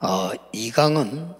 어, 0.00 0.30
이 0.52 0.70
강은 0.70 1.34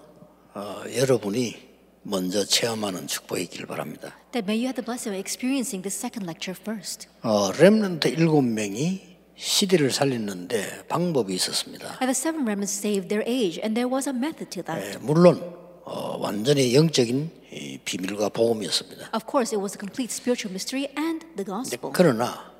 어, 0.55 0.83
여러분이 0.97 1.69
먼저 2.03 2.45
체험하는 2.45 3.07
축복이길 3.07 3.67
바랍니다. 3.67 4.17
That 4.33 4.45
may 4.51 4.59
you 4.59 4.67
have 4.67 4.75
the 4.75 4.85
blessing 4.85 5.15
of 5.15 5.19
experiencing 5.19 5.83
this 5.83 5.97
second 5.97 6.25
lecture 6.27 6.59
first. 6.59 7.09
어, 7.23 7.53
렘넌트 7.53 8.09
일곱 8.09 8.43
명이 8.43 9.17
시대를 9.37 9.93
살렸는데 9.93 10.87
방법이 10.89 11.35
있었습니다. 11.35 11.99
And 12.03 12.11
the 12.11 12.17
seven 12.17 12.43
remnants 12.43 12.77
saved 12.77 13.09
their 13.09 13.23
age, 13.29 13.61
and 13.63 13.75
there 13.79 13.87
was 13.87 14.09
a 14.09 14.15
method 14.15 14.51
to 14.51 14.63
that. 14.65 14.83
예, 14.83 14.99
물론 14.99 15.39
어, 15.85 16.17
완전히 16.19 16.75
영적인 16.75 17.31
이 17.53 17.79
비밀과 17.85 18.31
복음이었습니다. 18.31 19.11
Of 19.15 19.25
course, 19.31 19.55
it 19.55 19.63
was 19.63 19.77
a 19.77 19.79
complete 19.79 20.11
spiritual 20.11 20.51
mystery 20.51 20.91
and 20.99 21.25
the 21.37 21.47
gospel. 21.47 21.93
그러나 21.95 22.51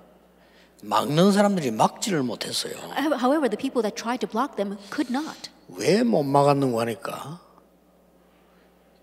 막는 0.83 1.33
사람들이 1.33 1.73
막지를 1.73 2.23
못했어요. 2.23 2.75
However, 2.95 3.51
the 3.51 3.59
people 3.59 3.83
that 3.83 3.97
tried 3.99 4.21
to 4.23 4.29
block 4.31 4.55
them 4.55 4.79
could 4.95 5.11
not. 5.11 5.51
왜 5.77 6.03
못 6.03 6.23
막았는가 6.23 6.81
하니까 6.81 7.41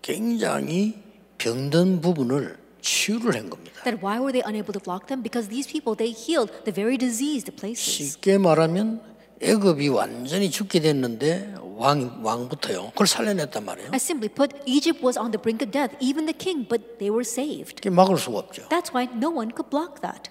굉장히 0.02 1.02
병든 1.38 2.00
부분을 2.00 2.56
치유를 2.80 3.34
한 3.34 3.50
겁니다. 3.50 3.82
That 3.84 4.00
why 4.04 4.18
were 4.18 4.32
they 4.32 4.42
unable 4.46 4.72
to 4.72 4.80
block 4.80 5.06
them? 5.08 5.22
Because 5.22 5.48
these 5.50 5.66
people 5.70 5.96
they 5.96 6.10
healed 6.14 6.52
the 6.64 6.72
very 6.72 6.96
diseased 6.96 7.50
places. 7.56 8.14
쉽게 8.14 8.38
말하면 8.38 9.00
애굽이 9.42 9.88
완전히 9.88 10.50
죽게 10.50 10.80
됐는데 10.80 11.54
왕 11.76 12.20
왕부터요. 12.24 12.90
그걸 12.90 13.06
살려냈단 13.06 13.64
말이에요. 13.64 13.90
As 13.92 14.02
simply 14.02 14.32
put, 14.32 14.54
Egypt 14.66 15.02
was 15.04 15.18
on 15.18 15.30
the 15.30 15.40
brink 15.40 15.62
of 15.66 15.70
death, 15.72 15.94
even 16.00 16.24
the 16.26 16.36
king, 16.36 16.66
but 16.68 16.98
they 16.98 17.10
were 17.10 17.26
saved. 17.26 17.76
그게 17.76 17.90
막을 17.90 18.16
수가 18.18 18.38
없죠. 18.38 18.62
That's 18.68 18.94
why 18.94 19.04
no 19.12 19.28
one 19.30 19.50
could 19.52 19.68
block 19.68 20.00
that. 20.00 20.30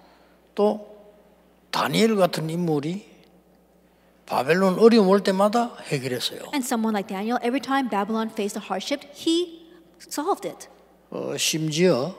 또 0.55 0.87
다니엘 1.71 2.15
같은 2.15 2.49
인물이 2.49 3.05
바벨론 4.25 4.79
어려움 4.79 5.09
올 5.09 5.21
때마다 5.21 5.75
해결했어요. 5.87 6.39
And 6.53 6.65
someone 6.65 6.93
like 6.95 7.07
Daniel, 7.07 7.37
every 7.43 7.61
time 7.61 7.89
Babylon 7.89 8.29
faced 8.31 8.57
a 8.57 8.63
hardship, 8.65 9.05
he 9.13 9.67
solved 10.01 10.47
it. 10.47 10.67
어, 11.11 11.37
심지어 11.37 12.15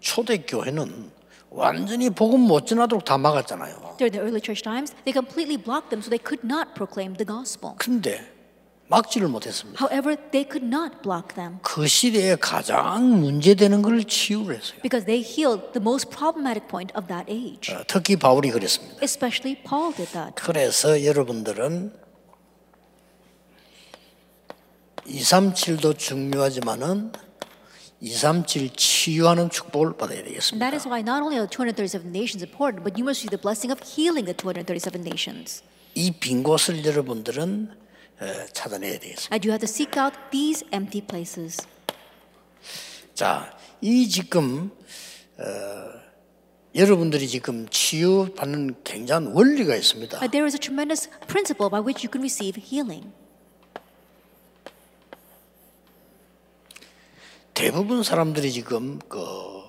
초대 0.00 0.38
교회는 0.38 1.12
완전히 1.50 2.10
복음 2.10 2.40
못 2.40 2.66
전하도록 2.66 3.04
다 3.04 3.16
막았잖아요. 3.16 3.94
During 3.98 4.10
the 4.12 4.20
early 4.20 4.40
church 4.42 4.62
times, 4.62 4.92
they 5.04 5.14
completely 5.14 5.56
blocked 5.56 5.90
them 5.90 6.02
so 6.02 6.10
they 6.10 6.18
could 6.18 6.42
not 6.44 6.74
proclaim 6.74 7.14
the 7.14 7.24
gospel. 7.24 7.74
근데 7.78 8.33
막지를 8.88 9.28
못했습니다. 9.28 9.78
However, 9.82 10.16
they 10.30 10.44
could 10.48 10.64
not 10.66 11.00
block 11.02 11.34
them 11.34 11.58
그 11.62 11.86
시대에 11.86 12.36
가장 12.36 13.18
문제되는 13.20 13.80
걸 13.82 14.04
치유를 14.04 14.56
했어요. 14.56 14.78
because 14.82 15.06
they 15.06 15.24
healed 15.24 15.72
the 15.72 15.80
most 15.80 16.10
problematic 16.10 16.68
point 16.68 16.92
of 16.96 17.06
that 17.08 17.30
age. 17.32 17.72
어, 17.74 17.82
특히 17.86 18.16
바울이 18.16 18.50
그랬습니다. 18.50 18.96
Especially 19.02 19.56
Paul 19.62 19.94
did 19.94 20.12
that. 20.12 20.34
그래서 20.36 21.02
여러분들은 21.04 21.92
237도 25.06 25.98
중요하지만은 25.98 27.12
237 28.00 28.70
치유하는 28.76 29.48
축복을 29.50 29.96
받아야 29.96 30.22
되겠습니다. 30.24 30.58
that 30.64 30.76
is 30.76 30.86
why 30.86 31.00
not 31.00 31.22
only 31.24 31.36
are 31.40 31.46
the 31.46 31.50
237 31.50 32.10
nations 32.12 32.44
important, 32.44 32.84
but 32.84 32.98
you 33.00 33.04
must 33.04 33.24
receive 33.24 33.30
the 33.32 33.40
blessing 33.40 33.72
of 33.72 33.80
healing 33.80 34.26
the 34.28 34.36
237 34.36 35.00
nations. 35.00 35.62
이 35.94 36.10
빈 36.10 36.42
곳을 36.42 36.84
여러분들은 36.84 37.70
어, 37.70 37.83
찾아내야 38.52 38.98
되겠습니다. 38.98 39.34
And 39.34 39.46
you 39.46 39.52
have 39.52 39.60
to 39.60 39.70
seek 39.70 40.00
out 40.00 40.16
these 40.30 40.66
empty 40.72 41.04
places. 41.06 41.66
자, 43.14 43.56
이 43.80 44.08
지금 44.08 44.70
어, 45.38 45.44
여러분들이 46.74 47.28
지금 47.28 47.68
치유받는 47.68 48.82
굉장한 48.82 49.32
원리가 49.32 49.76
있습니다. 49.76 50.18
But 50.18 50.32
there 50.32 50.46
is 50.46 50.54
a 50.54 50.58
tremendous 50.58 51.08
principle 51.26 51.70
by 51.70 51.80
which 51.80 52.04
you 52.04 52.10
can 52.10 52.22
receive 52.22 52.60
healing. 52.60 53.12
대부분 57.54 58.02
사람들이 58.02 58.50
지금 58.50 58.98
그 59.08 59.63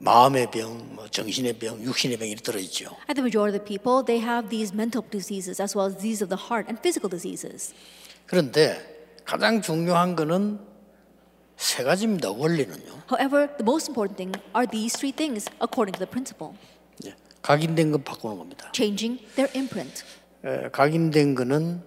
마음의 0.00 0.50
병, 0.50 0.94
뭐 0.94 1.06
정신의 1.08 1.58
병, 1.58 1.80
육신의 1.82 2.16
병이 2.16 2.34
들어 2.36 2.58
있죠. 2.60 2.96
And 3.06 3.14
the 3.14 3.22
majority 3.22 3.54
of 3.54 3.60
the 3.60 3.64
people, 3.64 4.02
they 4.02 4.18
have 4.24 4.48
these 4.48 4.72
mental 4.72 5.04
diseases 5.10 5.60
as 5.60 5.76
well 5.76 5.86
as 5.88 5.94
disease 5.94 6.24
of 6.24 6.30
the 6.32 6.40
heart 6.40 6.68
and 6.72 6.80
physical 6.80 7.10
diseases. 7.10 7.74
그런데 8.24 8.80
가장 9.24 9.60
중요한 9.60 10.16
거는 10.16 10.58
세 11.56 11.84
가지입니다. 11.84 12.30
원리는요. 12.30 13.04
However, 13.12 13.46
the 13.58 13.62
most 13.62 13.90
important 13.92 14.16
thing 14.16 14.32
are 14.56 14.66
these 14.66 14.96
three 14.96 15.12
things 15.12 15.44
according 15.60 15.92
to 15.92 16.00
the 16.00 16.08
principle. 16.08 16.56
예, 17.04 17.14
각인된 17.42 17.92
것 17.92 18.02
바꾸는 18.02 18.38
겁니다. 18.38 18.72
Changing 18.72 19.20
their 19.36 19.52
imprint. 19.54 20.02
에, 20.44 20.70
각인된 20.70 21.34
거는 21.34 21.84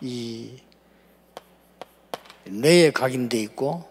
이 0.00 0.58
뇌에 2.46 2.90
각인돼 2.90 3.38
있고 3.42 3.84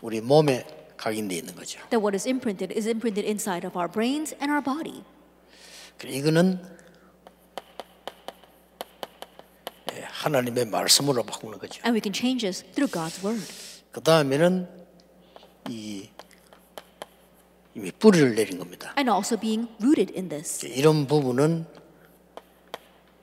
우리 0.00 0.20
몸에 0.20 0.64
각인돼 1.04 1.36
있는 1.36 1.54
거죠. 1.54 1.78
That 1.90 2.00
what 2.00 2.16
is 2.16 2.26
imprinted 2.26 2.72
is 2.72 2.88
imprinted 2.88 3.28
inside 3.28 3.66
of 3.66 3.76
our 3.76 3.90
brains 3.90 4.34
and 4.40 4.50
our 4.50 4.62
body. 4.64 5.04
이거는 6.02 6.58
예, 9.92 10.00
하나님의 10.00 10.64
말씀으로 10.66 11.22
바꾸는 11.22 11.58
거죠. 11.58 11.82
And 11.84 11.92
we 11.94 12.00
can 12.00 12.14
change 12.14 12.40
this 12.46 12.64
through 12.72 12.90
God's 12.90 13.22
word. 13.22 13.44
그 13.92 14.00
다음에는 14.00 14.66
이 15.68 16.08
이미 17.74 17.90
뿌리를 17.92 18.34
내린 18.34 18.58
겁니다. 18.58 18.94
And 18.96 19.10
also 19.10 19.38
being 19.38 19.68
rooted 19.82 20.14
in 20.16 20.30
this. 20.30 20.64
이런 20.64 21.06
부분은 21.06 21.66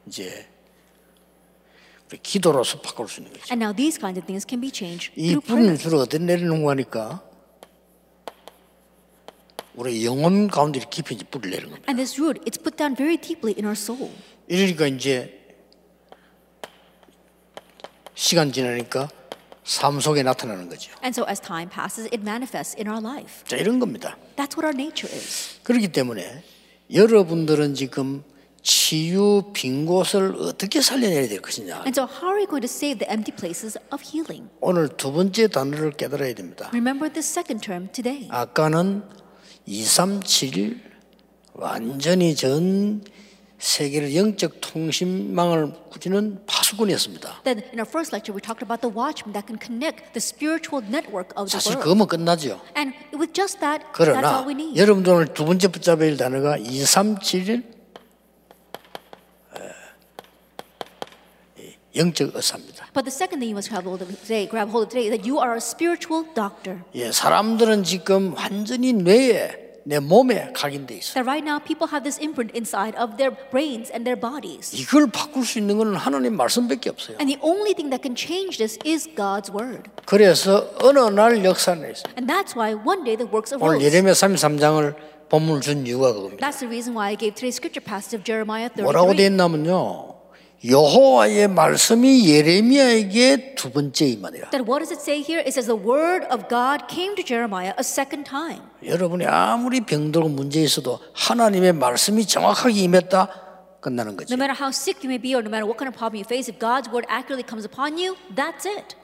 이제 0.06 0.48
기도로서 2.22 2.80
바꿀 2.82 3.08
수 3.08 3.22
있는 3.22 3.34
거죠. 3.34 3.46
And 3.52 3.64
now 3.64 3.76
these 3.76 3.98
kinds 4.00 4.20
of 4.20 4.28
things 4.28 4.46
can 4.48 4.62
be 4.62 4.70
changed 4.72 5.12
이 5.16 5.30
through 5.34 5.42
뿌리는 5.48 5.74
prayer. 5.74 5.82
주로 5.82 6.00
어디 6.02 6.20
내리는 6.20 6.64
거 6.64 6.70
하니까 6.70 7.31
우리 9.76 10.06
영혼 10.06 10.48
가운데 10.48 10.80
깊이 10.90 11.16
뿌리를 11.16 11.50
내리는 11.52 11.70
겁니다. 11.70 11.90
And 11.90 11.98
this 11.98 12.20
root, 12.20 12.42
it's 12.46 12.62
put 12.62 12.76
down 12.78 12.96
very 12.96 13.18
deeply 13.18 13.54
in 13.58 13.66
our 13.66 13.78
soul. 13.78 14.12
이러니까 14.48 14.88
이제 14.88 15.38
시간 18.14 18.52
지나니까 18.52 19.10
삶 19.64 20.00
속에 20.00 20.24
나타나는 20.24 20.70
거죠. 20.70 20.92
And 21.04 21.14
so 21.18 21.26
as 21.30 21.40
time 21.40 21.70
passes, 21.70 22.06
it 22.14 22.22
manifests 22.22 22.76
in 22.78 22.88
our 22.88 23.02
life. 23.02 23.46
자 23.46 23.56
이런 23.56 23.80
겁니다. 23.80 24.18
That's 24.36 24.58
what 24.58 24.66
our 24.66 24.76
nature 24.76 25.14
is. 25.14 25.60
그렇기 25.64 25.90
때문에 25.90 26.44
여러분들은 26.94 27.76
지금 27.76 28.24
치유 28.64 29.52
빈 29.54 29.86
곳을 29.86 30.36
어떻게 30.40 30.82
살려내야 30.82 31.28
될 31.28 31.42
것이냐. 31.42 31.78
And 31.86 31.94
so 31.98 32.04
how 32.04 32.28
are 32.30 32.38
we 32.38 32.46
going 32.46 32.62
to 32.62 32.70
save 32.70 33.00
the 33.00 33.10
empty 33.10 33.34
places 33.36 33.80
of 33.92 34.04
healing? 34.04 34.50
오늘 34.60 34.90
두 34.90 35.12
번째 35.12 35.48
단어를 35.48 35.92
깨달아야 35.92 36.34
됩니다. 36.34 36.70
Remember 36.74 37.12
this 37.12 37.28
second 37.28 37.66
term 37.66 37.88
today. 37.92 38.28
아까는 38.30 39.04
237 39.72 40.82
완전히 41.54 42.36
전 42.36 43.02
세계를 43.58 44.14
영적 44.16 44.60
통신망을 44.60 45.72
꾸짖는 45.92 46.46
파수꾼이었습니다. 46.46 47.44
Then 47.44 47.60
in 47.72 47.80
our 47.80 47.88
first 47.88 48.12
lecture, 48.12 48.36
we 48.36 48.42
talked 48.42 48.66
about 48.66 48.82
the 48.82 48.92
watchman 48.92 49.32
that 49.32 49.48
can 49.48 49.56
connect 49.62 50.12
the 50.12 50.20
spiritual 50.20 50.84
network 50.84 51.32
of 51.38 51.48
the 51.48 51.56
사실 51.56 51.78
world. 51.78 51.84
그거면 51.84 52.08
끝나죠. 52.08 52.60
And 52.76 52.92
with 53.14 53.32
just 53.32 53.62
that, 53.62 53.86
that's 53.96 54.26
all 54.26 54.44
we 54.44 54.58
need. 54.58 54.76
여러분들 54.76 55.14
오늘 55.14 55.34
두 55.34 55.46
번째 55.46 55.68
붙잡아야 55.70 56.10
할 56.10 56.18
단어가 56.18 56.58
237 56.58 57.64
영적 61.96 62.36
의사입니다. 62.36 62.88
But 62.94 63.04
the 63.06 63.12
second 63.14 63.40
thing 63.40 63.52
you 63.52 63.56
must 63.56 63.70
grab 63.70 63.86
hold 63.86 64.02
of 64.04 64.10
today, 64.22 64.48
grab 64.48 64.70
hold 64.72 64.88
of 64.88 64.90
today, 64.90 65.08
is 65.08 65.12
that 65.16 65.28
you 65.28 65.40
are 65.40 65.54
a 65.56 65.62
spiritual 65.62 66.26
doctor. 66.34 66.80
예, 66.96 67.12
사람들은 67.12 67.84
지금 67.84 68.34
완전히 68.36 68.94
뇌에 68.94 69.60
내 69.84 70.00
몸에 70.00 70.52
각인돼 70.54 70.96
있어. 70.98 71.14
That 71.18 71.26
right 71.26 71.42
now 71.44 71.58
people 71.60 71.90
have 71.90 72.04
this 72.06 72.22
imprint 72.22 72.54
inside 72.56 72.94
of 72.96 73.18
their 73.18 73.34
brains 73.50 73.92
and 73.92 74.06
their 74.06 74.20
bodies. 74.20 74.72
이걸 74.78 75.08
바꿀 75.08 75.44
수 75.44 75.58
있는 75.58 75.78
것은 75.80 75.96
하나님 75.96 76.38
말씀밖에 76.38 76.90
없어요. 76.92 77.18
And 77.20 77.28
the 77.34 77.42
only 77.42 77.74
thing 77.74 77.90
that 77.90 78.06
can 78.06 78.16
change 78.16 78.58
this 78.62 78.78
is 78.86 79.10
God's 79.18 79.50
word. 79.52 79.90
그래서 80.06 80.70
어느 80.84 81.00
날 81.00 81.44
역사는 81.44 81.82
있어요. 81.92 82.14
And 82.16 82.30
that's 82.32 82.56
why 82.56 82.78
one 82.78 83.04
day 83.04 83.18
the 83.18 83.26
works 83.26 83.54
오늘 83.56 83.82
arose. 83.82 83.84
예레미야 83.84 84.14
33장을 84.14 84.96
본문을 85.30 85.62
준 85.62 85.88
이유가 85.88 86.14
그겁니다. 86.14 86.46
That's 86.46 86.60
the 86.60 86.70
reason 86.70 86.96
why 86.96 87.10
I 87.12 87.18
gave 87.18 87.34
today's 87.34 87.58
scripture 87.58 87.84
passage 87.84 88.14
of 88.16 88.24
Jeremiah 88.24 88.70
뭐라고 88.78 89.12
33. 89.12 89.18
돼 89.18 89.26
있냐면요. 89.34 90.21
여호와의 90.64 91.48
말씀이 91.48 92.30
예레미야에게 92.30 93.56
두 93.56 93.72
번째 93.72 94.06
임하니라. 94.06 94.52
That 94.52 94.70
what 94.70 94.86
does 94.86 94.94
it 94.94 95.02
say 95.02 95.22
here? 95.22 95.42
It 95.42 95.50
says 95.50 95.66
the 95.66 95.76
word 95.76 96.28
of 96.30 96.48
God 96.48 96.86
came 96.88 97.16
to 97.16 97.24
Jeremiah 97.26 97.74
a 97.78 97.82
second 97.82 98.30
time. 98.30 98.62
여러분이 98.86 99.26
아무리 99.26 99.82
병들고 99.82 100.30
문제 100.30 100.62
있어도 100.62 101.00
하나님의 101.14 101.74
말씀이 101.74 102.28
정확하게 102.28 102.76
임했다 102.82 103.28
끝나는 103.82 104.16
거죠. 104.16 104.34
No 104.34 104.38
matter 104.38 104.54
how 104.54 104.70
sick 104.70 105.02
you 105.02 105.10
may 105.10 105.18
be 105.18 105.34
or 105.34 105.42
no 105.42 105.50
matter 105.50 105.66
what 105.66 105.82
kind 105.82 105.90
of 105.90 105.98
problem 105.98 106.22
you 106.22 106.26
face, 106.30 106.46
if 106.46 106.60
God's 106.60 106.86
word 106.94 107.10
accurately 107.10 107.42
comes 107.42 107.66
upon 107.66 107.98
you, 107.98 108.16
that's 108.36 108.70
it. 108.70 108.96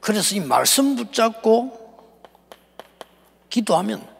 그래서 0.00 0.34
이 0.34 0.40
말씀 0.40 0.96
붙잡고 0.96 1.76
기도하면 3.50 4.11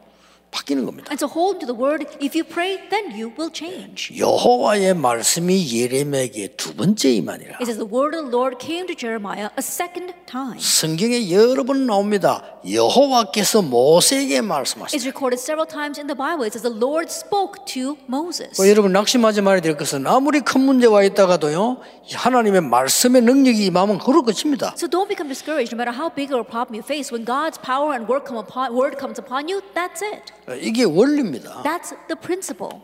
바뀌는 0.53 0.85
겁니다. 0.85 1.11
And 1.11 1.19
so 1.19 1.27
hold 1.27 1.59
to 1.61 1.67
the 1.67 1.75
word. 1.75 2.07
If 2.21 2.37
you 2.37 2.45
pray, 2.45 2.79
then 2.91 3.11
you 3.11 3.33
will 3.37 3.51
change. 3.53 4.13
여호와의 4.17 4.95
말씀이 4.95 5.67
예레미야에게 5.73 6.57
두 6.57 6.77
번째 6.77 7.11
임하니라. 7.11 7.57
It 7.59 7.65
says 7.65 7.81
the 7.81 7.89
word 7.89 8.15
of 8.15 8.29
the 8.29 8.37
Lord 8.37 8.61
came 8.61 8.87
to 8.87 8.95
Jeremiah 8.95 9.49
a 9.57 9.65
second 9.65 10.13
time. 10.27 10.61
성경에 10.61 11.31
여러 11.31 11.65
번 11.65 11.87
나옵니다. 11.87 12.45
여호와께서 12.69 13.63
모세에게 13.63 14.43
말씀하셨다. 14.43 14.95
It's 14.97 15.09
recorded 15.09 15.41
several 15.41 15.67
times 15.67 15.99
in 15.99 16.07
the 16.07 16.17
Bible. 16.17 16.45
It 16.45 16.53
says 16.53 16.63
the 16.63 16.77
Lord 16.77 17.09
spoke 17.11 17.65
to 17.73 17.97
Moses. 18.07 18.61
뭐 18.61 18.69
여러분 18.69 18.93
낙심하지 18.93 19.41
말아야 19.41 19.61
될 19.61 19.77
것은 19.77 20.07
아무리 20.07 20.41
큰 20.41 20.61
문제와 20.61 21.03
있다가도요 21.05 21.81
하나님의 22.13 22.61
말씀의 22.61 23.23
능력이 23.23 23.65
임하면 23.67 23.99
그럴 23.99 24.23
것입니다. 24.23 24.75
So 24.77 24.87
don't 24.87 25.09
become 25.09 25.33
discouraged 25.33 25.73
no 25.73 25.81
matter 25.81 25.97
how 25.97 26.13
big 26.13 26.29
of 26.29 26.39
a 26.39 26.45
problem 26.45 26.77
you 26.77 26.85
face. 26.85 27.09
When 27.09 27.25
God's 27.25 27.57
power 27.57 27.97
and 27.97 28.05
word, 28.05 28.29
come 28.29 28.37
upon, 28.37 28.77
word 28.77 29.01
comes 29.01 29.17
upon 29.17 29.49
you, 29.49 29.65
that's 29.73 30.05
it. 30.05 30.33
이게 30.61 30.85
원리입니다. 30.85 31.63
That's 31.63 31.97
the 32.09 32.19
principle. 32.21 32.81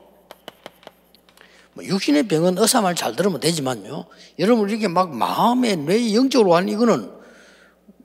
뭐 1.74 1.84
육신의 1.84 2.24
병은 2.28 2.58
의사 2.58 2.80
말 2.80 2.94
잘 2.94 3.14
들으면 3.14 3.40
되지만요. 3.40 4.06
여러분 4.38 4.68
이렇게 4.68 4.88
막 4.88 5.14
마음에 5.14 5.76
뇌 5.76 6.14
영적으로 6.14 6.54
하는 6.54 6.68
이거는 6.68 7.18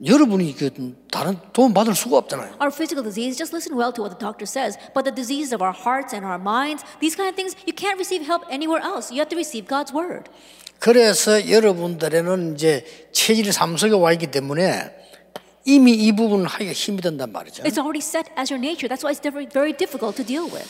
여러분이 0.04 0.54
그 0.56 0.70
다른 1.10 1.38
도움 1.52 1.72
받을 1.72 1.94
수가 1.94 2.18
없잖아요. 2.18 2.58
Our 2.60 2.70
physical 2.70 3.02
disease, 3.02 3.38
just 3.38 3.54
listen 3.54 3.78
well 3.78 3.92
to 3.94 4.02
what 4.02 4.10
the 4.14 4.18
doctor 4.18 4.44
says. 4.44 4.76
But 4.92 5.04
the 5.06 5.14
disease 5.14 5.54
of 5.54 5.62
our 5.62 5.72
hearts 5.74 6.14
and 6.14 6.26
our 6.26 6.38
minds, 6.38 6.84
these 7.00 7.16
kind 7.16 7.30
of 7.30 7.36
things, 7.36 7.54
you 7.66 7.72
can't 7.74 7.96
receive 7.96 8.26
help 8.26 8.42
anywhere 8.50 8.82
else. 8.82 9.10
You 9.10 9.22
have 9.22 9.30
to 9.30 9.38
receive 9.38 9.66
God's 9.66 9.94
word. 9.94 10.28
그래서 10.80 11.48
여러분들에는 11.48 12.54
이제 12.54 12.84
체질 13.12 13.52
삼속에 13.52 13.94
와 13.94 14.12
있기 14.12 14.30
때문에 14.30 15.03
이미 15.64 15.92
이 15.92 16.12
부분을 16.12 16.46
하기가 16.46 16.72
힘이 16.72 17.00
든단 17.00 17.32
말이죠. 17.32 17.62
It's 17.62 17.78
already 17.78 18.00
set 18.00 18.30
as 18.38 18.52
your 18.52 18.60
nature. 18.60 18.88
That's 18.88 19.02
why 19.04 19.12
it's 19.12 19.22
very, 19.22 19.46
very 19.46 19.72
difficult 19.72 20.16
to 20.16 20.24
deal 20.26 20.44
with. 20.52 20.68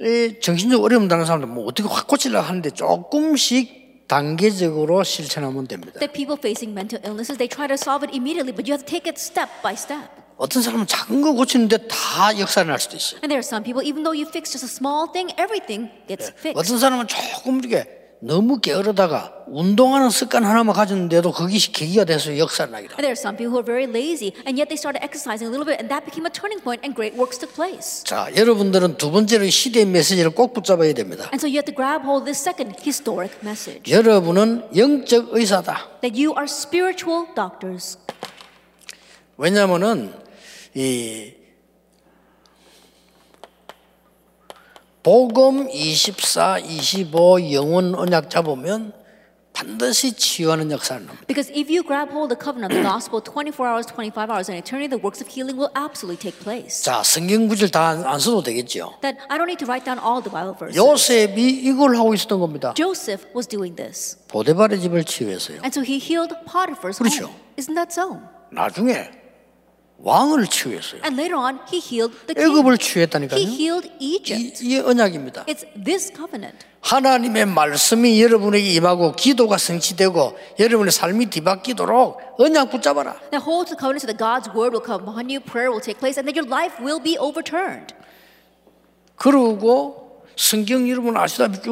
이 0.00 0.40
정신적 0.40 0.82
어려움 0.82 1.08
당하는 1.08 1.26
사람들 1.26 1.48
뭐 1.48 1.66
어떻게 1.66 1.88
확 1.88 2.06
고치려고 2.06 2.46
하는데 2.46 2.70
조금씩 2.70 4.06
단계적으로 4.08 5.02
실천하면 5.04 5.66
됩니다. 5.66 5.98
That 6.00 6.12
people 6.12 6.36
facing 6.36 6.72
mental 6.76 7.00
illnesses, 7.04 7.38
they 7.38 7.48
try 7.48 7.66
to 7.68 7.74
solve 7.80 8.04
it 8.04 8.12
immediately, 8.12 8.52
but 8.52 8.68
you 8.68 8.76
have 8.76 8.84
to 8.84 8.90
take 8.90 9.08
it 9.08 9.16
step 9.16 9.48
by 9.62 9.72
step. 9.72 10.04
어떤 10.36 10.60
사람은 10.60 10.86
작은 10.86 11.22
거 11.22 11.32
고치는데 11.32 11.86
다 11.88 12.36
역사가 12.38 12.68
날 12.68 12.80
수도 12.80 12.96
있어요. 12.96 13.20
And 13.22 13.30
there 13.32 13.38
are 13.40 13.46
some 13.46 13.62
people, 13.64 13.80
even 13.86 14.02
though 14.02 14.12
you 14.12 14.28
fix 14.28 14.50
just 14.52 14.66
a 14.66 14.68
small 14.68 15.08
thing, 15.12 15.32
everything 15.38 15.88
gets 16.08 16.28
fixed. 16.34 16.58
어떤 16.58 16.78
사람은 16.78 17.06
조금 17.06 17.60
이렇게 17.60 18.01
너무 18.24 18.60
게으르다가 18.60 19.34
운동하는 19.48 20.08
습관 20.08 20.44
하나만 20.44 20.76
가졌는데도 20.76 21.32
그게 21.32 21.58
계기가 21.58 22.04
돼서 22.04 22.38
역사를 22.38 22.70
나기도 22.70 22.94
And 22.94 23.02
there 23.02 23.10
are 23.10 23.18
some 23.18 23.36
people 23.36 23.50
who 23.50 23.58
are 23.58 23.66
very 23.66 23.90
lazy, 23.90 24.30
and 24.46 24.54
yet 24.54 24.70
they 24.70 24.78
started 24.78 25.02
exercising 25.02 25.50
a 25.50 25.50
little 25.50 25.66
bit, 25.66 25.82
and 25.82 25.90
that 25.90 26.06
became 26.06 26.22
a 26.24 26.30
turning 26.30 26.62
point, 26.62 26.86
and 26.86 26.94
great 26.94 27.18
works 27.18 27.34
took 27.36 27.50
place. 27.52 28.04
자, 28.06 28.30
여러분들은 28.36 28.96
두 28.96 29.10
번째로 29.10 29.50
시대의 29.50 29.86
메시지를 29.86 30.30
꼭 30.30 30.54
붙잡아야 30.54 30.94
됩니다. 30.94 31.26
And 31.34 31.42
so 31.42 31.50
you 31.50 31.58
have 31.58 31.66
to 31.66 31.74
grab 31.74 32.06
hold 32.06 32.22
of 32.22 32.26
this 32.30 32.38
second 32.38 32.78
historic 32.78 33.34
message 33.42 33.90
여러분은 33.90 34.70
영적 34.70 35.34
의사다. 35.34 35.98
that 36.06 36.14
you 36.14 36.30
are 36.38 36.46
spiritual 36.46 37.26
doctors. 37.34 37.98
왜냐하면은 39.36 40.14
이 40.78 41.34
복음 45.02 45.68
24, 45.68 46.60
25 46.60 47.52
영혼 47.52 47.94
언약 47.94 48.30
잡으면 48.30 48.92
반드시 49.52 50.12
치유하는 50.14 50.68
납니다. 50.68 51.12
Because 51.26 51.50
if 51.52 51.68
you 51.68 51.82
grab 51.82 52.10
hold 52.10 52.32
of 52.32 52.38
the 52.38 52.38
covenant 52.40 52.72
of 52.72 52.80
the 52.80 52.86
gospel 52.86 53.20
24 53.20 53.66
hours, 53.68 53.86
25 53.86 54.30
hours, 54.30 54.48
and 54.48 54.56
eternity, 54.56 54.88
the 54.88 55.02
works 55.02 55.20
of 55.20 55.28
healing 55.28 55.58
will 55.58 55.70
absolutely 55.76 56.16
take 56.16 56.38
place. 56.40 56.82
자, 56.82 57.02
성경 57.02 57.48
구절 57.48 57.70
다안 57.70 58.18
써도 58.18 58.42
되겠죠. 58.42 58.94
That 59.02 59.18
I 59.28 59.36
don't 59.36 59.50
need 59.50 59.58
to 59.58 59.66
write 59.68 59.84
down 59.84 59.98
all 59.98 60.22
the 60.22 60.30
Bible 60.32 60.54
verses. 60.56 60.78
요셉이 60.78 61.66
이걸 61.66 61.96
하고 61.96 62.14
있었던 62.14 62.40
겁니다. 62.40 62.72
Joseph 62.74 63.26
was 63.34 63.46
doing 63.46 63.76
this. 63.76 64.16
보데발의 64.28 64.80
집을 64.80 65.04
치유했어요. 65.04 65.60
And 65.66 65.74
so 65.74 65.82
he 65.82 65.98
healed 65.98 66.32
Potiphar's 66.46 66.96
그렇죠. 66.96 67.28
home. 67.28 67.36
Isn't 67.58 67.74
that 67.74 67.92
so? 67.92 68.22
나중에 68.50 69.10
왕을 70.02 70.48
치유했어요. 70.48 71.00
And 71.04 71.14
later 71.18 71.38
on, 71.38 71.60
he 71.72 71.78
healed 71.78 72.14
the 72.26 72.34
king. 72.34 72.50
애굽을 72.50 72.72
He 72.72 72.78
치유했다니까요. 72.78 73.40
healed 73.40 73.90
이, 74.00 74.16
Egypt. 74.16 74.64
이 74.66 74.78
언약입니다. 74.78 75.44
It's 75.46 75.64
this 75.84 76.12
covenant. 76.12 76.66
하나님의 76.80 77.46
말씀이 77.46 78.20
여러분에게 78.20 78.68
임하고 78.72 79.12
기도가 79.12 79.58
성취되고 79.58 80.36
여러분의 80.58 80.90
삶이 80.90 81.26
뒤바뀌도록 81.26 82.18
언약 82.38 82.70
붙잡아라. 82.72 83.14
That 83.30 83.46
holds 83.46 83.70
the 83.70 83.78
covenant 83.78 84.02
so 84.02 84.10
that 84.10 84.18
God's 84.18 84.50
word 84.50 84.74
will 84.74 84.82
come 84.84 85.06
upon 85.06 85.30
you, 85.30 85.38
prayer 85.38 85.70
will 85.70 85.82
take 85.82 86.00
place, 86.02 86.18
and 86.18 86.26
that 86.26 86.34
your 86.34 86.50
life 86.50 86.82
will 86.82 86.98
be 86.98 87.16
overturned. 87.16 87.94
그러고 89.14 90.24
성경 90.34 90.88
여러분 90.90 91.16
아시다시피 91.16 91.70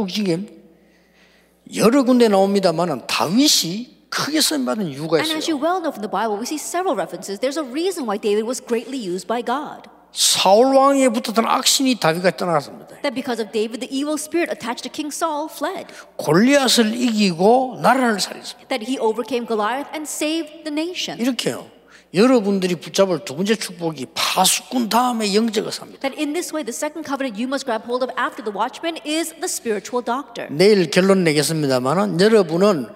여러 1.74 2.02
군데 2.04 2.28
나옵니다만은 2.28 3.06
다윗이 3.08 3.99
크게 4.10 4.40
쓰임 4.40 4.64
받은 4.64 4.86
이유가 4.88 5.18
And 5.18 5.32
as 5.32 5.48
you 5.50 5.56
있어요. 5.56 5.62
well 5.62 5.78
know 5.80 5.90
from 5.94 6.02
the 6.02 6.10
Bible, 6.10 6.36
we 6.36 6.44
see 6.44 6.58
several 6.58 6.94
references. 6.98 7.38
There's 7.40 7.56
a 7.58 7.64
reason 7.64 8.06
why 8.06 8.18
David 8.18 8.44
was 8.44 8.60
greatly 8.60 8.98
used 8.98 9.26
by 9.26 9.40
God. 9.42 9.88
사울 10.12 10.74
왕에 10.74 11.08
붙었던 11.10 11.46
악신이 11.46 12.00
다윗과 12.00 12.32
떠나갔습니다. 12.36 13.00
That 13.06 13.14
because 13.14 13.38
of 13.40 13.52
David, 13.54 13.78
the 13.78 13.86
evil 13.94 14.18
spirit 14.18 14.50
attached 14.50 14.82
to 14.82 14.90
King 14.90 15.14
Saul 15.14 15.46
fled. 15.46 15.86
골리앗을 16.18 16.92
이기고 16.94 17.78
나라를 17.80 18.18
살렸습니다. 18.18 18.66
That 18.68 18.82
he 18.82 18.98
overcame 18.98 19.46
Goliath 19.46 19.86
and 19.94 20.10
saved 20.10 20.64
the 20.66 20.74
nation. 20.74 21.20
이렇게요. 21.22 21.70
여러분들이 22.12 22.74
붙잡을 22.74 23.24
두 23.24 23.36
번째 23.36 23.54
축복이 23.54 24.06
파수꾼 24.14 24.88
다음에 24.88 25.32
영적을 25.32 25.70
삽니다. 25.70 26.00
That 26.00 26.18
in 26.20 26.32
this 26.32 26.50
way, 26.52 26.66
the 26.66 26.74
second 26.74 27.06
covenant 27.06 27.38
you 27.38 27.46
must 27.46 27.64
grab 27.64 27.86
hold 27.86 28.02
of 28.02 28.10
after 28.18 28.42
the 28.42 28.50
watchman 28.50 28.98
is 29.06 29.30
the 29.38 29.46
spiritual 29.46 30.02
doctor. 30.04 30.50
내일 30.50 30.90
결론 30.90 31.22
내겠습니다만은 31.22 32.20
여러분은 32.20 32.88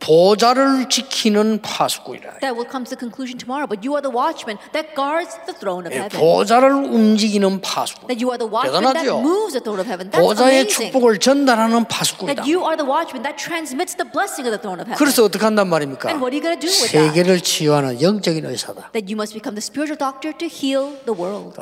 보좌를 0.00 0.88
지키는 0.88 1.60
파수꾼이라. 1.62 2.38
That 2.40 2.54
will 2.54 2.68
come 2.70 2.86
to 2.86 2.94
the 2.94 2.98
conclusion 2.98 3.38
tomorrow, 3.38 3.66
but 3.66 3.82
you 3.82 3.94
are 3.98 4.02
the 4.02 4.14
watchman 4.14 4.58
that 4.72 4.94
guards 4.94 5.34
the 5.46 5.54
throne 5.58 5.86
of 5.86 5.92
예, 5.92 6.06
heaven. 6.06 6.14
보좌를 6.20 6.70
움직이는 6.70 7.60
파수꾼. 7.60 8.06
That 8.06 8.22
you 8.22 8.30
are 8.30 8.38
the 8.38 8.46
watchman 8.46 8.94
that 8.94 9.10
moves 9.18 9.58
the 9.58 9.62
throne 9.62 9.82
of 9.82 9.90
heaven. 9.90 10.10
That's 10.10 10.22
보좌의 10.22 10.64
amazing. 10.70 10.92
축복을 10.94 11.18
전달하는 11.18 11.84
파수꾼이다. 11.86 12.42
That 12.42 12.46
you 12.46 12.62
are 12.62 12.78
the 12.78 12.86
watchman 12.86 13.26
that 13.26 13.36
transmits 13.36 13.98
the 13.98 14.06
blessing 14.06 14.46
of 14.46 14.54
the 14.54 14.62
throne 14.62 14.78
of 14.78 14.86
heaven. 14.86 14.98
그래서 14.98 15.26
어떻게 15.26 15.42
한단 15.42 15.66
말입니까? 15.68 16.08
And 16.08 16.22
what 16.22 16.30
are 16.30 16.38
you 16.38 16.42
going 16.46 16.54
to 16.54 16.62
do 16.62 16.70
with 16.70 16.94
that? 16.94 17.10
세계를 17.10 17.40
치유하는 17.42 18.00
영적인 18.00 18.46
의사다. 18.46 18.94
That 18.94 19.10
you 19.10 19.18
must 19.18 19.34
become 19.34 19.58
the 19.58 19.62
spiritual 19.64 19.98
doctor 19.98 20.30
to 20.30 20.46
heal 20.46 20.94
the 21.10 21.14
world. 21.14 21.58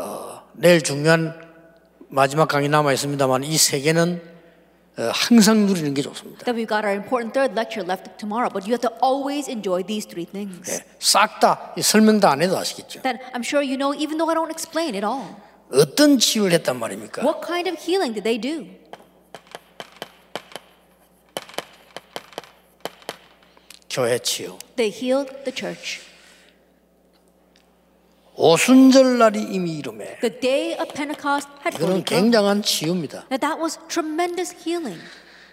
내일 0.53 0.83
중요한 0.85 1.35
마지막 2.09 2.49
강의 2.49 2.69
남아 2.69 2.93
있습니다만 2.93 3.45
이 3.45 3.57
세계는 3.57 4.21
어, 4.23 4.36
항상 4.97 5.67
누리는 5.67 5.93
게 5.93 6.01
좋습니다. 6.03 6.45
That 6.45 6.57
we've 6.57 6.69
got 6.69 6.87
our 6.87 6.97
important 6.97 7.35
third 7.35 7.53
lecture 7.53 7.85
left 7.85 8.17
tomorrow, 8.17 8.49
but 8.49 8.65
you 8.67 8.73
have 8.73 8.81
to 8.81 8.93
always 9.05 9.49
enjoy 9.51 9.85
these 9.85 10.09
three 10.09 10.25
things. 10.25 10.65
예, 10.73 10.81
싹다 10.99 11.75
설명 11.83 12.19
다 12.19 12.31
안 12.33 12.41
해도 12.41 12.57
아시겠죠. 12.57 13.03
That 13.03 13.21
I'm 13.35 13.45
sure 13.45 13.61
you 13.61 13.77
know, 13.77 13.93
even 13.93 14.17
though 14.17 14.31
I 14.31 14.35
don't 14.35 14.51
explain 14.51 14.95
it 14.97 15.05
all. 15.05 15.37
어떤 15.71 16.19
치유를 16.19 16.53
했단 16.53 16.79
말입니까? 16.79 17.23
What 17.23 17.45
kind 17.47 17.69
of 17.69 17.77
healing 17.77 18.15
did 18.15 18.25
they 18.25 18.41
do? 18.41 18.65
교회 23.91 24.19
치유. 24.19 24.59
They 24.77 24.89
healed 24.91 25.29
the 25.45 25.53
church. 25.53 26.06
오순절 28.37 29.19
날이 29.19 29.41
이미 29.43 29.73
이름에 29.79 30.19
The 30.21 30.41
day 30.41 30.73
of 30.79 30.93
Pentecost 30.93 31.49
had 31.65 31.77
이거는. 31.77 32.05
굉장한 32.05 32.63
치유입니다. 32.63 33.29
That 33.29 33.41
that 33.41 33.59
was 33.61 33.79
tremendous 33.89 34.55
healing. 34.55 35.01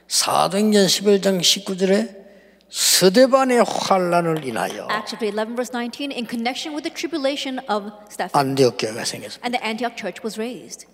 사도행전 0.08 0.86
11장 0.88 1.40
19절에 1.40 2.24
서대반의 2.70 3.64
환란을 3.66 4.44
인하여 4.46 4.88
Acts 4.92 5.16
chapter 5.16 5.26
11, 5.32 5.56
verse 5.56 5.72
19, 5.72 6.12
in 6.12 6.28
connection 6.28 6.76
with 6.76 6.84
the 6.84 6.94
tribulation 6.94 7.60
of 7.70 7.88
Stephen, 8.12 8.32
안디옥 8.34 8.78
교회가 8.78 9.06
생겼습니다. 9.06 9.40
and 9.48 9.56
the 9.58 9.64
Antioch 9.64 9.96
church 9.96 10.20
was 10.24 10.38
raised. 10.38 10.86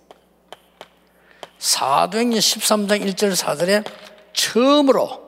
사도행전 1.58 2.38
13장 2.38 3.02
1절 3.04 3.34
4절에 3.34 3.84
처음으로 4.32 5.20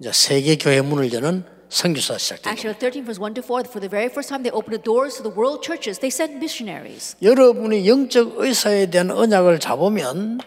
이제 0.00 0.10
세계 0.12 0.56
교회 0.56 0.80
문을 0.82 1.12
여는 1.12 1.44
선교사 1.71 2.17
시작됩니다. 2.17 2.51
Acts 2.51 2.63
chapter 2.63 2.79
13, 2.79 3.03
verse 3.03 3.19
1 3.19 3.33
to 3.35 3.43
4, 3.43 3.67
for 3.67 3.81
the 3.81 3.89
very 3.89 4.07
first 4.07 4.29
time 4.29 4.43
they 4.43 4.51
opened 4.51 4.77
the 4.77 4.83
doors 4.83 5.15
to 5.17 5.23
the 5.23 5.33
world 5.35 5.61
churches. 5.61 5.99
They 5.99 6.11
sent 6.11 6.39
missionaries. 6.39 7.15
여러분이 7.21 7.87
영적 7.87 8.39
의사에 8.39 8.87
대한 8.87 9.11
언약을 9.11 9.59
잡으면 9.59 10.39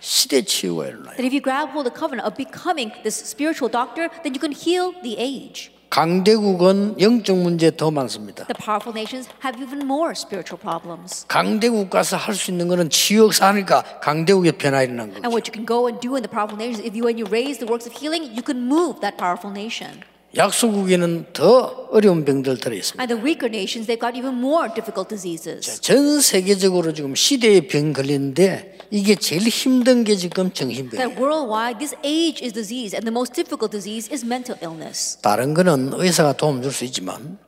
시대 0.00 0.42
치유가 0.42 0.86
일어나요. 0.86 1.16
That 1.16 1.26
if 1.26 1.34
you 1.34 1.42
grab 1.42 1.70
hold 1.70 1.86
of 1.86 1.92
the 1.92 1.96
covenant 1.96 2.26
of 2.26 2.36
becoming 2.36 2.92
this 3.02 3.18
spiritual 3.18 3.70
doctor, 3.70 4.08
then 4.22 4.34
you 4.34 4.40
can 4.40 4.52
heal 4.52 4.94
the 5.02 5.18
age. 5.18 5.71
강대국은 5.93 6.99
영적 6.99 7.37
문제 7.37 7.69
더 7.69 7.91
많습니다. 7.91 8.47
The 8.47 8.57
powerful 8.57 8.97
nations 8.97 9.29
have 9.45 9.61
even 9.61 9.85
more 9.85 10.09
spiritual 10.17 10.57
problems. 10.59 11.23
강대국 11.27 11.91
가서 11.91 12.17
할 12.17 12.33
수 12.33 12.49
있는 12.49 12.67
거는 12.67 12.89
치유 12.89 13.25
역사하니까 13.25 13.99
강대국의 14.01 14.53
변화 14.53 14.81
일어난 14.81 15.13
And 15.13 15.21
거죠. 15.21 15.29
what 15.29 15.45
you 15.45 15.53
can 15.53 15.67
go 15.67 15.85
and 15.85 16.01
do 16.01 16.17
in 16.17 16.25
the 16.25 16.31
powerful 16.33 16.57
nations, 16.57 16.81
if 16.81 16.97
you 16.97 17.05
when 17.05 17.21
you 17.21 17.29
raise 17.29 17.61
the 17.61 17.69
works 17.69 17.85
of 17.85 17.93
healing, 17.93 18.25
you 18.33 18.41
can 18.41 18.65
move 18.65 19.05
that 19.05 19.21
powerful 19.21 19.53
nation. 19.53 20.01
약소국에는 20.35 21.27
더 21.31 21.85
어려운 21.93 22.25
병들 22.25 22.57
들어 22.57 22.73
있습니다. 22.73 22.97
And 22.97 23.13
the 23.13 23.21
weaker 23.21 23.45
nations, 23.45 23.85
they've 23.85 24.01
got 24.01 24.17
even 24.17 24.33
more 24.33 24.73
difficult 24.73 25.13
diseases. 25.13 25.79
전 25.79 26.19
세계적으로 26.19 26.91
지금 26.97 27.13
시대의 27.13 27.67
병 27.67 27.93
걸리는데 27.93 28.72
이게 28.93 29.15
제일 29.15 29.41
힘든 29.47 30.03
게 30.03 30.15
지금 30.15 30.53
정신병. 30.53 30.99
That 31.01 31.19
worldwide, 31.19 31.79
this 31.79 31.95
age 32.05 32.45
is 32.45 32.53
disease, 32.53 32.93
and 32.93 33.01
the 33.01 33.11
most 33.11 33.33
difficult 33.33 33.71
disease 33.73 34.05
is 34.13 34.23
mental 34.23 34.53
illness. 34.61 35.17
다른 35.19 35.55
거는 35.55 35.93
의사가 35.93 36.33
도움 36.33 36.61
줄 36.61 36.71
수 36.71 36.85
있지만 36.85 37.39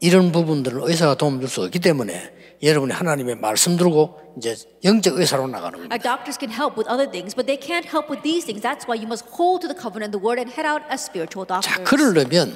이런 0.00 0.32
부분들은 0.32 0.82
의사가 0.82 1.14
도움 1.14 1.38
줄 1.38 1.48
수 1.48 1.62
없기 1.62 1.78
때문에 1.78 2.34
여러분이 2.64 2.92
하나님의 2.92 3.36
말씀 3.36 3.76
들고 3.76 4.18
이제 4.38 4.56
영적 4.82 5.14
의사로 5.20 5.46
나가는 5.46 5.78
겁니다. 5.78 5.94
Our 5.94 6.02
doctors 6.02 6.34
can 6.36 6.50
help 6.50 6.74
with 6.74 6.90
other 6.90 7.06
things, 7.08 7.30
but 7.30 7.46
they 7.46 7.54
can't 7.54 7.86
help 7.86 8.10
with 8.10 8.26
these 8.26 8.42
things. 8.42 8.58
That's 8.58 8.90
why 8.90 8.98
you 8.98 9.06
must 9.06 9.22
hold 9.30 9.62
to 9.62 9.70
the 9.70 9.78
covenant, 9.78 10.10
the 10.10 10.18
word, 10.18 10.42
and 10.42 10.50
head 10.50 10.66
out 10.66 10.82
as 10.90 11.06
spiritual 11.06 11.46
자, 11.46 11.62
doctors. 11.62 11.86
그러려면 11.86 12.50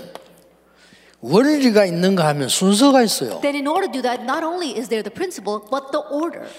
원리가 1.22 1.86
있는가 1.86 2.26
하면 2.34 2.48
순서가 2.48 3.06
있어요. 3.06 3.38
Then, 3.38 3.54
in 3.54 3.70
order 3.70 3.86
to 3.86 3.94
do 3.94 4.02
that, 4.02 4.26
not 4.26 4.42
only 4.42 4.74
is 4.74 4.90
there 4.90 5.06
the 5.06 5.14
principle, 5.14 5.62
but 5.70 5.94
the 5.94 6.02
order. 6.10 6.50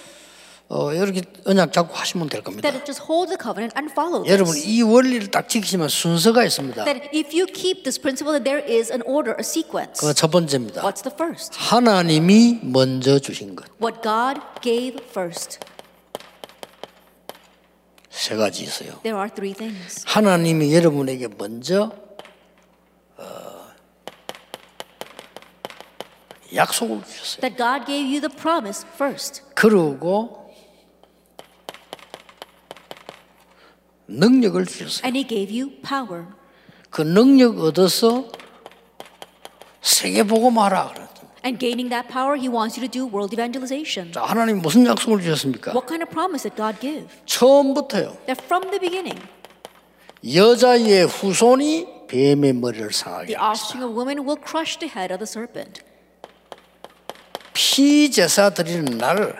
어, 0.69 0.91
이렇게 0.91 1.21
언약 1.45 1.71
잡고 1.71 1.93
하시면 1.93 2.29
될 2.29 2.41
겁니다. 2.41 2.67
That 2.67 2.77
it 2.79 2.85
just 2.85 3.03
hold 3.07 3.27
the 3.29 3.37
covenant 3.39 3.75
and 3.77 3.91
follow 3.91 4.25
여러분. 4.27 4.55
이 4.57 4.81
원리를 4.81 5.29
딱 5.29 5.47
지키시면 5.47 5.89
순서가 5.89 6.43
있습니다. 6.45 6.85
That 6.85 7.09
if 7.13 7.29
you 7.35 7.45
keep 7.45 7.83
this 7.83 7.99
principle, 8.01 8.33
that 8.33 8.43
there 8.43 8.63
is 8.65 8.91
an 8.91 9.03
order, 9.05 9.35
a 9.37 9.43
sequence. 9.43 9.99
그첫 9.99 10.31
번째입니다. 10.31 10.81
What's 10.81 11.03
the 11.03 11.13
first? 11.13 11.51
하나님이 11.59 12.59
먼저 12.63 13.19
주신 13.19 13.55
것. 13.55 13.65
What 13.81 14.01
God 14.01 14.41
gave 14.61 14.97
first. 15.09 15.59
세 18.09 18.35
가지 18.35 18.63
있어요. 18.63 18.99
There 19.03 19.17
are 19.17 19.29
three 19.29 19.53
things. 19.53 20.03
하나님이 20.07 20.73
여러분에게 20.73 21.27
먼저 21.37 21.91
어, 23.17 23.23
약속을 26.55 27.03
주셨어요. 27.05 27.41
That 27.41 27.57
God 27.57 27.85
gave 27.85 28.07
you 28.09 28.21
the 28.21 28.33
promise 28.35 28.87
first. 28.95 29.43
그러고 29.53 30.42
능력을 34.07 34.65
주셨어요. 34.65 35.05
And 35.05 35.17
He 35.17 35.27
gave 35.27 35.51
you 35.53 35.71
power. 35.81 36.25
그 36.89 37.01
능력 37.01 37.59
얻어서 37.59 38.29
세계 39.81 40.23
복음하라 40.23 40.93
그랬죠. 40.93 41.13
And 41.45 41.59
gaining 41.59 41.89
that 41.89 42.07
power, 42.07 42.37
He 42.37 42.47
wants 42.47 42.79
you 42.79 42.87
to 42.87 42.91
do 42.91 43.05
world 43.05 43.33
evangelization. 43.35 44.13
자, 44.13 44.23
하나님 44.23 44.61
무슨 44.61 44.85
약속을 44.85 45.21
주셨습니까? 45.21 45.71
What 45.71 45.87
kind 45.87 46.03
of 46.03 46.09
promise 46.09 46.43
did 46.43 46.55
God 46.55 46.79
give? 46.79 47.07
처음부터요. 47.25 48.15
That 48.27 48.39
from 48.45 48.71
the 48.71 48.79
beginning, 48.79 49.19
여자의 50.23 51.05
후손이 51.05 52.07
뱀의 52.07 52.53
머리를 52.53 52.93
상하게 52.93 53.25
the 53.27 53.37
offspring 53.37 53.83
of 53.83 53.91
woman 53.97 54.19
will 54.25 54.39
crush 54.39 54.79
the 54.79 54.87
head 54.87 55.11
of 55.11 55.19
the 55.19 55.27
serpent. 55.27 55.81
피 57.53 58.09
제사 58.09 58.49
드리는 58.49 58.85
날 58.97 59.37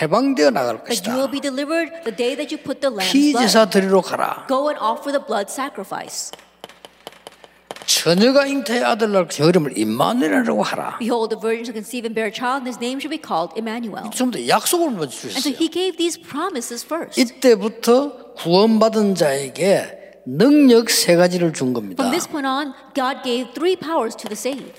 해방되어 0.00 0.50
나갈 0.50 0.82
That 0.84 1.08
you 1.10 1.18
will 1.18 1.26
것이다. 1.26 1.30
be 1.32 1.40
delivered 1.40 1.90
the 2.04 2.14
day 2.14 2.36
that 2.36 2.54
you 2.54 2.62
put 2.62 2.80
the 2.80 2.94
lamb's 2.94 3.12
피. 3.12 3.32
제사 3.32 3.66
드리러 3.68 4.00
가라. 4.00 4.46
Go 4.48 4.68
and 4.68 4.78
offer 4.80 5.10
the 5.10 5.24
blood 5.24 5.50
sacrifice. 5.50 6.30
처녀가 7.86 8.46
잉태의 8.46 8.84
아들 8.84 9.10
낳을 9.10 9.26
그 9.26 9.42
이름을 9.48 9.76
임마누엘이라고 9.76 10.62
하라. 10.62 10.98
Behold, 11.00 11.34
the 11.34 11.40
virgin 11.40 11.64
shall 11.66 11.74
conceive 11.74 12.06
and 12.06 12.14
bear 12.14 12.30
a 12.30 12.32
child, 12.32 12.62
and 12.62 12.70
his 12.70 12.78
name 12.78 13.00
shall 13.02 13.10
be 13.10 13.18
called 13.18 13.50
Emmanuel. 13.58 14.06
다 14.06 14.48
약속을 14.48 14.90
먼저 14.94 15.10
And 15.26 15.34
so 15.34 15.50
주셨어요. 15.50 15.54
he 15.58 15.68
gave 15.68 15.96
these 15.98 16.14
promises 16.20 16.86
first. 16.86 17.18
이때부터 17.20 18.34
구원받은 18.38 19.16
자에게 19.16 20.22
능력 20.24 20.88
세 20.88 21.16
가지를 21.16 21.52
준 21.52 21.72
겁니다. 21.72 21.98
From 22.04 22.12
this 22.14 22.28
point 22.30 22.46
on, 22.46 22.72
God 22.94 23.24
gave 23.24 23.50
three 23.54 23.74
powers 23.74 24.14
to 24.14 24.28
the 24.30 24.38
saved. 24.38 24.70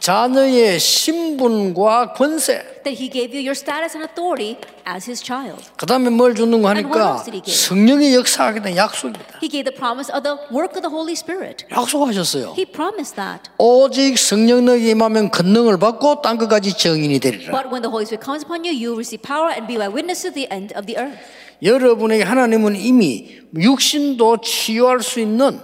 자녀의 0.00 0.80
신분과 0.80 2.14
권세. 2.14 2.64
That 2.82 2.96
he 2.96 3.10
gave 3.10 3.36
you 3.36 3.44
your 3.44 3.54
status 3.54 3.94
and 3.94 4.08
authority 4.08 4.56
as 4.88 5.04
his 5.04 5.22
child. 5.22 5.60
그 5.76 5.84
다음에 5.84 6.08
뭘 6.08 6.34
주는 6.34 6.62
거 6.62 6.68
하니까? 6.70 7.22
성령의 7.46 8.14
역사하게 8.14 8.62
된 8.62 8.76
약속입니다. 8.76 9.38
He 9.42 9.50
gave 9.50 9.68
the 9.68 9.76
promise 9.76 10.08
of 10.14 10.22
the 10.24 10.40
work 10.48 10.72
of 10.72 10.80
the 10.80 10.88
Holy 10.88 11.12
Spirit. 11.12 11.66
약속하셨어요. 11.70 12.54
He 12.56 12.64
promised 12.64 13.16
that. 13.16 13.50
오직 13.58 14.16
성령 14.16 14.64
너에게 14.64 14.90
임하면 14.90 15.30
권능을 15.30 15.78
받고 15.78 16.22
땅 16.22 16.38
끝까지 16.38 16.72
증인이 16.76 17.18
되리라. 17.20 17.52
But 17.52 17.68
when 17.68 17.82
the 17.82 17.92
Holy 17.92 18.08
Spirit 18.08 18.24
comes 18.24 18.44
upon 18.44 18.64
you, 18.64 18.72
you 18.72 18.96
will 18.96 19.00
receive 19.00 19.20
power 19.20 19.52
and 19.52 19.68
be 19.68 19.76
my 19.76 19.92
witness 19.92 20.22
to 20.24 20.32
the 20.32 20.48
end 20.50 20.72
of 20.72 20.86
the 20.86 20.96
earth. 20.96 21.20
여러분에게 21.62 22.24
하나님은 22.24 22.76
이미 22.76 23.40
육신도 23.54 24.40
치유할 24.40 25.02
수 25.02 25.20
있는 25.20 25.60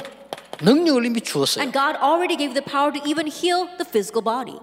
능력을 0.61 1.05
이미 1.07 1.21
주었어요. 1.23 1.63
And 1.65 1.73
God 1.73 1.97
already 2.05 2.37
gave 2.37 2.53
the 2.53 2.65
power 2.65 2.93
to 2.93 3.01
even 3.09 3.27
heal 3.27 3.69
the 3.81 3.89
physical 3.89 4.21
body. 4.21 4.61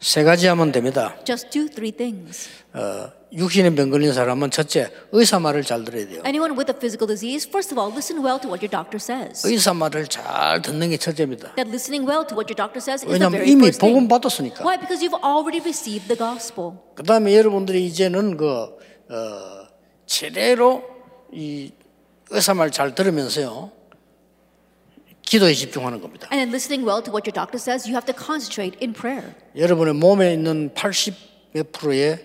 세 0.00 0.22
가지 0.22 0.46
하면 0.46 0.70
됩니다. 0.72 1.16
Just 1.24 1.50
do 1.50 1.66
three 1.68 1.90
things. 1.92 2.48
어, 2.72 3.10
육신에 3.32 3.74
병 3.74 3.90
걸린 3.90 4.12
사람은 4.12 4.50
첫째 4.50 4.90
의사 5.12 5.38
말을 5.40 5.64
잘 5.64 5.84
들어야 5.84 6.06
돼요. 6.06 6.22
Anyone 6.24 6.56
with 6.56 6.70
a 6.70 6.76
physical 6.78 7.06
disease, 7.08 7.48
first 7.48 7.74
of 7.74 7.80
all, 7.80 7.92
listen 7.92 8.22
well 8.24 8.38
to 8.40 8.48
what 8.48 8.62
your 8.64 8.70
doctor 8.70 8.96
says. 9.02 9.44
의사 9.46 9.74
말을 9.74 10.06
잘 10.06 10.62
듣는 10.62 10.90
게 10.90 10.96
첫째입니다. 10.96 11.54
That 11.56 11.68
listening 11.68 12.06
well 12.08 12.24
to 12.26 12.36
what 12.38 12.46
your 12.46 12.56
doctor 12.56 12.78
says 12.78 13.02
is 13.04 13.18
the 13.18 13.28
very 13.30 13.50
이미 13.50 13.66
first 13.68 13.80
thing. 13.80 13.92
복음 13.92 14.06
받았으니까. 14.08 14.62
Why? 14.64 14.78
Because 14.78 15.02
you've 15.04 15.18
already 15.24 15.60
received 15.60 16.06
the 16.06 16.16
gospel. 16.16 16.78
그 16.94 17.02
다음에 17.02 17.36
여러분들이 17.36 17.84
이제는 17.86 18.36
그 18.36 18.46
어, 19.10 19.66
제대로 20.06 20.84
이 21.32 21.72
의사 22.30 22.54
말 22.54 22.70
잘 22.70 22.94
들으면서요 22.94 23.72
기도에 25.28 25.52
집중하는 25.52 26.00
겁니다. 26.00 26.26
And 26.32 26.40
then 26.40 26.48
listening 26.48 26.88
well 26.88 27.02
to 27.04 27.12
what 27.12 27.28
your 27.28 27.34
doctor 27.34 27.60
says, 27.60 27.86
you 27.86 27.94
have 27.94 28.06
to 28.06 28.16
concentrate 28.16 28.78
in 28.80 28.94
prayer. 28.94 29.34
여러분의 29.54 29.94
몸에 29.94 30.32
있는 30.32 30.70
80몇 30.74 31.72
프로의 31.72 32.24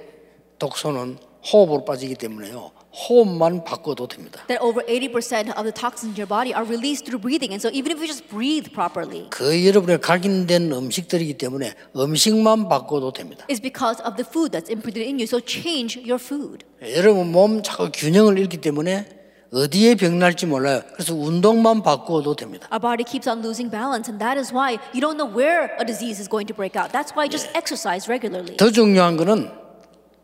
독소는 0.58 1.18
호흡으로 1.52 1.84
빠지기 1.84 2.16
때문에요. 2.16 2.72
호흡만 2.94 3.64
바꿔도 3.66 4.08
됩니다. 4.08 4.46
That 4.48 4.64
over 4.64 4.86
80% 4.86 5.58
of 5.58 5.64
the 5.66 5.74
toxins 5.74 6.14
in 6.14 6.16
your 6.16 6.30
body 6.30 6.54
are 6.54 6.64
released 6.64 7.04
through 7.04 7.20
breathing. 7.20 7.52
And 7.52 7.60
so 7.60 7.74
even 7.74 7.92
if 7.92 8.00
you 8.00 8.08
just 8.08 8.30
breathe 8.30 8.72
properly, 8.72 9.28
그 9.32 9.66
여러분의 9.66 10.00
각인된 10.00 10.72
음식들이기 10.72 11.34
때문에 11.40 11.74
음식만 11.98 12.70
바꿔도 12.70 13.12
됩니다. 13.12 13.46
it's 13.50 13.60
because 13.60 14.00
of 14.06 14.16
the 14.16 14.24
food 14.24 14.54
that's 14.54 14.70
imprinted 14.72 15.04
in 15.04 15.18
you. 15.20 15.26
So 15.26 15.42
change 15.42 16.00
your 16.00 16.22
food. 16.22 16.64
여러분 16.96 17.32
몸 17.32 17.64
자꾸 17.64 17.90
균형을 17.92 18.38
잃기 18.38 18.58
때문에 18.62 19.13
어디에 19.54 19.94
병 19.96 20.18
날지 20.18 20.48
몰라요. 20.48 20.82
그래서 20.94 21.14
운동만 21.14 21.84
바꿔도 21.84 22.36
됩니다. 22.36 22.68
Our 22.72 22.82
body 22.82 23.06
keeps 23.06 23.30
on 23.30 23.40
losing 23.46 23.70
balance, 23.70 24.10
and 24.10 24.18
that 24.18 24.40
is 24.40 24.52
why 24.52 24.80
you 24.96 25.00
don't 25.00 25.14
know 25.14 25.30
where 25.30 25.70
a 25.80 25.86
disease 25.86 26.20
is 26.20 26.28
going 26.28 26.48
to 26.48 26.56
break 26.56 26.74
out. 26.76 26.92
That's 26.92 27.14
why 27.14 27.30
just 27.30 27.54
exercise 27.54 28.10
regularly. 28.10 28.58
더 28.58 28.72
중요한 28.72 29.16
거는 29.16 29.52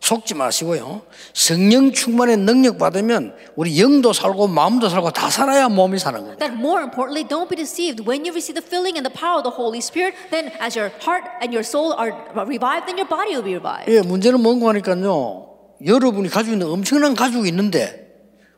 속지 0.02 0.34
마시고요. 0.34 1.02
성령 1.34 1.92
충만의 1.92 2.38
능력 2.38 2.80
받으면 2.80 3.36
우리 3.56 3.80
영도 3.80 4.14
살고 4.14 4.48
마음도 4.48 4.90
살고 4.90 5.12
다 5.12 5.30
살아야 5.30 5.70
몸이 5.70 6.00
사는 6.00 6.20
겁니다. 6.20 6.40
That 6.44 6.58
more 6.58 6.82
importantly, 6.82 7.22
don't 7.22 7.50
be 7.50 7.56
deceived. 7.56 8.02
When 8.10 8.26
you 8.26 8.34
receive 8.34 8.58
the 8.58 8.66
filling 8.66 8.98
and 8.98 9.06
the 9.06 9.14
power 9.14 9.38
of 9.38 9.46
the 9.46 9.54
Holy 9.54 9.78
Spirit, 9.78 10.18
then 10.32 10.50
as 10.58 10.74
your 10.74 10.90
heart 11.06 11.30
and 11.46 11.54
your 11.54 11.62
soul 11.62 11.94
are 11.94 12.18
revived, 12.34 12.90
then 12.90 12.98
your 12.98 13.06
body 13.06 13.38
will 13.38 13.46
be 13.46 13.54
revived. 13.54 13.94
예, 13.94 14.02
문제는 14.02 14.42
뭔가 14.42 14.70
하니까요. 14.74 15.46
여러분이 15.86 16.30
가지고 16.30 16.54
있는 16.58 16.66
엄청난 16.66 17.14
가지고 17.14 17.46
있는데 17.46 18.09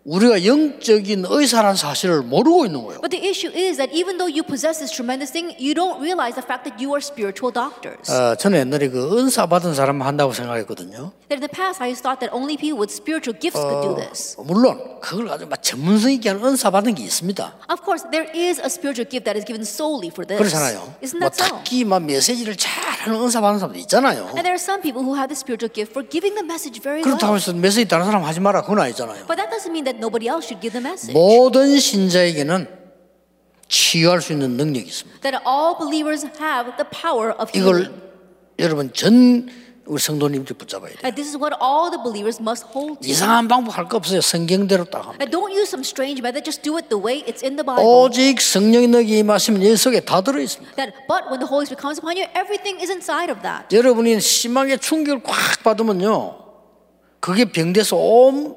우리가 0.03 0.45
영적인 0.45 1.25
의사라는 1.29 1.75
사실을 1.75 2.23
모르고 2.23 2.65
있는 2.65 2.81
거예요. 2.83 3.01
But 3.01 3.11
the 3.11 3.21
issue 3.29 3.53
is 3.53 3.77
that 3.77 3.93
even 3.93 4.17
though 4.17 4.25
you 4.25 4.41
possess 4.41 4.79
this 4.79 4.89
tremendous 4.89 5.31
thing, 5.31 5.53
you 5.61 5.75
don't 5.75 6.01
realize 6.01 6.33
the 6.33 6.41
fact 6.41 6.65
that 6.65 6.81
you 6.81 6.89
are 6.97 7.01
spiritual 7.01 7.53
doctors. 7.53 8.09
어, 8.09 8.33
저는 8.35 8.65
옛날에 8.65 8.89
그 8.89 9.19
은사 9.19 9.45
받은 9.45 9.75
사람만 9.75 10.07
한다고 10.07 10.33
생각했거든요. 10.33 11.13
That 11.29 11.37
in 11.37 11.45
the 11.45 11.53
past, 11.53 11.83
I 11.83 11.93
thought 11.93 12.17
that 12.25 12.33
only 12.33 12.57
people 12.57 12.81
with 12.81 12.89
spiritual 12.89 13.37
gifts 13.37 13.61
could 13.61 13.85
do 13.85 13.93
this. 13.93 14.35
물론 14.41 14.81
그걸 15.01 15.29
아주 15.29 15.45
막 15.45 15.61
전문성 15.61 16.11
있게 16.17 16.29
하는 16.33 16.43
은사 16.43 16.71
받은 16.71 16.95
게 16.95 17.03
있습니다. 17.05 17.69
Of 17.69 17.85
course, 17.85 18.01
there 18.09 18.25
is 18.33 18.57
a 18.57 18.73
spiritual 18.73 19.05
gift 19.05 19.29
that 19.29 19.37
is 19.37 19.45
given 19.45 19.61
solely 19.61 20.09
for 20.09 20.25
this. 20.25 20.41
그렇잖아요. 20.41 20.97
Isn't 21.05 21.21
뭐 21.21 21.29
that 21.29 21.37
so? 21.37 21.61
특히 21.61 21.85
막 21.85 22.01
메시지를 22.01 22.57
잘하는 22.57 23.21
은사 23.21 23.37
받은 23.39 23.59
사람도 23.61 23.77
있잖아요. 23.85 24.33
And 24.33 24.41
there 24.41 24.57
are 24.57 24.61
some 24.61 24.81
people 24.81 25.05
who 25.05 25.13
have 25.13 25.29
the 25.29 25.37
spiritual 25.37 25.69
gift 25.69 25.93
for 25.93 26.01
giving 26.01 26.33
the 26.33 26.41
message 26.45 26.81
very 26.81 27.05
그렇다고 27.05 27.37
well. 27.37 27.39
해서 27.39 27.53
메시지 27.53 27.85
다른 27.85 28.05
사람 28.09 28.25
하지 28.25 28.41
마라 28.41 28.65
그건 28.65 28.81
아니잖아요. 28.81 29.29
But 29.29 29.37
that 29.37 29.53
doesn't 29.53 29.69
mean 29.69 29.85
that 29.85 29.90
nobody 29.97 30.27
else 30.29 30.45
should 30.47 30.61
give 30.61 30.71
the 30.73 30.81
message. 30.83 31.13
모든 31.13 31.79
신자에게는 31.79 32.67
치유할 33.67 34.21
수 34.21 34.33
있는 34.33 34.57
능력이 34.57 34.85
있습니다. 34.87 35.21
That 35.21 35.43
all 35.47 35.75
believers 35.77 36.25
have 36.39 36.73
the 36.77 36.87
power 36.91 37.33
of 37.39 37.49
이걸 37.55 37.75
healing. 37.87 38.01
여러분 38.59 38.93
전 38.93 39.49
우리 39.87 39.99
성도님들 39.99 40.55
붙잡아야 40.55 40.91
돼요. 40.93 41.11
This 41.15 41.29
is 41.33 41.37
what 41.37 41.55
all 41.61 41.89
the 41.89 41.99
believers 42.03 42.39
must 42.39 42.67
hold 42.71 43.01
to. 43.01 43.09
이상한 43.09 43.47
방법 43.47 43.75
할 43.77 43.87
거 43.87 43.97
없어요. 43.97 44.21
성경대로 44.21 44.85
딱 44.85 45.07
합니다. 45.07 45.25
Don't 45.25 45.51
use 45.51 45.67
some 45.67 45.81
strange 45.83 46.21
method, 46.21 46.43
just 46.45 46.61
do 46.61 46.75
it 46.77 46.87
the 46.89 46.99
way 47.01 47.23
it's 47.25 47.43
in 47.43 47.55
the 47.55 47.65
Bible. 47.65 47.83
오직 47.83 48.39
성령이 48.39 48.87
너에게 48.87 49.17
임하시면 49.19 49.61
이 49.63 49.75
속에 49.75 50.01
다 50.01 50.21
들어 50.21 50.39
있습니다. 50.39 50.75
That 50.75 50.93
but 51.07 51.27
when 51.31 51.39
the 51.39 51.49
Holy 51.49 51.63
Spirit 51.65 51.79
comes 51.81 51.97
upon 51.99 52.15
you, 52.19 52.27
everything 52.35 52.79
is 52.79 52.91
inside 52.91 53.31
of 53.31 53.41
that. 53.41 53.67
여러분이 53.73 54.19
심하게 54.21 54.77
충격을 54.77 55.23
꽉 55.23 55.63
받으면요. 55.63 56.37
그게 57.19 57.45
병돼서 57.45 57.95
온 57.97 58.55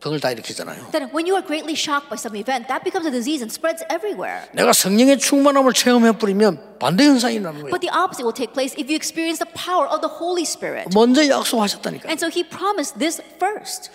병을 0.00 0.20
다 0.20 0.30
일으키잖아요. 0.30 0.90
That 0.92 1.12
when 1.12 1.28
you 1.28 1.36
are 1.36 1.44
greatly 1.44 1.76
shocked 1.76 2.08
by 2.08 2.16
some 2.16 2.34
event, 2.36 2.68
that 2.68 2.82
becomes 2.84 3.06
a 3.06 3.12
disease 3.12 3.44
and 3.44 3.52
spreads 3.52 3.84
everywhere. 3.92 4.48
내가 4.52 4.72
성령의 4.72 5.18
충만함을 5.18 5.72
체험해 5.72 6.18
버리면 6.18 6.78
반대 6.78 7.04
현상이 7.04 7.38
나는 7.38 7.68
거예요. 7.68 7.70
But 7.70 7.84
the 7.84 7.92
opposite 7.92 8.24
will 8.24 8.34
take 8.34 8.52
place 8.52 8.72
if 8.80 8.88
you 8.88 8.96
experience 8.96 9.38
the 9.38 9.50
power 9.52 9.84
of 9.86 10.00
the 10.00 10.08
Holy 10.08 10.48
Spirit. 10.48 10.88
먼저 10.96 11.28
약속하셨다니까. 11.28 12.08
And 12.08 12.16
so 12.16 12.32
he 12.32 12.42
promised 12.42 12.98
this 12.98 13.20
first. 13.36 13.92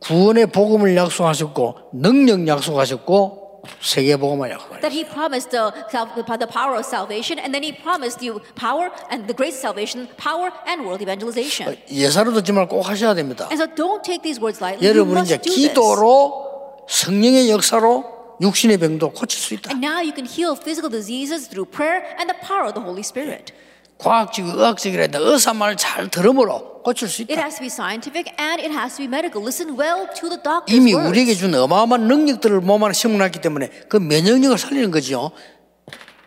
구원의 0.00 0.48
복음을 0.48 0.96
약속하셨고 0.96 1.92
능력 1.92 2.46
약속하셨고 2.48 3.43
세계 3.81 4.15
복음을 4.15 4.49
약속하셨어요. 4.51 4.81
That 4.81 4.95
he 4.95 5.03
promised 5.03 5.51
the, 5.51 5.71
sal- 5.91 6.07
the 6.15 6.47
power 6.47 6.75
of 6.79 6.85
salvation, 6.85 7.39
and 7.39 7.51
then 7.53 7.63
he 7.63 7.75
promised 7.75 8.23
you 8.23 8.39
power 8.55 8.89
and 9.11 9.27
the 9.27 9.35
grace 9.35 9.59
of 9.59 9.75
salvation, 9.75 10.07
power 10.15 10.49
and 10.67 10.83
world 10.87 11.03
evangelization. 11.03 11.75
예사로 11.91 12.31
듣지 12.39 12.51
말고 12.53 12.77
꼭 12.77 12.87
하셔야 12.87 13.13
됩니다. 13.13 13.47
And 13.51 13.59
so 13.61 13.67
don't 13.67 14.01
take 14.03 14.23
these 14.23 14.39
words 14.39 14.63
lightly. 14.63 14.87
You 14.87 14.95
여러분 14.95 15.11
must 15.17 15.33
이제 15.33 15.41
do 15.41 15.51
this. 15.51 15.67
기도로 15.75 16.85
성령의 16.87 17.49
역사로 17.51 18.37
육신의 18.41 18.77
병도 18.77 19.11
고칠 19.11 19.39
수 19.41 19.53
있다. 19.53 19.71
And 19.71 19.83
now 19.85 19.99
you 19.99 20.15
can 20.15 20.25
heal 20.25 20.55
physical 20.55 20.89
diseases 20.89 21.47
through 21.51 21.67
prayer 21.69 22.07
and 22.15 22.31
the 22.31 22.39
power 22.39 22.63
of 22.63 22.73
the 22.73 22.81
Holy 22.83 23.03
Spirit. 23.03 23.51
과학적, 23.98 24.46
의학적이라 24.48 25.02
했다. 25.02 25.18
의사 25.20 25.54
말 25.54 25.76
잘 25.76 26.08
들음으로 26.08 26.82
고칠 26.82 27.08
수 27.08 27.22
It 27.22 27.32
있다. 27.32 27.40
has 27.42 27.56
to 27.56 27.60
be 27.62 27.68
scientific 27.68 28.32
and 28.38 28.60
it 28.60 28.72
has 28.74 28.96
to 28.96 29.02
be 29.02 29.08
medical. 29.08 29.40
Listen 29.42 29.78
well 29.78 30.06
to 30.14 30.28
the 30.28 30.36
doctor's 30.42 30.74
이미 30.74 30.92
words. 30.94 31.08
우리에게 31.08 31.34
준 31.34 31.54
어마어마한 31.54 32.06
능력들을 32.08 32.60
몸 32.60 32.84
안에 32.84 32.92
심어놨기 32.92 33.40
때문에 33.40 33.70
그 33.88 33.96
면역력을 33.96 34.58
살리는 34.58 34.90
거죠. 34.90 35.30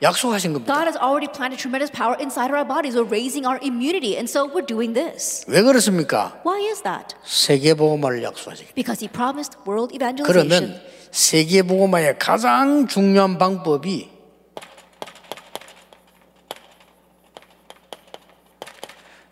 약속하신 0.01 0.53
겁니다. 0.53 0.71
God 0.73 0.85
has 0.85 0.97
already 0.97 1.25
planted 1.31 1.57
tremendous 1.57 1.89
power 1.91 2.13
inside 2.21 2.53
our 2.53 2.61
bodies. 2.65 2.93
We're 2.95 3.09
raising 3.09 3.45
our 3.49 3.57
immunity, 3.65 4.13
and 4.13 4.29
so 4.29 4.45
we're 4.45 4.65
doing 4.65 4.93
this. 4.93 5.43
왜 5.47 5.61
그렇습니까? 5.61 6.37
Why 6.45 6.61
is 6.69 6.81
that? 6.83 7.15
세계 7.25 7.73
복음화를 7.73 8.21
약속하시기 8.23 8.73
Because 8.73 9.01
He 9.01 9.09
promised 9.09 9.57
world 9.67 9.93
그러면. 10.23 10.79
세계 11.11 11.63
복음화의 11.63 12.19
가장 12.19 12.87
중요한 12.87 13.37
방법이 13.39 14.09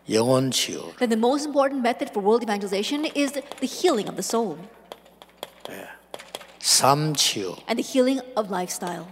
영혼 0.09 0.51
치유. 0.51 0.95
Then 0.99 1.11
the 1.11 1.17
most 1.17 1.47
important 1.47 1.83
method 1.83 2.11
for 2.11 2.21
world 2.23 2.43
evangelization 2.43 3.05
is 3.15 3.33
the, 3.33 3.43
the 3.61 3.67
healing 3.67 4.09
of 4.09 4.17
the 4.17 4.23
soul 4.23 4.59
삶 6.61 7.15
치유, 7.15 7.57
and 7.69 7.79
the 7.79 7.87
healing 7.87 8.21
of 8.37 8.51
lifestyle 8.51 9.07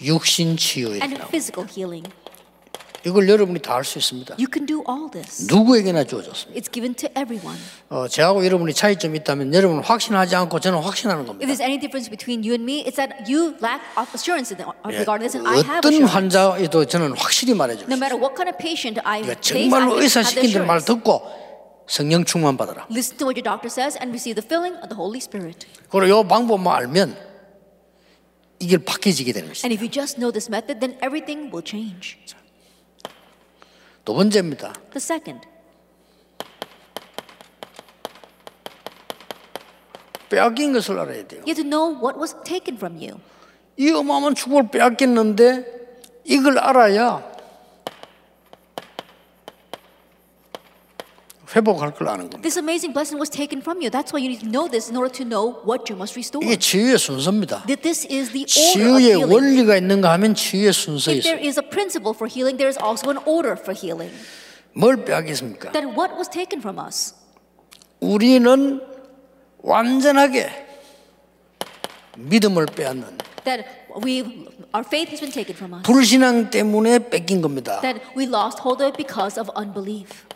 육신 0.00 0.56
치유 0.56 0.96
이렇게 0.96 1.02
and 1.02 1.14
나옵니다. 1.18 1.28
physical 1.28 1.66
healing. 1.68 2.06
이걸 3.05 3.29
여러분이 3.29 3.59
다 3.59 3.73
할 3.75 3.83
수 3.85 3.97
있습니다. 3.99 4.35
You 4.35 4.47
can 4.51 4.65
do 4.65 4.83
all 4.89 5.09
this. 5.11 5.45
누구에게나 5.47 6.03
주어졌습니다. 6.03 6.59
It's 6.59 6.71
given 6.71 6.93
to 6.95 7.09
everyone. 7.17 7.59
어, 7.89 8.07
저하고 8.07 8.43
여러분이 8.43 8.73
차이점이 8.73 9.19
있다면 9.19 9.53
여러분은 9.53 9.83
확신하지 9.83 10.35
않고 10.35 10.59
저는 10.59 10.79
확신하는 10.79 11.21
If 11.21 11.27
겁니다. 11.27 11.47
there's 11.47 11.61
any 11.63 11.79
difference 11.79 12.09
between 12.09 12.41
you 12.43 12.53
and 12.57 12.63
me, 12.63 12.83
it's 12.83 12.95
that 12.97 13.23
you 13.31 13.55
lack 13.61 13.79
assurance 14.13 14.51
in 14.51 14.57
the, 14.57 14.67
예, 14.91 14.97
regarding 15.05 15.23
this, 15.23 15.37
and 15.37 15.47
I 15.47 15.61
have 15.63 15.79
어떤 15.79 15.93
assurance. 15.93 16.11
환자에도 16.13 16.85
저는 16.85 17.13
확실히 17.17 17.51
No 17.53 17.57
말해줍니다. 17.63 17.95
matter 17.95 18.17
what 18.19 18.35
kind 18.35 18.49
of 18.49 18.57
patient 18.57 18.99
I 19.05 19.21
face, 19.23 19.39
정말로 19.41 19.93
have 19.95 20.03
의사 20.03 20.23
시킨 20.23 20.51
대로 20.51 20.65
말 20.65 20.77
assurance. 20.77 20.89
듣고 20.89 21.21
성령 21.87 22.25
충만 22.25 22.57
받아라. 22.57 22.87
Listen 22.91 23.15
to 23.17 23.27
what 23.29 23.39
your 23.39 23.45
doctor 23.47 23.71
says 23.71 23.95
and 23.95 24.11
receive 24.11 24.35
the 24.35 24.43
filling 24.43 24.75
of 24.83 24.89
the 24.91 24.97
Holy 24.99 25.21
Spirit. 25.23 25.63
그리고 25.87 26.19
이 26.19 26.27
방법만 26.27 26.67
알면 26.75 27.15
이게 28.59 28.77
바뀌어지게 28.77 29.31
되는 29.31 29.47
것입니다. 29.47 29.63
And 29.69 29.71
if 29.71 29.79
you 29.79 29.87
just 29.91 30.17
know 30.19 30.31
this 30.33 30.49
method, 30.49 30.81
then 30.81 30.97
everything 31.05 31.53
will 31.53 31.63
change. 31.63 32.17
두 34.07 34.13
번째입니다. 34.13 34.71
The 34.71 34.95
second, 34.95 35.45
빼앗긴 40.29 40.71
것을 40.71 40.97
알아야 40.97 41.27
돼요. 41.27 41.41
you 41.41 41.49
have 41.49 41.61
to 41.61 41.63
know 41.65 41.93
what 42.01 42.17
was 42.17 42.33
taken 42.45 42.77
from 42.77 42.95
you. 43.03 43.19
이 43.75 43.91
어마어마한 43.91 44.35
축복을 44.35 44.71
빼앗겼는데 44.71 46.21
이걸 46.23 46.57
알아야 46.57 47.21
회복할 51.57 51.93
걸 51.93 52.07
아는 52.09 52.29
겁니다. 52.29 52.41
This 52.41 52.59
amazing 52.59 52.93
blessing 52.93 53.17
was 53.17 53.29
taken 53.29 53.61
from 53.65 53.81
you. 53.81 53.89
That's 53.89 54.13
why 54.13 54.21
you 54.21 54.29
need 54.29 54.45
to 54.45 54.49
know 54.49 54.69
this 54.69 54.89
in 54.89 54.95
order 54.95 55.09
to 55.17 55.25
know 55.25 55.57
what 55.65 55.89
you 55.89 55.97
must 55.97 56.13
restore. 56.13 56.45
이게 56.45 56.55
치유의 56.55 56.97
순서입니다. 57.01 57.65
That 57.65 57.81
this 57.81 58.05
is 58.05 58.29
the 58.29 58.45
order 58.45 58.93
of 58.93 59.01
치유의 59.01 59.01
healing. 59.17 59.33
원리가 59.33 59.75
있는가 59.77 60.11
하면 60.13 60.35
치유의 60.35 60.71
순서에 60.73 61.17
If 61.17 61.23
there 61.25 61.41
있어요. 61.41 61.49
is 61.49 61.57
a 61.57 61.65
principle 61.65 62.13
for 62.13 62.29
healing, 62.29 62.61
there 62.61 62.69
is 62.69 62.77
also 62.77 63.09
an 63.09 63.17
order 63.25 63.57
for 63.57 63.73
healing. 63.73 64.13
뭘 64.73 65.03
빼앗겼습니까? 65.03 65.71
Then 65.73 65.97
what 65.97 66.13
was 66.13 66.29
taken 66.29 66.61
from 66.61 66.77
us? 66.77 67.15
우리는 67.99 68.79
완전하게 69.63 70.49
믿음을 72.17 72.67
빼앗는 72.67 73.17
That 73.43 73.65
we, 74.03 74.21
our 74.75 74.83
faith 74.85 75.09
has 75.09 75.21
been 75.21 75.31
taken 75.33 75.55
from 75.55 75.73
us. 75.73 75.83
불신앙 75.83 76.51
때문에 76.51 77.09
뺏긴 77.09 77.41
겁니다. 77.41 77.81
That 77.81 78.01
we 78.15 78.25
lost 78.27 78.59
hold 78.61 78.83
of 78.83 78.93
it 78.93 78.97
because 78.97 79.39
of 79.39 79.49
unbelief. 79.57 80.27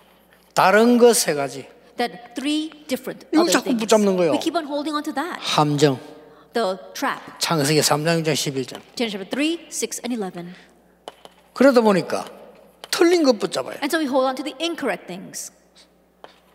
다른 0.54 0.98
것 0.98 1.14
세 1.14 1.34
가지. 1.34 1.68
That 1.98 2.34
three 2.36 2.70
different 2.88 3.28
이걸 3.32 3.42
other 3.46 3.52
자꾸 3.52 3.64
things. 3.66 3.80
붙잡는 3.86 4.18
거예요. 4.18 4.32
We 4.32 4.40
keep 4.40 4.56
on 4.58 4.66
holding 4.66 4.96
on 4.96 5.04
to 5.04 5.14
that. 5.14 5.40
함정, 5.42 6.00
The 6.54 6.78
trap. 6.94 7.22
창세기 7.40 7.80
3장 7.82 8.24
1장 8.24 8.34
11장. 8.34 8.82
Genesis 8.96 9.18
chapter 9.18 9.30
3, 9.30 9.68
6, 9.70 10.02
and 10.04 10.14
11. 10.16 10.54
그러다 11.54 11.82
보니까 11.82 12.26
틀린 12.90 13.24
것 13.24 13.38
붙잡아요. 13.40 13.76
And 13.84 13.88
so 13.92 14.00
we 14.00 14.08
hold 14.08 14.26
on 14.28 14.36
to 14.36 14.44
the 14.44 14.56
incorrect 14.60 15.08
things. 15.08 15.52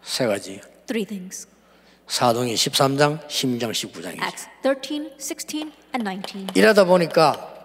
세 0.02 0.26
가지. 0.26 0.60
Three 0.86 1.04
things. 1.06 1.48
사도행 2.06 2.54
13장, 2.54 3.26
16장, 3.26 3.70
19장이죠. 3.72 4.22
Acts 4.22 4.46
13, 4.62 5.10
16, 5.18 5.72
and 5.94 6.04
19. 6.04 6.46
이러다 6.54 6.84
보니까 6.84 7.55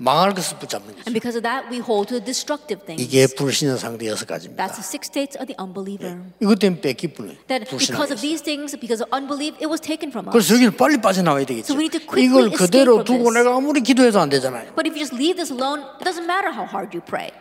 망할 0.00 0.32
것을 0.32 0.58
붙잡는 0.58 0.94
거죠. 0.94 1.02
And 1.10 1.12
because 1.12 1.34
of 1.34 1.42
that, 1.42 1.66
we 1.74 1.82
hold 1.82 2.06
to 2.08 2.22
the 2.22 2.24
destructive 2.24 2.86
things. 2.86 3.02
이게 3.02 3.26
불신의 3.26 3.78
상대 3.78 4.06
여섯 4.06 4.26
가지입니다. 4.26 4.62
That's 4.62 4.78
the 4.78 4.86
six 4.86 5.10
states 5.10 5.34
of 5.34 5.50
the 5.50 5.58
unbeliever. 5.58 6.22
이것 6.40 6.58
때문에 6.58 6.80
뺏기 6.80 7.10
뿐이에요. 7.18 7.36
That 7.50 7.66
because 7.66 8.14
of 8.14 8.22
these 8.22 8.38
things, 8.38 8.78
because 8.78 9.02
of 9.02 9.10
unbelief, 9.10 9.58
it 9.58 9.66
was 9.66 9.82
taken 9.82 10.14
from 10.14 10.30
us. 10.30 10.32
그래서 10.32 10.54
여기는 10.54 10.78
빨리 10.78 11.02
빠져나와야 11.02 11.44
되겠죠. 11.44 11.74
So 11.74 11.74
we 11.74 11.90
need 11.90 11.98
to 11.98 12.06
quickly 12.06 12.30
이걸 12.30 12.54
그대로 12.54 13.02
두고 13.02 13.26
this. 13.26 13.34
내가 13.42 13.56
아무리 13.58 13.82
기도해도 13.82 14.22
안 14.22 14.30
되잖아요. 14.30 14.70
But 14.78 14.86
if 14.86 14.94
you 14.94 15.02
just 15.02 15.18
leave 15.18 15.34
this 15.34 15.50
alone, 15.50 15.82
it 15.98 16.06
doesn't 16.06 16.30
matter 16.30 16.54
how 16.54 16.62
hard 16.62 16.94
you 16.94 17.02
pray. 17.02 17.34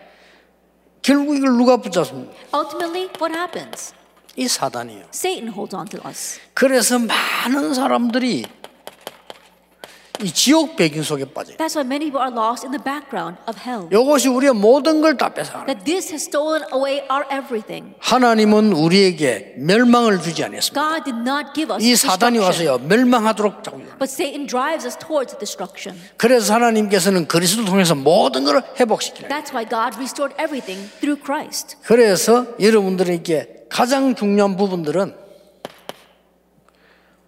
결국 1.06 1.38
이걸 1.38 1.54
누가 1.54 1.78
붙잡습니까? 1.78 2.34
Ultimately, 2.58 3.14
what 3.22 3.38
happens? 3.38 3.94
이 4.36 4.48
사단이에요. 4.48 5.06
Satan 5.14 5.50
holds 5.54 5.76
on 5.76 5.86
to 5.88 6.00
us. 6.06 6.40
그래서 6.54 7.00
많은 7.00 7.74
사람들이 7.74 8.46
이 10.24 10.32
지옥 10.32 10.76
배경 10.76 11.04
속에 11.04 11.26
빠져요. 11.26 11.58
That's 11.58 11.76
why 11.78 11.86
many 11.86 12.10
people 12.10 12.22
are 12.26 12.34
lost 12.34 12.66
in 12.66 12.72
the 12.72 12.82
background 12.84 13.38
of 13.48 13.60
hell. 13.62 13.88
이것이 13.92 14.28
우리의 14.30 14.54
모든 14.54 15.02
걸 15.02 15.16
다 15.18 15.30
뺏어가는 15.34 15.66
That 15.68 15.86
this 15.86 16.10
has 16.12 16.24
stolen 16.26 16.64
away 16.74 17.06
our 17.12 17.26
everything. 17.32 17.94
하나님은 18.00 18.74
우리에게 18.74 19.54
멸망을 19.58 20.20
주지 20.22 20.44
않았습니다. 20.44 20.74
God 20.74 21.04
did 21.06 21.20
not 21.22 21.54
give 21.54 21.74
us 21.74 21.84
이 21.84 21.96
사단이. 21.96 22.40
와서요 22.40 22.80
멸망하도록 22.80 23.64
자꾸 23.64 23.80
해요. 23.80 23.90
But 24.00 24.10
Satan 24.12 24.48
drives 24.48 24.86
us 24.88 24.98
towards 24.98 25.38
destruction. 25.38 26.00
그래서 26.18 26.54
하나님께서는 26.56 27.28
그리스도를 27.28 27.70
통해서 27.70 27.94
모든 27.96 28.44
걸 28.44 28.64
회복시키는 28.80 29.30
거예요. 29.30 29.44
That's 29.44 29.54
why 29.54 29.68
God 29.70 29.98
restored 29.98 30.34
everything 30.42 30.90
through 31.00 31.22
Christ. 31.24 31.78
그래서 31.84 32.46
여러분들에게 32.60 33.68
가장 33.70 34.16
중요한 34.16 34.56
부분들은 34.58 35.14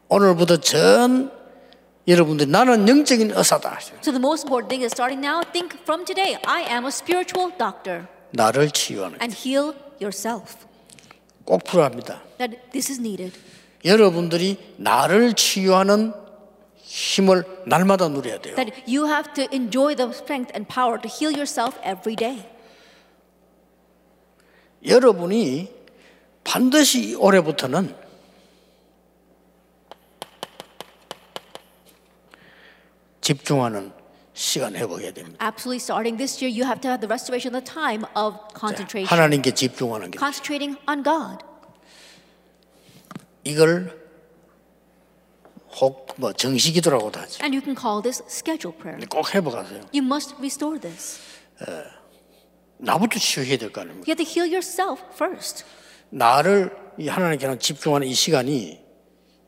오늘부터 0.10 0.58
전 0.58 1.32
여러분들 2.10 2.50
나는 2.50 2.90
영적인 2.90 3.32
의사다. 3.36 3.80
So 4.02 4.12
the 4.12 4.18
most 4.18 4.48
important 4.48 4.68
thing 4.68 4.84
is 4.84 4.92
starting 4.92 5.22
now, 5.24 5.44
think 5.54 5.78
from 5.84 6.06
today, 6.06 6.38
I 6.44 6.64
am 6.64 6.86
a 6.86 6.90
spiritual 6.90 7.54
doctor 7.56 8.08
나를 8.32 8.72
치유하는 8.72 9.20
and 9.22 9.36
heal 9.38 9.76
yourself. 10.02 10.58
꼭 11.46 11.64
필요합니다. 11.64 12.24
That 12.40 12.58
this 12.72 12.92
is 12.92 13.00
needed. 13.00 13.38
여러분들이 13.86 14.58
나를 14.78 15.34
치유하는 15.36 16.14
힘을 16.78 17.44
날마다 17.68 18.08
누려야 18.08 18.42
돼요. 18.42 18.56
That 18.56 18.74
you 18.88 19.06
have 19.06 19.32
to 19.36 19.46
enjoy 19.54 19.96
the 19.96 20.10
strength 20.10 20.52
and 20.56 20.68
power 20.68 21.00
to 21.00 21.08
heal 21.08 21.32
yourself 21.32 21.78
every 21.86 22.16
day. 22.16 22.44
여러분이 24.84 25.72
반드시 26.44 27.14
올해부터는 27.14 27.94
집중하는 33.30 33.92
시간 34.34 34.76
회복해야 34.76 35.12
됩니다. 35.12 35.38
Absolutely 35.46 35.78
starting 35.78 36.18
this 36.18 36.44
year, 36.44 36.50
you 36.50 36.66
have 36.66 36.82
to 36.82 36.90
have 36.90 37.00
the 37.00 37.06
restoration 37.08 37.54
of 37.54 37.62
the 37.62 37.70
time 37.70 38.02
of 38.18 38.38
concentration. 38.58 39.06
하나님께 39.06 39.54
집중하는 39.54 40.10
게 40.10 40.18
Concentrating 40.18 40.80
on 40.90 41.04
God. 41.04 41.46
이걸 43.44 43.94
혹뭐 45.80 46.34
정식이더라고도 46.34 47.20
하죠. 47.20 47.44
And 47.46 47.54
you 47.54 47.62
can 47.62 47.78
call 47.78 48.02
this 48.02 48.24
schedule 48.26 48.74
prayer. 48.76 48.98
꼭 49.08 49.30
회복하세요. 49.36 49.94
You 49.94 50.02
must 50.02 50.34
restore 50.40 50.80
this. 50.82 51.20
나부터 52.78 53.20
치유해야 53.20 53.58
될 53.60 53.72
거 53.72 53.82
아닙니까? 53.82 54.10
You 54.10 54.18
have 54.18 54.26
to 54.26 54.26
heal 54.26 54.50
yourself 54.50 55.04
first. 55.14 55.66
나를 56.10 56.76
이 56.98 57.08
하나님께 57.08 57.60
집중하는 57.60 58.08
이 58.08 58.14
시간이 58.16 58.82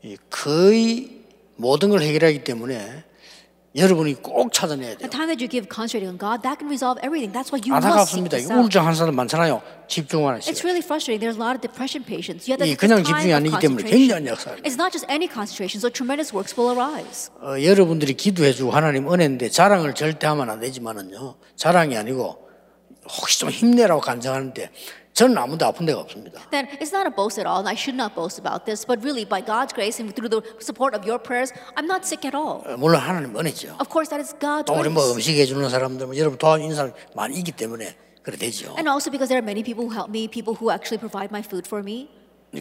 이 0.03 0.17
거의 0.29 1.23
모든 1.55 1.89
걸 1.89 2.01
해결하기 2.03 2.43
때문에 2.43 3.09
여러분이 3.73 4.15
꼭 4.21 4.51
찾아내야 4.51 4.97
돼요. 4.97 4.97
The 4.99 5.09
time 5.09 5.27
that 5.31 5.39
you 5.39 5.47
give 5.47 5.69
concentrating 5.71 6.11
on 6.11 6.19
God, 6.19 6.43
that 6.43 6.59
can 6.59 6.67
resolve 6.67 6.99
everything. 6.99 7.31
That's 7.31 7.55
why 7.55 7.63
you 7.63 7.71
must 7.71 7.87
seek 7.87 8.27
안타깝습니다. 8.27 8.35
this 8.35 8.51
out. 8.51 8.59
우울증 8.59 8.83
한 8.85 8.93
사람 8.95 9.15
많잖아요. 9.15 9.61
집중하는 9.87 10.39
It's 10.43 10.59
시간. 10.59 10.67
really 10.67 10.83
frustrating. 10.83 11.23
There's 11.23 11.39
a 11.39 11.43
lot 11.43 11.55
of 11.55 11.63
depression 11.63 12.03
patients. 12.03 12.51
Yet 12.51 12.59
이 12.67 12.75
there's 12.75 12.79
그냥 12.83 12.99
집중이 12.99 13.31
time 13.31 13.31
of 13.31 13.39
아니기 13.39 13.55
때문에 13.63 13.79
concentration. 13.87 13.95
굉장한 13.95 14.27
역사를. 14.27 14.57
It's 14.67 14.75
not 14.75 14.91
just 14.91 15.07
any 15.07 15.31
concentration, 15.31 15.79
so 15.79 15.87
tremendous 15.87 16.35
works 16.35 16.51
will 16.59 16.75
arise. 16.75 17.31
어, 17.39 17.55
여러분들이 17.63 18.11
기도해 18.19 18.51
주고 18.51 18.71
하나님 18.75 19.07
은혜인데 19.07 19.47
자랑을 19.47 19.95
절대 19.95 20.27
하면 20.27 20.49
안 20.51 20.59
되지만은요. 20.59 21.39
자랑이 21.55 21.95
아니고 21.95 22.43
혹시 23.07 23.39
좀 23.39 23.49
힘내라고 23.49 24.01
간증하는데 24.01 24.67
저는 25.21 25.37
아무도 25.37 25.67
아픈 25.67 25.85
데가 25.85 25.99
없습니다. 25.99 26.41
Then 26.49 26.65
it's 26.81 26.89
not 26.89 27.05
a 27.05 27.13
boast 27.13 27.37
at 27.39 27.45
all, 27.45 27.61
and 27.61 27.69
I 27.69 27.77
should 27.77 27.93
not 27.93 28.15
boast 28.15 28.41
about 28.41 28.65
this, 28.65 28.81
but 28.81 29.05
really, 29.05 29.21
by 29.21 29.37
God's 29.37 29.69
grace 29.69 30.01
and 30.01 30.09
through 30.17 30.33
the 30.33 30.41
support 30.57 30.97
of 30.97 31.05
your 31.05 31.21
prayers, 31.21 31.53
I'm 31.77 31.85
not 31.85 32.01
sick 32.09 32.25
at 32.25 32.33
all. 32.33 32.65
어, 32.65 32.73
물론 32.73 32.97
하나님 32.97 33.37
은혜죠. 33.37 33.77
Of 33.77 33.93
course, 33.93 34.09
that 34.09 34.17
is 34.17 34.33
God's 34.41 34.65
또 34.65 34.73
우리 34.73 34.89
뭐 34.89 35.13
grace. 35.13 35.13
음식 35.13 35.37
해주는 35.37 35.69
사람들, 35.69 36.07
뭐 36.09 36.17
여러분 36.17 36.39
도와주는 36.41 36.73
사람 36.73 36.93
많이 37.13 37.37
있기 37.37 37.51
때문에 37.51 37.93
그래 38.23 38.35
되죠. 38.35 38.73
And 38.81 38.89
also 38.89 39.13
because 39.13 39.29
there 39.29 39.37
are 39.37 39.45
many 39.45 39.61
people 39.61 39.85
who 39.85 39.93
help 39.93 40.09
me, 40.09 40.25
people 40.25 40.57
who 40.57 40.73
actually 40.73 40.97
provide 40.97 41.29
my 41.29 41.45
food 41.45 41.69
for 41.69 41.85
me. 41.85 42.09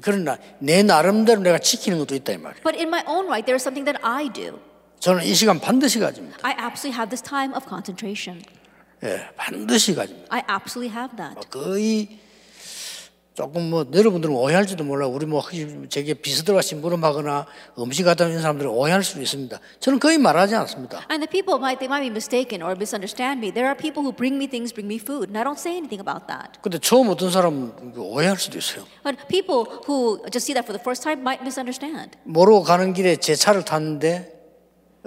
그러나 0.05 0.37
내 0.61 0.83
나름대로 0.83 1.41
내가 1.41 1.57
지키는 1.57 1.97
것도 1.97 2.15
있다 2.15 2.35
이 2.35 2.37
말이에요. 2.37 2.61
But 2.61 2.77
in 2.77 2.93
my 2.93 3.01
own 3.09 3.25
right, 3.25 3.49
there 3.49 3.57
is 3.57 3.65
something 3.65 3.89
that 3.89 3.97
I 4.05 4.29
do. 4.29 4.61
저는 5.01 5.25
이 5.25 5.33
시간 5.33 5.57
반드시 5.59 5.97
가집니다. 5.99 6.37
I 6.45 6.53
absolutely 6.61 6.93
have 6.93 7.09
this 7.09 7.25
time 7.25 7.57
of 7.57 7.65
concentration. 7.65 8.45
예, 9.03 9.33
반드시 9.41 9.95
가집니다. 9.97 10.29
I 10.29 10.45
absolutely 10.45 10.93
have 10.93 11.17
that. 11.17 11.41
거의 11.49 12.21
조금 13.41 13.71
뭐 13.71 13.87
여러분들은 13.91 14.35
오해할지도 14.35 14.85
몰라. 14.85 15.07
우리 15.07 15.25
뭐 15.25 15.43
제게 15.89 16.13
비스들과 16.13 16.61
심부름하거나 16.61 17.47
음식 17.79 18.03
갖다 18.03 18.27
주는 18.27 18.39
사람들은 18.43 18.71
오해할 18.71 19.03
수도 19.03 19.23
있습니다. 19.23 19.59
저는 19.81 19.99
거의 19.99 20.19
말하지 20.19 20.55
않습니다. 20.57 20.99
And 21.11 21.25
the 21.25 21.31
people 21.31 21.57
might 21.57 21.79
they 21.81 21.89
might 21.89 22.05
be 22.05 22.11
mistaken 22.13 22.61
or 22.63 22.73
misunderstand 22.77 23.41
me. 23.41 23.51
There 23.51 23.65
are 23.65 23.75
people 23.75 24.05
who 24.05 24.13
bring 24.13 24.37
me 24.37 24.45
things, 24.47 24.75
bring 24.75 24.85
me 24.93 25.01
food, 25.01 25.33
and 25.33 25.39
I 25.39 25.45
don't 25.45 25.57
say 25.57 25.73
anything 25.73 26.05
about 26.05 26.27
that. 26.29 26.61
근데 26.61 26.77
처음 26.79 27.09
어떤 27.09 27.31
사람은 27.31 27.97
오해할 27.97 28.37
수도 28.37 28.59
있어요. 28.59 28.85
But 29.03 29.17
people 29.29 29.65
who 29.89 30.21
just 30.29 30.45
see 30.45 30.53
that 30.53 30.69
for 30.69 30.77
the 30.77 30.83
first 30.85 31.01
time 31.01 31.25
might 31.25 31.41
misunderstand. 31.41 32.21
모르고 32.25 32.63
가는 32.63 32.93
길에 32.93 33.17
제 33.17 33.35
차를 33.35 33.65
탔는데 33.65 34.37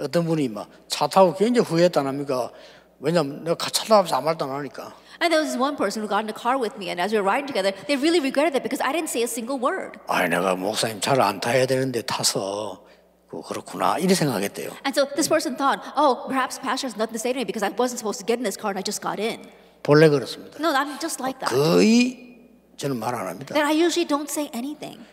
어떤 0.00 0.26
분이 0.26 0.48
막 0.48 0.66
차 0.88 1.06
타고 1.06 1.34
굉장히 1.36 1.68
후회했다 1.68 2.04
합니까? 2.04 2.50
왜냐면 2.98 3.44
내가 3.44 3.70
차 3.70 3.84
타면서 3.84 4.16
아무 4.16 4.26
말도 4.26 4.44
안 4.44 4.50
하니까. 4.58 4.94
And 5.21 5.31
there 5.33 5.39
was 5.41 5.51
this 5.51 5.59
one 5.59 5.75
person 5.75 6.01
who 6.01 6.07
got 6.07 6.23
in 6.23 6.29
a 6.29 6.33
car 6.33 6.57
with 6.57 6.77
me, 6.77 6.89
and 6.89 6.99
as 7.01 7.11
we 7.11 7.17
were 7.19 7.27
riding 7.27 7.45
together, 7.47 7.73
they 7.87 7.97
really 7.97 8.19
regretted 8.21 8.53
that 8.53 8.63
because 8.63 8.79
I 8.81 8.91
didn't 8.93 9.09
say 9.09 9.21
a 9.23 9.27
single 9.27 9.59
word. 9.59 9.99
아, 10.07 10.27
내가 10.27 10.55
목사님 10.55 11.01
차를 11.01 11.21
안 11.21 11.39
타야 11.41 11.65
되는데 11.65 12.01
타서 12.03 12.81
그 13.29 13.41
그렇구나 13.41 13.97
이렇게 13.99 14.15
생각했대요. 14.15 14.71
And 14.85 14.95
so 14.95 15.05
this 15.15 15.27
person 15.27 15.55
thought, 15.55 15.83
oh, 15.97 16.25
perhaps 16.27 16.57
pastor 16.57 16.87
has 16.87 16.95
nothing 16.97 17.13
to 17.13 17.19
say 17.19 17.33
to 17.33 17.37
me 17.37 17.43
because 17.45 17.63
I 17.63 17.69
wasn't 17.75 17.99
supposed 17.99 18.19
to 18.19 18.25
get 18.25 18.39
in 18.39 18.43
this 18.43 18.55
car 18.57 18.71
and 18.71 18.79
I 18.79 18.81
just 18.81 19.01
got 19.01 19.19
in. 19.19 19.43
본래 19.83 20.09
그렇습니다. 20.09 20.57
No, 20.59 20.73
I'm 20.73 20.97
just 20.99 21.21
like 21.21 21.39
that. 21.39 21.51
거의 21.53 22.39
저는 22.77 22.97
말 22.97 23.13
안 23.13 23.27
합니다. 23.27 23.53
That 23.53 23.67
I 23.67 23.75
usually 23.75 24.07
don't 24.07 24.29
say 24.31 24.49
anything. 24.53 25.03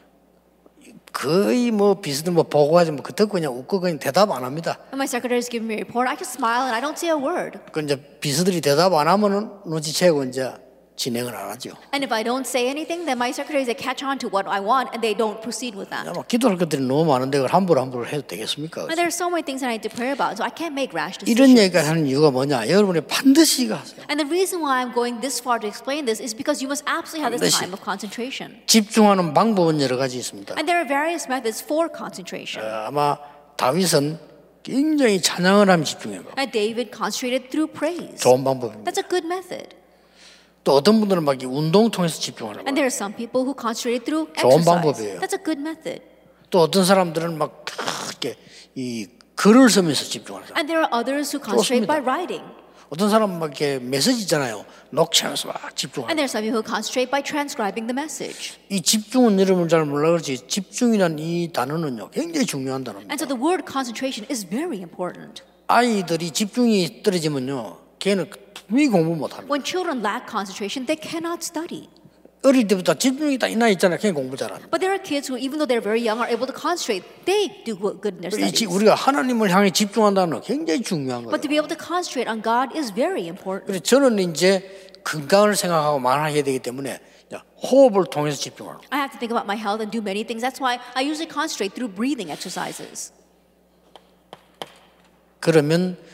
거의 1.13 1.71
뭐 1.71 1.99
비스들 1.99 2.33
뭐 2.33 2.43
보고 2.43 2.77
하지 2.77 2.91
뭐그 2.91 3.13
듣고 3.13 3.33
그냥 3.33 3.53
웃고 3.57 3.79
그냥 3.79 3.99
대답 3.99 4.31
안 4.31 4.43
합니다. 4.43 4.77
When 4.91 4.95
my 4.99 5.05
secretary's 5.05 5.49
giving 5.49 5.67
me 5.67 5.75
a 5.75 5.83
report, 5.83 6.09
I 6.09 6.15
just 6.17 6.33
smile 6.33 6.63
and 6.63 6.75
I 6.75 6.81
don't 6.81 6.97
say 6.97 7.09
a 7.09 7.15
word. 7.21 7.59
그 7.71 7.81
이제 7.81 7.97
비스들이 8.19 8.61
대답 8.61 8.93
안 8.93 9.07
하면은 9.07 9.49
눈치채고 9.65 10.23
이제 10.25 10.53
진행을 10.95 11.35
안 11.35 11.49
하죠. 11.51 11.71
And 11.93 12.05
if 12.05 12.13
I 12.13 12.23
don't 12.23 12.45
say 12.45 12.67
anything, 12.67 13.05
then 13.05 13.17
my 13.17 13.31
secretaries 13.31 13.65
they 13.65 13.73
catch 13.73 14.03
on 14.05 14.19
to 14.19 14.29
what 14.29 14.45
I 14.47 14.61
want 14.61 14.91
and 14.93 15.01
they 15.01 15.17
don't 15.17 15.41
proceed 15.41 15.73
with 15.73 15.89
that. 15.89 16.05
아마 16.07 16.21
기도할 16.23 16.57
것들이 16.57 16.83
너무 16.83 17.05
많은데 17.05 17.39
그걸 17.39 17.49
함부로 17.49 17.81
함부로 17.81 18.05
해도 18.05 18.21
되겠습니까? 18.27 18.85
And 18.91 18.95
there 18.99 19.09
are 19.09 19.15
so 19.15 19.25
many 19.27 19.41
things 19.41 19.61
that 19.65 19.71
I 19.71 19.79
need 19.79 19.87
to 19.87 19.93
pray 19.93 20.11
about, 20.13 20.37
so 20.37 20.45
I 20.45 20.51
can't 20.53 20.77
make 20.77 20.93
rash 20.93 21.17
이런 21.25 21.49
decisions. 21.49 21.59
얘기를 21.59 21.81
하는 21.87 22.05
이유가 22.05 22.29
뭐냐? 22.29 22.69
여러분이 22.69 23.01
반드시 23.09 23.67
가세요. 23.67 24.05
And 24.11 24.21
the 24.21 24.29
reason 24.29 24.61
why 24.61 24.83
I'm 24.83 24.93
going 24.93 25.21
this 25.21 25.41
far 25.41 25.57
to 25.59 25.67
explain 25.67 26.05
this 26.05 26.21
is 26.21 26.35
because 26.35 26.61
you 26.61 26.69
must 26.69 26.85
absolutely 26.85 27.25
have 27.25 27.39
this 27.39 27.57
time 27.57 27.73
of 27.73 27.81
concentration. 27.81 28.61
집중하는 28.67 29.33
방법은 29.33 29.81
여러 29.81 29.97
가지 29.97 30.17
있습니다. 30.17 30.53
And 30.59 30.69
there 30.69 30.77
are 30.77 30.87
various 30.87 31.25
methods 31.25 31.63
for 31.63 31.89
concentration. 31.89 32.61
어, 32.61 32.93
아마 32.93 33.17
다윗은 33.57 34.19
굉장히 34.61 35.21
찬양을 35.21 35.69
하면 35.69 35.83
집중해요. 35.85 36.21
And 36.37 36.51
David 36.53 36.91
concentrated 36.93 37.49
through 37.49 37.73
praise. 37.73 38.21
좋은 38.21 38.43
방법입니다. 38.43 38.85
That's 38.85 39.01
a 39.01 39.07
good 39.09 39.25
method. 39.25 39.80
또 40.63 40.73
어떤 40.75 40.99
분들은 40.99 41.23
막 41.23 41.41
이 41.41 41.45
운동 41.45 41.89
통해서 41.89 42.19
집중하는 42.19 42.59
And 42.67 42.75
there 42.75 42.85
are 42.85 42.93
some 42.93 43.15
people 43.15 43.41
who 43.45 43.55
concentrated 43.57 44.05
through 44.05 44.31
좋은 44.37 44.61
exercise. 44.61 44.65
방법이에요. 44.65 45.19
That's 45.19 45.33
a 45.37 45.43
good 45.43 45.59
method. 45.59 46.01
또 46.49 46.59
어떤 46.61 46.85
사람들은 46.85 47.37
막 47.37 47.65
이렇게 48.09 48.35
이 48.75 49.07
글을 49.35 49.69
쓰면서 49.69 50.05
집중하는 50.05 50.47
사람. 50.47 50.57
And 50.57 50.67
there 50.69 50.83
are 50.85 50.89
others 50.93 51.35
who 51.35 51.41
concentrate 51.43 51.87
by 51.87 51.97
writing. 52.01 52.43
어떤 52.91 53.09
사람은 53.09 53.39
막 53.39 53.45
이렇게 53.57 53.79
메시지 53.79 54.21
있잖아요. 54.23 54.65
녹취하면서 54.91 55.47
막 55.47 55.75
집중하는. 55.75 56.11
And 56.11 56.19
there 56.19 56.27
are 56.27 56.29
some 56.29 56.43
people 56.43 56.59
who 56.59 56.67
concentrate 56.67 57.09
by 57.09 57.23
transcribing 57.23 57.87
the 57.87 57.95
message. 57.95 58.59
이 58.69 58.81
집중은 58.81 59.39
여러분 59.39 59.67
잘 59.69 59.85
몰라 59.85 60.09
그렇지 60.11 60.45
집중이란 60.45 61.17
이 61.17 61.49
단어는요 61.53 62.11
굉장히 62.11 62.45
중요한 62.45 62.83
단어입니다. 62.83 63.09
And 63.09 63.17
so 63.17 63.25
the 63.25 63.39
word 63.39 63.63
concentration 63.65 64.27
is 64.29 64.45
very 64.45 64.77
important. 64.83 65.41
아이들이 65.71 66.29
집중이 66.31 67.01
떨어지면요 67.01 67.77
걔는 67.97 68.29
분명히 68.71 68.87
공부 68.87 69.15
못합니다. 69.15 69.51
When 69.51 69.63
children 69.63 69.99
lack 69.99 70.25
concentration, 70.31 70.85
they 70.87 70.95
cannot 70.95 71.43
study. 71.43 71.89
어릴 72.43 72.65
때부터 72.67 72.95
집중이 72.95 73.37
딱 73.37 73.49
이나 73.51 73.67
있잖아요. 73.69 73.99
걔 73.99 74.11
공부 74.11 74.35
잘합니다. 74.37 74.71
But 74.71 74.79
there 74.79 74.95
are 74.95 75.03
kids 75.03 75.27
who, 75.29 75.37
even 75.37 75.59
though 75.59 75.67
they're 75.67 75.83
very 75.83 75.99
young, 76.01 76.23
are 76.23 76.31
able 76.31 76.47
to 76.47 76.55
concentrate. 76.55 77.03
They 77.27 77.51
do 77.67 77.75
good 77.77 78.15
in 78.17 78.21
their 78.23 78.31
이 78.33 78.49
지- 78.49 78.63
studies. 78.65 78.71
우리가 78.73 78.95
하나님을 78.95 79.51
향해 79.51 79.69
집중한다는 79.69 80.39
건 80.39 80.41
굉장히 80.41 80.81
중요한 80.81 81.21
거예요. 81.27 81.35
But 81.35 81.43
to 81.43 81.49
be 81.51 81.59
able 81.59 81.69
to 81.69 81.77
concentrate 81.77 82.25
on 82.31 82.41
God 82.41 82.71
is 82.73 82.89
very 82.95 83.27
important. 83.27 83.67
그래서 83.67 83.83
저는 83.83 84.17
이제 84.31 84.63
건강을 85.03 85.55
생각하고 85.55 85.99
말하게 85.99 86.41
되기 86.41 86.57
때문에 86.59 86.97
자, 87.29 87.43
호흡을 87.61 88.05
통해서 88.09 88.39
집중하는. 88.41 88.79
I 88.89 88.97
have 89.03 89.11
to 89.13 89.19
think 89.21 89.29
about 89.35 89.45
my 89.45 89.53
health 89.59 89.83
and 89.83 89.91
do 89.93 90.01
many 90.01 90.23
things. 90.25 90.41
That's 90.41 90.57
why 90.63 90.79
I 90.97 91.03
usually 91.05 91.29
concentrate 91.29 91.75
through 91.77 91.93
breathing 91.93 92.31
exercises. 92.33 93.13
그러면 95.39 95.93
이 95.93 96.10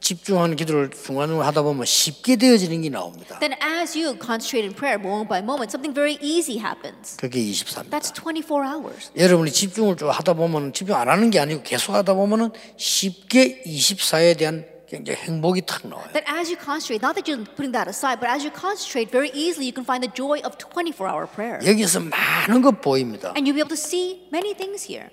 집중하는 0.00 0.56
기도를 0.56 0.90
중간중간 0.90 1.46
하다 1.46 1.62
보면 1.62 1.84
쉽게 1.84 2.36
되어지는 2.36 2.82
게 2.82 2.88
나옵니다. 2.88 3.38
Then, 3.38 3.54
as 3.62 3.96
you 3.98 4.16
concentrate 4.18 4.64
in 4.64 4.74
prayer 4.74 4.98
moment 4.98 5.28
by 5.28 5.40
moment, 5.40 5.70
something 5.70 5.94
very 5.94 6.16
easy 6.22 6.58
happens. 6.58 7.16
그게 7.16 7.40
24입니다. 7.40 7.90
That's 7.90 8.12
24 8.12 8.64
hours. 8.64 9.10
여러분이 9.16 9.52
집중을 9.52 9.96
좀 9.96 10.08
하다 10.10 10.34
보면 10.34 10.72
집중 10.72 10.96
안 10.96 11.08
하는 11.08 11.30
게 11.30 11.38
아니고 11.38 11.62
계속 11.62 11.92
하다 11.92 12.14
보면은 12.14 12.50
쉽게 12.76 13.62
24에 13.64 14.38
대한 14.38 14.64
굉장히 14.88 15.20
행복이 15.20 15.62
탁 15.66 15.86
나와요. 15.86 16.06
That 16.12 16.24
as 16.28 16.48
you 16.48 16.56
concentrate, 16.56 17.04
not 17.04 17.14
that 17.16 17.28
you're 17.28 17.44
putting 17.44 17.72
that 17.72 17.88
aside, 17.88 18.20
but 18.20 18.30
as 18.30 18.44
you 18.44 18.52
concentrate, 18.52 19.10
very 19.10 19.28
easily 19.34 19.66
you 19.68 19.74
can 19.74 19.84
find 19.84 20.00
the 20.00 20.12
joy 20.12 20.40
of 20.44 20.56
24 20.56 21.08
hour 21.08 21.26
prayer. 21.26 21.60
여기서 21.60 22.00
많은 22.00 22.62
것 22.62 22.80
보입니다. 22.80 23.32
And 23.36 23.44
you'll 23.44 23.56
be 23.56 23.60
able 23.60 23.74
to 23.74 23.80
see 23.80 24.24
many 24.32 24.54
things 24.54 24.88
here 24.88 25.10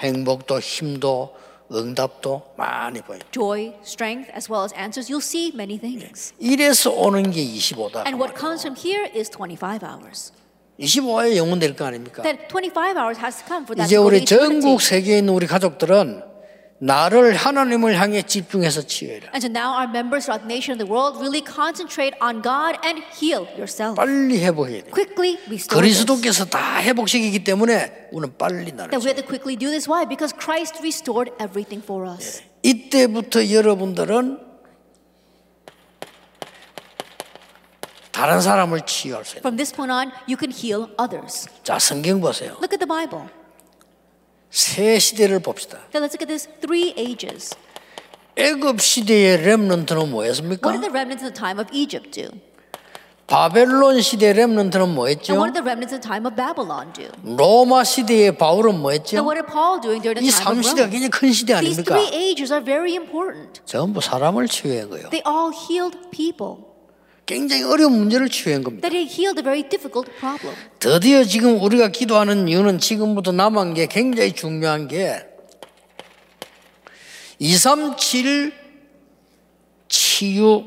행복도 0.00 0.58
힘도 0.58 1.36
응답도 1.74 2.42
많이 2.56 3.00
보여요. 3.00 3.20
joy, 3.32 3.72
strength, 3.82 4.30
as 4.36 4.50
well 4.50 4.64
as 4.64 4.72
answers. 4.74 5.10
You'll 5.10 5.24
see 5.24 5.52
many 5.54 5.78
things. 5.78 6.32
이래서 6.38 6.90
오는 6.90 7.30
게 7.30 7.42
25다. 7.44 8.04
And 8.06 8.16
what 8.20 8.38
comes 8.38 8.62
from 8.62 8.76
here 8.76 9.08
is 9.14 9.30
25 9.30 9.82
hours. 9.82 10.32
25에 10.80 11.36
영혼 11.36 11.58
될거 11.58 11.84
아닙니까? 11.84 12.22
That 12.22 12.48
25 12.48 12.96
hours 12.96 13.20
has 13.20 13.38
to 13.38 13.46
come 13.46 13.64
for 13.64 13.76
that 13.76 13.86
이제 13.86 13.96
우리 13.96 14.24
전국. 14.24 14.80
세계에 14.80 15.18
있는 15.18 15.34
우리 15.34 15.46
가족들은 15.46 16.31
나를 16.82 17.36
하나님을 17.36 18.00
향해 18.00 18.22
집중해서 18.22 18.82
치유해라. 18.82 19.30
And 19.32 19.38
so 19.38 19.48
now 19.48 19.70
our 19.70 19.86
members 19.88 20.26
throughout 20.26 20.42
the 20.42 20.50
nation 20.50 20.74
and 20.74 20.82
the 20.82 20.90
world 20.90 21.22
really 21.22 21.38
concentrate 21.38 22.18
on 22.18 22.42
God 22.42 22.74
and 22.82 23.06
heal 23.14 23.46
yourself. 23.54 23.94
빨리 23.94 24.42
회복해야 24.42 24.82
돼. 24.82 24.90
Quickly 24.90 25.38
restore. 25.46 25.78
그리스도께서 25.78 26.44
다 26.46 26.82
회복시키기 26.82 27.44
때문에 27.44 28.08
우리는 28.10 28.36
빨리 28.36 28.72
나를. 28.72 28.90
That 28.90 28.98
we 28.98 29.14
have 29.14 29.22
to 29.22 29.24
quickly 29.24 29.54
do 29.54 29.70
this. 29.70 29.88
Why? 29.88 30.04
Because 30.04 30.34
Christ 30.34 30.82
restored 30.82 31.30
everything 31.38 31.86
for 31.86 32.10
us. 32.10 32.42
이때부터 32.64 33.48
여러분들은 33.48 34.40
다른 38.10 38.40
사람을 38.40 38.82
치유할 38.86 39.24
수 39.24 39.38
있는. 39.38 39.46
From 39.46 39.54
this 39.56 39.72
point 39.72 39.92
on, 39.92 40.10
you 40.26 40.34
can 40.34 40.50
heal 40.50 40.90
others. 40.98 41.46
자, 41.62 41.78
성경 41.78 42.20
보세요. 42.20 42.58
Look 42.58 42.74
at 42.74 42.82
the 42.82 42.90
Bible. 42.90 43.30
새 44.52 44.98
시대를 44.98 45.40
봅시다. 45.40 45.78
Then 45.92 46.04
let's 46.04 46.12
look 46.12 46.20
at 46.22 46.28
this 46.28 46.46
three 46.60 46.92
ages. 46.96 47.56
애굽 48.36 48.80
시대의 48.80 49.42
렘넌트는 49.44 50.02
What 50.02 50.10
뭐였습니까? 50.12 50.70
did 50.72 50.80
the 50.82 50.92
remnants 50.92 51.24
in 51.24 51.32
the 51.32 51.34
time 51.34 51.58
of 51.58 51.68
Egypt 51.72 52.10
do? 52.12 52.28
바벨론 53.26 54.00
시대 54.02 54.32
렘넌트는 54.34 54.84
And 54.84 54.94
뭐였죠? 54.94 55.32
what 55.40 55.52
did 55.52 55.56
the 55.56 55.64
remnants 55.64 55.94
in 55.94 56.00
the 56.00 56.04
time 56.04 56.26
of 56.28 56.36
Babylon 56.36 56.92
do? 56.92 57.08
로마 57.24 57.82
시대의 57.84 58.36
바울은 58.36 58.72
And 58.76 58.82
뭐였죠? 58.82 59.24
what 59.24 59.40
did 59.40 59.48
Paul 59.48 59.80
doing 59.80 60.02
during 60.04 60.20
the 60.20 60.28
이 60.28 60.30
time 60.30 60.60
of 60.60 60.68
삼시대가 60.68 60.84
Rome? 60.84 60.92
굉장히 60.92 61.08
큰 61.10 61.32
시대 61.32 61.54
These 61.56 61.80
아닙니까? 61.80 61.96
three 61.96 62.12
ages 62.12 62.52
are 62.52 62.60
very 62.64 62.92
important. 62.92 63.60
전부 63.64 64.00
사람을 64.02 64.48
치유한 64.48 64.90
거예요. 64.90 65.08
They 65.08 65.24
all 65.24 65.48
healed 65.48 65.96
people. 66.12 66.71
굉장히 67.26 67.62
어려운 67.62 67.92
문제를 67.92 68.28
치유한 68.28 68.62
겁니다. 68.64 68.88
That 68.88 68.96
He 68.96 69.06
healed 69.06 69.38
a 69.40 69.44
very 69.44 69.62
difficult 69.68 70.10
problem. 70.18 70.56
드디어 70.78 71.24
지금 71.24 71.62
우리가 71.62 71.88
기도하는 71.88 72.48
이유는 72.48 72.78
지금부터 72.78 73.32
남은 73.32 73.74
게 73.74 73.86
굉장히 73.86 74.32
중요한 74.32 74.88
게 74.88 75.24
237 77.38 78.52
치유 79.88 80.64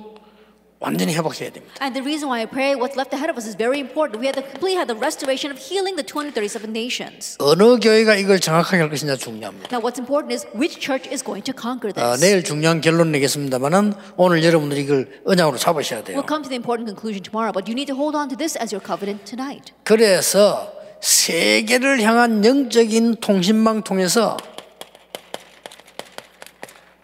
완전히 0.79 1.15
회복해야 1.15 1.49
됩니다. 1.51 1.73
And 1.81 1.93
the 1.95 2.03
reason 2.03 2.27
why 2.29 2.43
I 2.43 2.45
pray 2.45 2.75
what's 2.75 2.99
left 2.99 3.15
ahead 3.15 3.31
of 3.31 3.39
us 3.39 3.47
is 3.47 3.55
very 3.55 3.79
important. 3.79 4.19
We 4.19 4.27
have 4.27 4.35
to 4.35 4.43
completely 4.43 4.75
have 4.75 4.91
the 4.91 4.99
restoration 4.99 5.49
of 5.49 5.57
healing 5.57 5.95
the 5.95 6.03
237 6.05 6.69
nations. 6.75 7.37
어느 7.39 7.79
교회가 7.79 8.15
이걸 8.15 8.39
정확하게 8.39 8.81
할 8.83 8.89
것이냐 8.89 9.15
중요합니다. 9.15 9.71
Now, 9.71 9.79
what's 9.79 9.97
important 9.97 10.35
is 10.35 10.45
which 10.53 10.79
church 10.79 11.07
is 11.07 11.23
going 11.23 11.43
to 11.47 11.53
conquer 11.55 11.95
this. 11.95 12.03
아, 12.03 12.17
내일 12.19 12.43
중요한 12.43 12.81
결론 12.81 13.11
내겠습니다만은 13.11 13.93
오늘 14.17 14.43
여러분들이 14.43 14.81
이걸 14.81 15.07
언약으로 15.25 15.57
잡으셔야 15.57 16.03
돼요. 16.03 16.19
We'll 16.19 16.27
come 16.27 16.43
to 16.43 16.49
the 16.51 16.59
important 16.59 16.85
conclusion 16.91 17.23
tomorrow, 17.23 17.55
but 17.55 17.65
you 17.71 17.73
need 17.73 17.87
to 17.87 17.95
hold 17.95 18.15
on 18.15 18.27
to 18.29 18.35
this 18.35 18.59
as 18.59 18.75
your 18.75 18.83
covenant 18.83 19.23
tonight. 19.23 19.71
그래서 19.83 20.71
세계를 21.01 22.01
향한 22.01 22.43
영적인 22.43 23.17
통신망 23.21 23.83
통해서 23.83 24.37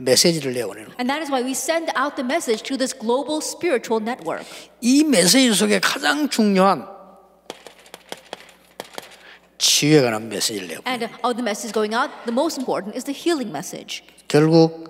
메시지를 0.04 0.54
내보내는. 0.54 0.92
And 1.00 1.10
that 1.10 1.22
is 1.22 1.32
why 1.32 1.44
we 1.44 1.52
send 1.52 1.92
out 1.98 2.16
the 2.16 2.26
message 2.26 2.64
to 2.64 2.78
this 2.78 2.98
global 2.98 3.38
spiritual 3.42 4.02
network. 4.02 4.46
이 4.82 5.04
메시지 5.04 5.54
속에 5.54 5.80
가장 5.80 6.30
중요한 6.30 6.88
치유에 9.58 10.02
관한 10.02 10.28
메시지를 10.30 10.68
내고 10.68 10.84
And 10.88 11.06
of 11.24 11.36
the 11.36 11.44
message 11.44 11.74
going 11.74 11.94
out, 11.96 12.10
the 12.26 12.34
most 12.34 12.60
important 12.60 12.98
is 12.98 13.06
the 13.06 13.14
healing 13.16 13.50
message. 13.52 14.04
결국 14.28 14.90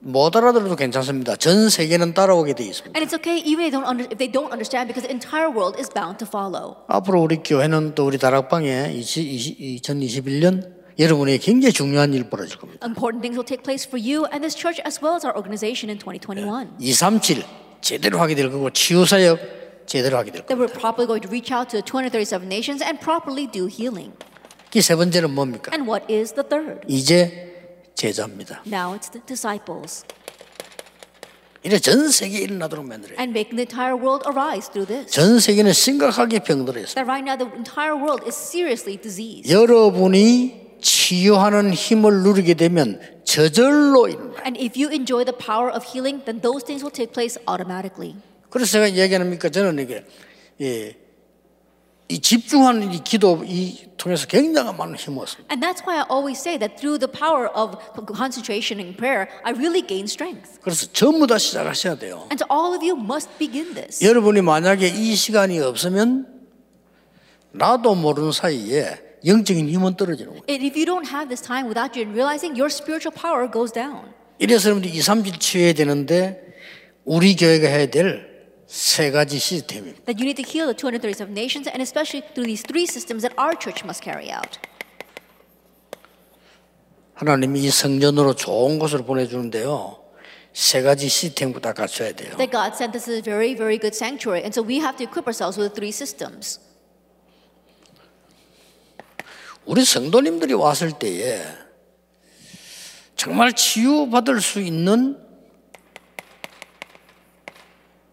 못 0.00 0.34
알아들어도 0.34 0.76
괜찮습니다. 0.76 1.36
전 1.36 1.68
세계는 1.68 2.14
따라오게 2.14 2.54
돼 2.54 2.64
있습니다. 2.64 2.96
And 2.96 3.04
it's 3.04 3.14
okay 3.18 3.42
even 3.44 3.66
if 3.66 3.70
they 3.70 3.74
don't, 3.74 3.84
under, 3.84 4.06
if 4.06 4.16
they 4.16 4.30
don't 4.30 4.52
understand 4.52 4.86
because 4.88 5.02
the 5.02 5.12
entire 5.12 5.50
world 5.50 5.76
is 5.78 5.90
bound 5.92 6.18
to 6.18 6.26
follow. 6.26 6.76
앞으로 6.86 7.20
우리 7.20 7.42
교회는 7.42 7.94
또 7.94 8.06
우리 8.06 8.16
다락방에 8.16 8.94
2021년 8.94 10.77
여러분에게 10.98 11.38
굉장히 11.38 11.72
중요한 11.72 12.12
일 12.12 12.28
벌어질 12.28 12.58
겁니다. 12.58 12.84
Important 12.86 13.22
things 13.22 13.38
will 13.38 13.46
take 13.46 13.62
place 13.62 13.86
for 13.86 13.98
you 14.02 14.26
and 14.34 14.42
this 14.42 14.56
church 14.56 14.82
as 14.84 14.98
well 15.02 15.14
as 15.14 15.24
our 15.24 15.36
organization 15.36 15.88
in 15.90 15.98
2021. 15.98 16.74
237 16.78 17.44
제대로 17.80 18.18
하게 18.18 18.34
될 18.34 18.50
거고 18.50 18.70
치유 18.70 19.06
사역 19.06 19.38
제대로 19.86 20.18
하게 20.18 20.32
될 20.32 20.42
That 20.42 20.54
겁니다. 20.58 20.66
we're 20.66 20.74
properly 20.74 21.06
going 21.06 21.22
to 21.22 21.30
reach 21.30 21.54
out 21.54 21.70
to 21.70 21.78
the 21.78 21.86
237 21.86 22.48
nations 22.50 22.82
and 22.82 22.98
properly 22.98 23.46
do 23.46 23.68
healing. 23.70 24.12
이세 24.74 24.96
번째는 24.96 25.30
뭡니까? 25.30 25.70
And 25.72 25.88
what 25.88 26.04
is 26.12 26.34
the 26.34 26.42
third? 26.46 26.82
이제 26.88 27.54
제자입니다. 27.94 28.62
Now 28.66 28.98
it's 28.98 29.10
the 29.10 29.22
disciples. 29.24 30.02
이래 31.62 31.78
전 31.78 32.10
세계에 32.10 32.40
일어나도록 32.42 32.84
만들어요. 32.86 33.18
And 33.18 33.30
making 33.30 33.54
the 33.56 33.66
entire 33.66 33.94
world 33.94 34.26
arise 34.28 34.66
through 34.70 34.86
this. 34.86 35.10
전 35.10 35.38
세계는 35.40 35.72
심각하게 35.72 36.40
병들어 36.40 36.80
있어요. 36.82 36.94
That 36.98 37.06
right 37.06 37.22
now 37.22 37.38
the 37.38 37.46
entire 37.56 37.94
world 37.94 38.26
is 38.26 38.34
seriously 38.34 38.98
diseased. 39.00 39.46
여러분이 39.50 40.67
치유하는 40.80 41.72
힘을 41.72 42.22
누리게 42.22 42.54
되면 42.54 43.00
저절로 43.24 44.08
일어나요. 44.08 44.34
And 44.44 44.58
if 44.60 44.80
you 44.80 44.90
enjoy 44.92 45.24
the 45.24 45.36
power 45.36 45.70
of 45.74 45.84
healing, 45.84 46.24
then 46.24 46.40
those 46.40 46.64
things 46.64 46.82
will 46.82 46.92
take 46.92 47.12
place 47.12 47.38
automatically. 47.48 48.16
그래서 48.50 48.72
제가 48.72 48.94
얘기합니까? 48.96 49.48
저는 49.48 49.78
이게 49.78 50.04
예, 50.60 50.96
이 52.08 52.18
집중하는 52.20 52.92
이 52.92 53.04
기도 53.04 53.42
이 53.44 53.86
통해서 53.98 54.26
굉장히 54.26 54.74
많은 54.76 54.96
힘을 54.96 55.22
얻습니다. 55.22 55.52
And 55.52 55.60
that's 55.60 55.84
why 55.86 56.00
I 56.00 56.06
always 56.10 56.40
say 56.40 56.58
that 56.58 56.80
through 56.80 56.98
the 56.98 57.10
power 57.10 57.48
of 57.52 57.76
concentration 58.16 58.80
and 58.80 58.96
prayer, 58.96 59.28
I 59.44 59.52
really 59.52 59.86
gain 59.86 60.04
strength. 60.04 60.58
그래서 60.62 60.86
전부 60.92 61.26
다 61.26 61.36
시작하셔야 61.36 61.96
돼요. 61.96 62.26
And 62.32 62.42
to 62.42 62.46
all 62.50 62.72
of 62.72 62.82
you 62.82 62.96
must 62.96 63.28
begin 63.38 63.74
this. 63.74 64.02
여러분이 64.02 64.40
만약에 64.40 64.88
이 64.88 65.14
시간이 65.14 65.60
없으면 65.60 66.26
나도 67.52 67.94
모르는 67.94 68.32
사이에 68.32 69.07
영적인 69.24 69.68
힘은 69.68 69.96
떨어지는 69.96 70.30
거예요. 70.30 70.42
And 70.48 70.64
if 70.64 70.76
you 70.78 70.86
don't 70.86 71.06
have 71.08 71.28
this 71.28 71.42
time 71.42 71.66
without 71.66 71.98
you 71.98 72.08
realizing, 72.10 72.58
your 72.58 72.70
spiritual 72.72 73.14
power 73.14 73.50
goes 73.50 73.72
down. 73.72 74.14
이래서 74.38 74.70
여러분들이 74.70 74.94
2, 74.96 75.00
3질 75.00 75.40
치유해야 75.40 75.72
되는데 75.72 76.40
우리 77.04 77.34
교회가 77.36 77.66
해야 77.68 77.86
될 77.86 78.28
세 78.68 79.10
가지 79.10 79.38
시스템입니다. 79.38 80.04
That 80.04 80.20
you 80.20 80.28
need 80.28 80.36
to 80.36 80.44
heal 80.44 80.68
the 80.68 80.76
237 80.76 81.32
nations, 81.32 81.66
and 81.72 81.80
especially 81.80 82.20
through 82.36 82.44
these 82.44 82.62
three 82.62 82.84
systems 82.84 83.24
that 83.24 83.32
our 83.40 83.56
church 83.56 83.80
must 83.82 84.04
carry 84.04 84.28
out. 84.28 84.60
하나님이 87.14 87.64
이 87.64 87.70
성전으로 87.70 88.34
좋은 88.34 88.78
곳을 88.78 89.02
보내주는데요. 89.04 89.96
세 90.52 90.82
가지 90.82 91.08
시스템부터 91.08 91.60
다 91.60 91.72
갖춰야 91.72 92.12
돼요. 92.12 92.36
That 92.36 92.52
God 92.52 92.76
sent 92.76 92.94
us 92.94 93.10
a 93.10 93.22
very, 93.22 93.54
very 93.56 93.78
good 93.80 93.96
sanctuary, 93.96 94.44
and 94.44 94.52
so 94.52 94.62
we 94.62 94.78
have 94.84 94.96
to 94.98 95.04
equip 95.08 95.26
ourselves 95.26 95.58
with 95.58 95.74
three 95.74 95.90
systems. 95.90 96.60
우리 99.68 99.84
성도님들이 99.84 100.54
왔을 100.54 100.92
때에 100.92 101.44
정말 103.16 103.52
치유받을 103.52 104.40
수 104.40 104.62
있는 104.62 105.22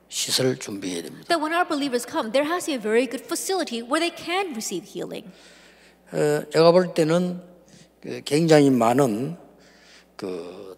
시설을 0.10 0.58
준비해야 0.58 1.04
됩니다. 1.04 1.28
That 1.30 1.42
when 1.42 1.54
our 1.54 1.66
believers 1.66 2.06
come, 2.06 2.34
there 2.34 2.46
has 2.46 2.66
to 2.66 2.74
be 2.74 2.76
a 2.76 2.82
very 2.82 3.08
good 3.08 3.24
facility 3.24 3.80
where 3.82 4.02
they 4.02 4.12
can 4.12 4.52
receive 4.52 4.86
healing. 4.86 5.32
어, 6.12 6.44
제가 6.52 6.74
볼 6.74 6.94
때는 6.94 7.42
그 8.02 8.22
굉장히 8.26 8.70
많은 8.70 9.38
그 10.18 10.78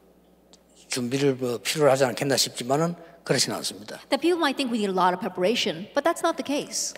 준비를 0.90 1.36
뭐 1.36 1.58
필요로 1.58 1.90
하지 1.90 2.06
않겠나 2.06 2.38
싶지만은 2.38 2.94
그렇지는 3.24 3.58
않습니다. 3.58 3.98
That 4.10 4.22
people 4.22 4.38
might 4.38 4.56
think 4.56 4.72
we 4.72 4.78
need 4.78 4.94
a 4.94 4.96
lot 4.96 5.18
of 5.18 5.22
preparation, 5.22 5.90
but 5.96 6.06
that's 6.06 6.22
not 6.22 6.38
the 6.38 6.46
case. 6.46 6.94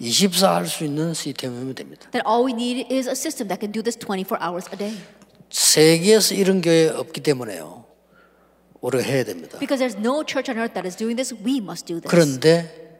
24 0.00 0.54
할 0.56 0.66
수 0.66 0.84
있는 0.84 1.12
시스템이면 1.14 1.74
됩니다. 1.74 2.08
That 2.12 2.26
all 2.26 2.44
we 2.46 2.52
need 2.52 2.86
is 2.92 3.06
a 3.06 3.12
system 3.12 3.48
that 3.48 3.60
can 3.60 3.70
do 3.72 3.82
this 3.82 3.98
24 3.98 4.38
hours 4.40 4.66
a 4.72 4.78
day. 4.78 4.96
세계에서 5.50 6.34
이런 6.34 6.60
교회 6.62 6.88
없기 6.88 7.20
때문에요. 7.20 7.84
우리가 8.80 9.04
해야 9.04 9.24
됩니다. 9.24 9.58
Because 9.58 9.84
there's 9.84 9.98
no 10.00 10.24
church 10.24 10.50
on 10.50 10.56
earth 10.58 10.72
that 10.74 10.86
is 10.88 10.96
doing 10.96 11.16
this, 11.16 11.34
we 11.44 11.58
must 11.58 11.84
do 11.86 12.00
this. 12.00 12.08
그런데 12.08 12.96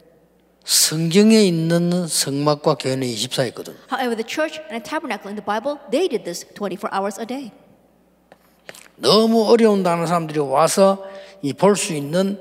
성경에 0.64 1.40
있는 1.42 2.06
성막과 2.06 2.74
교회는 2.74 3.06
24 3.08 3.46
있거든. 3.46 3.74
However, 3.90 4.14
the 4.14 4.26
church 4.28 4.60
and 4.68 4.76
the 4.76 4.82
tabernacle 4.84 5.32
in 5.32 5.36
the 5.40 5.44
Bible, 5.44 5.80
they 5.90 6.06
did 6.06 6.24
this 6.24 6.44
24 6.54 6.90
hours 6.92 7.18
a 7.18 7.24
day. 7.26 7.50
너무 8.96 9.44
어려운다는 9.48 10.06
사람들이 10.06 10.38
와서 10.40 11.02
이 11.40 11.54
볼 11.54 11.74
수 11.76 11.94
있는 11.94 12.38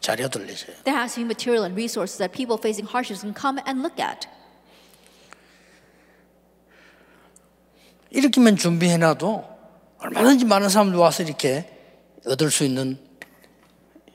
자료들. 0.00 0.46
There 0.84 0.96
has 0.96 1.14
to 1.14 1.20
be 1.20 1.24
material 1.24 1.64
and 1.64 1.74
resources 1.76 2.18
that 2.18 2.32
people 2.32 2.58
facing 2.58 2.86
hardships 2.86 3.22
can 3.22 3.34
come 3.34 3.60
and 3.66 3.80
look 3.80 4.00
at. 4.00 4.28
이렇게만 8.10 8.56
준비해놔도 8.56 9.44
얼마든지 9.98 10.44
많은 10.44 10.68
사람들 10.68 10.98
와서 10.98 11.22
이렇게 11.22 11.68
얻을 12.26 12.50
수 12.50 12.64
있는 12.64 12.98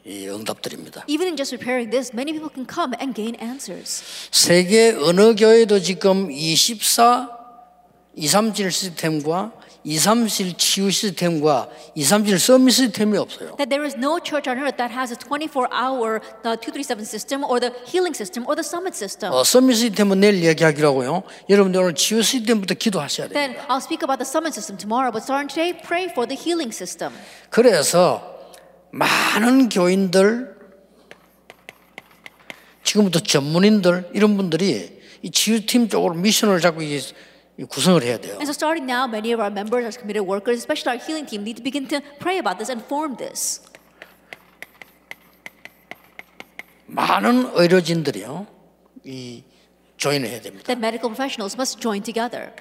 이 0.06 0.28
응답들입니다. 0.28 1.04
Even 1.08 1.28
in 1.28 1.36
just 1.36 1.56
preparing 1.56 1.92
this, 1.92 2.12
many 2.14 2.32
people 2.32 2.50
can 2.50 2.66
come 2.66 2.94
and 3.02 3.14
gain 3.14 3.36
answers. 3.42 4.02
세계 4.32 4.92
어느 4.92 5.36
교회도 5.36 5.80
지금 5.82 6.32
24, 6.32 7.30
237 8.16 8.72
시스템과 8.72 9.52
237 9.84 10.58
치유 10.58 10.92
시스템과 10.92 11.70
237 11.96 12.40
서밋 12.40 12.74
시스템이 12.74 13.18
없어요. 13.18 13.56
That 13.56 13.70
there 13.70 13.86
is 13.86 13.96
no 13.96 14.20
church 14.20 14.50
on 14.50 14.60
earth 14.60 14.76
that 14.78 14.92
has 14.94 15.14
a 15.14 15.18
24 15.18 15.70
hour 15.72 16.20
uh, 16.44 16.60
237 16.60 17.06
system 17.06 17.44
or 17.44 17.60
the 17.60 17.72
healing 17.88 18.14
system 18.14 18.44
or 18.44 18.56
the 18.60 18.66
summit 18.66 18.96
system. 18.96 19.32
어, 19.32 19.44
서밋 19.44 19.76
시스템은 19.76 20.20
내일 20.20 20.44
얘기하기로 20.44 20.88
하고요. 20.90 21.24
여러분들 21.50 21.80
오늘 21.82 21.96
치유 21.96 22.22
시스템부터 22.22 22.76
기도하셔야 22.76 23.30
돼요. 23.30 23.34
Then 23.34 23.56
I'll 23.68 23.80
speak 23.80 24.04
about 24.04 24.20
the 24.20 24.28
summit 24.28 24.52
system 24.52 24.78
tomorrow, 24.78 25.12
but 25.12 25.24
starting 25.24 25.48
today, 25.48 25.72
pray 25.72 26.12
for 26.12 26.28
the 26.28 26.36
healing 26.36 26.76
system. 26.76 27.14
그래서 27.50 28.22
많은 28.92 29.70
교인들, 29.70 30.58
지금부터 32.84 33.20
전문인들 33.20 34.12
이런 34.14 34.36
분들이 34.36 35.00
이 35.22 35.32
치유팀 35.32 35.90
쪽으로 35.90 36.16
미션을 36.16 36.60
이 36.82 37.02
구성을 37.68 38.02
해야 38.04 38.18
돼요. 38.18 38.34
And 38.36 38.48
so 38.48 38.54
starting 38.54 38.86
now, 38.86 39.08
many 39.08 39.34
of 39.34 39.42
our 39.42 39.52
members, 39.52 39.84
our 39.84 39.92
committed 39.92 40.26
workers, 40.26 40.60
especially 40.60 40.96
our 40.96 41.02
healing 41.02 41.26
team, 41.28 41.44
need 41.44 41.58
to 41.58 41.64
begin 41.64 41.88
to 41.90 42.02
pray 42.20 42.38
about 42.40 42.58
this 42.58 42.72
and 42.72 42.84
form 42.86 43.18
this. 43.18 43.62
많은 46.88 47.52
의료진들이요, 47.54 48.48
이 49.06 49.44
조인을 49.98 50.30
해야 50.30 50.42
됩니다. 50.42 50.66
That 50.66 50.80
medical 50.80 51.14
professionals 51.14 51.56
must 51.56 51.80
join 51.80 52.02
together. 52.02 52.52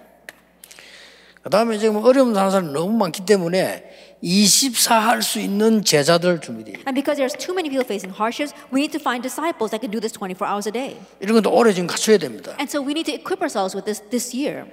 그 1.43 1.51
다음에 1.51 1.79
지금 1.79 1.97
어려움 1.97 2.35
사는 2.35 2.51
사람이 2.51 2.73
너무 2.73 2.97
많기 2.99 3.25
때문에 3.25 3.85
24할 4.23 5.23
수 5.23 5.39
있는 5.39 5.83
제자들 5.85 6.41
준비돼요. 6.41 6.83
And 6.85 6.93
because 6.93 7.17
there's 7.17 7.39
too 7.39 7.55
many 7.55 7.71
people 7.71 7.87
facing 7.87 8.13
hardships, 8.13 8.53
we 8.73 8.83
need 8.83 8.93
to 8.93 9.01
find 9.01 9.23
disciples 9.23 9.71
that 9.71 9.81
can 9.81 9.91
do 9.91 10.01
this 10.01 10.13
24 10.13 10.45
hours 10.45 10.69
a 10.69 10.73
day. 10.73 11.01
이런 11.21 11.41
것도 11.41 11.55
오래 11.55 11.73
지금 11.73 11.87
갖춰야 11.87 12.19
됩니다. 12.19 12.53
And 12.59 12.69
so 12.69 12.83
we 12.83 12.93
need 12.93 13.07
to 13.07 13.15
equip 13.15 13.41
ourselves 13.41 13.73
with 13.73 13.87
this 13.87 14.03
this 14.11 14.37
year. 14.37 14.67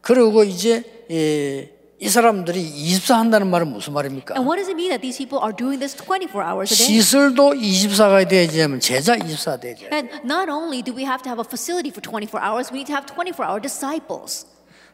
그리고 0.00 0.44
이제 0.44 0.84
예, 1.10 1.70
이 1.98 2.08
사람들이 2.08 2.60
24 2.62 3.18
한다는 3.18 3.48
말은 3.48 3.68
무슨 3.68 3.92
말입니까? 3.92 4.34
And 4.34 4.48
what 4.48 4.56
does 4.56 4.70
it 4.70 4.74
mean 4.74 4.88
that 4.88 5.02
these 5.02 5.18
people 5.18 5.38
are 5.44 5.54
doing 5.54 5.78
this 5.78 5.94
24 5.94 6.40
hours 6.42 6.72
a 6.72 6.76
day? 6.76 6.96
시설도 6.96 7.52
24가 7.52 8.26
되어야지만 8.26 8.80
제자 8.80 9.16
24 9.16 9.60
되죠. 9.60 9.86
And 9.92 10.08
not 10.24 10.48
only 10.48 10.80
do 10.82 10.94
we 10.96 11.04
have 11.04 11.20
to 11.24 11.28
have 11.28 11.38
a 11.38 11.44
facility 11.44 11.92
for 11.92 12.00
24 12.00 12.40
hours, 12.40 12.72
we 12.72 12.80
need 12.80 12.88
to 12.88 12.96
have 12.96 13.04
24 13.04 13.44
hour 13.44 13.60
disciples. 13.60 14.46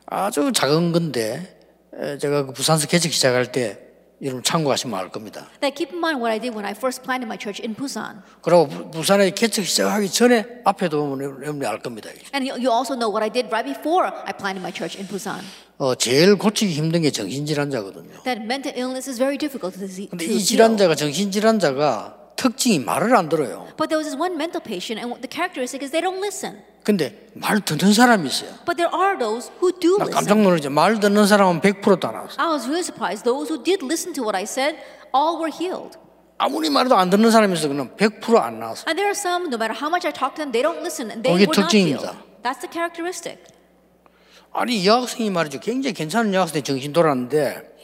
아주 0.06 0.50
작은 0.52 0.90
건데 0.90 1.54
에, 1.94 2.18
제가 2.18 2.46
그 2.46 2.52
부산서 2.52 2.88
개척 2.88 3.12
시작할 3.12 3.52
때 3.52 3.85
여러분 4.22 4.42
참고하시면 4.42 4.98
알 4.98 5.10
겁니다. 5.10 5.46
Now 5.62 5.70
keep 5.74 5.92
in 5.92 5.98
mind 5.98 6.20
what 6.22 6.32
I 6.32 6.40
did 6.40 6.56
when 6.56 6.64
I 6.64 6.72
first 6.72 7.02
planted 7.04 7.26
my 7.28 7.36
church 7.36 7.60
in 7.60 7.74
Busan. 7.76 8.22
그리고 8.40 8.66
부- 8.66 8.90
부산에 8.90 9.30
개척 9.30 9.64
시작하기 9.66 10.08
전에 10.10 10.44
앞에도 10.64 11.06
보면 11.06 11.40
여러분이 11.42 11.66
알 11.66 11.78
겁니다. 11.80 12.08
And 12.34 12.48
you, 12.48 12.72
also 12.72 12.96
know 12.96 13.12
what 13.12 13.20
I 13.22 13.28
did 13.28 13.52
right 13.52 13.66
before 13.68 14.08
I 14.08 14.32
planted 14.32 14.64
my 14.64 14.72
church 14.72 14.96
in 14.96 15.06
Busan. 15.06 15.44
어, 15.78 15.94
제일 15.94 16.36
고치기 16.36 16.72
힘든 16.72 17.02
게 17.02 17.10
정신 17.10 17.44
질환자거든요. 17.44 18.22
That 18.24 18.40
mental 18.40 18.72
illness 18.74 19.04
is 19.10 19.18
very 19.18 19.36
difficult 19.36 19.76
to, 19.78 19.84
see, 19.84 20.08
근데 20.08 20.24
이. 20.24 20.40
질환자가 20.42 20.94
정신 20.94 21.30
질환자가 21.30 22.16
특징이 22.36 22.78
말을 22.78 23.16
안 23.16 23.28
들어요. 23.28 23.66
But 23.76 23.88
there 23.88 23.98
was 23.98 24.06
this 24.08 24.16
one 24.16 24.34
mental 24.36 24.62
patient, 24.62 25.00
and 25.02 25.20
the 25.20 25.28
characteristic 25.28 25.82
is 25.82 25.90
they 25.90 26.00
don't 26.00 26.20
listen. 26.22 26.60
근데 26.84 27.26
말 27.34 27.60
듣는 27.60 27.92
사람이 27.92 28.28
있어요. 28.28 28.50
But 28.64 28.76
there 28.76 28.92
are 28.94 29.18
those 29.18 29.50
who 29.60 29.72
do 29.72 29.96
나 29.98 30.04
listen. 30.06 30.14
깜짝 30.14 30.40
놀랐죠. 30.40 30.70
말 30.70 31.00
듣는 31.00 31.26
사람은 31.26 31.60
100%다 31.60 32.12
나왔어. 32.12 32.36
I 32.38 32.46
was 32.52 32.68
really 32.68 32.84
surprised. 32.84 33.24
Those 33.24 33.50
who 33.50 33.62
did 33.62 33.82
listen 33.82 34.12
to 34.14 34.22
what 34.22 34.36
I 34.36 34.44
said, 34.44 34.78
all 35.12 35.40
were 35.40 35.50
healed. 35.50 35.98
아무리 36.38 36.68
말해도 36.70 36.94
안 36.94 37.10
듣는 37.10 37.30
사람이 37.30 37.54
있어. 37.54 37.66
그는 37.68 37.96
100%안 37.96 38.60
나왔어. 38.60 38.84
And 38.86 38.94
there 39.00 39.08
are 39.08 39.16
some, 39.16 39.48
no 39.48 39.56
matter 39.56 39.72
how 39.74 39.88
much 39.88 40.06
I 40.06 40.12
talk 40.12 40.36
to 40.36 40.44
them, 40.44 40.52
they 40.52 40.62
don't 40.62 40.84
listen, 40.84 41.10
and 41.10 41.24
they 41.24 41.32
were 41.32 41.42
not 41.48 41.72
healed. 41.72 42.04
특징입니다. 42.04 42.14
That's 42.44 42.60
the 42.60 42.70
characteristic. 42.70 43.40
아니 44.52 44.78
이 44.80 44.86
여학생이 44.86 45.30
말이죠. 45.30 45.60
굉장히 45.60 45.92
괜찮은 45.94 46.32
여학생이 46.32 46.62
정신 46.62 46.92
돌았는데 46.92 47.74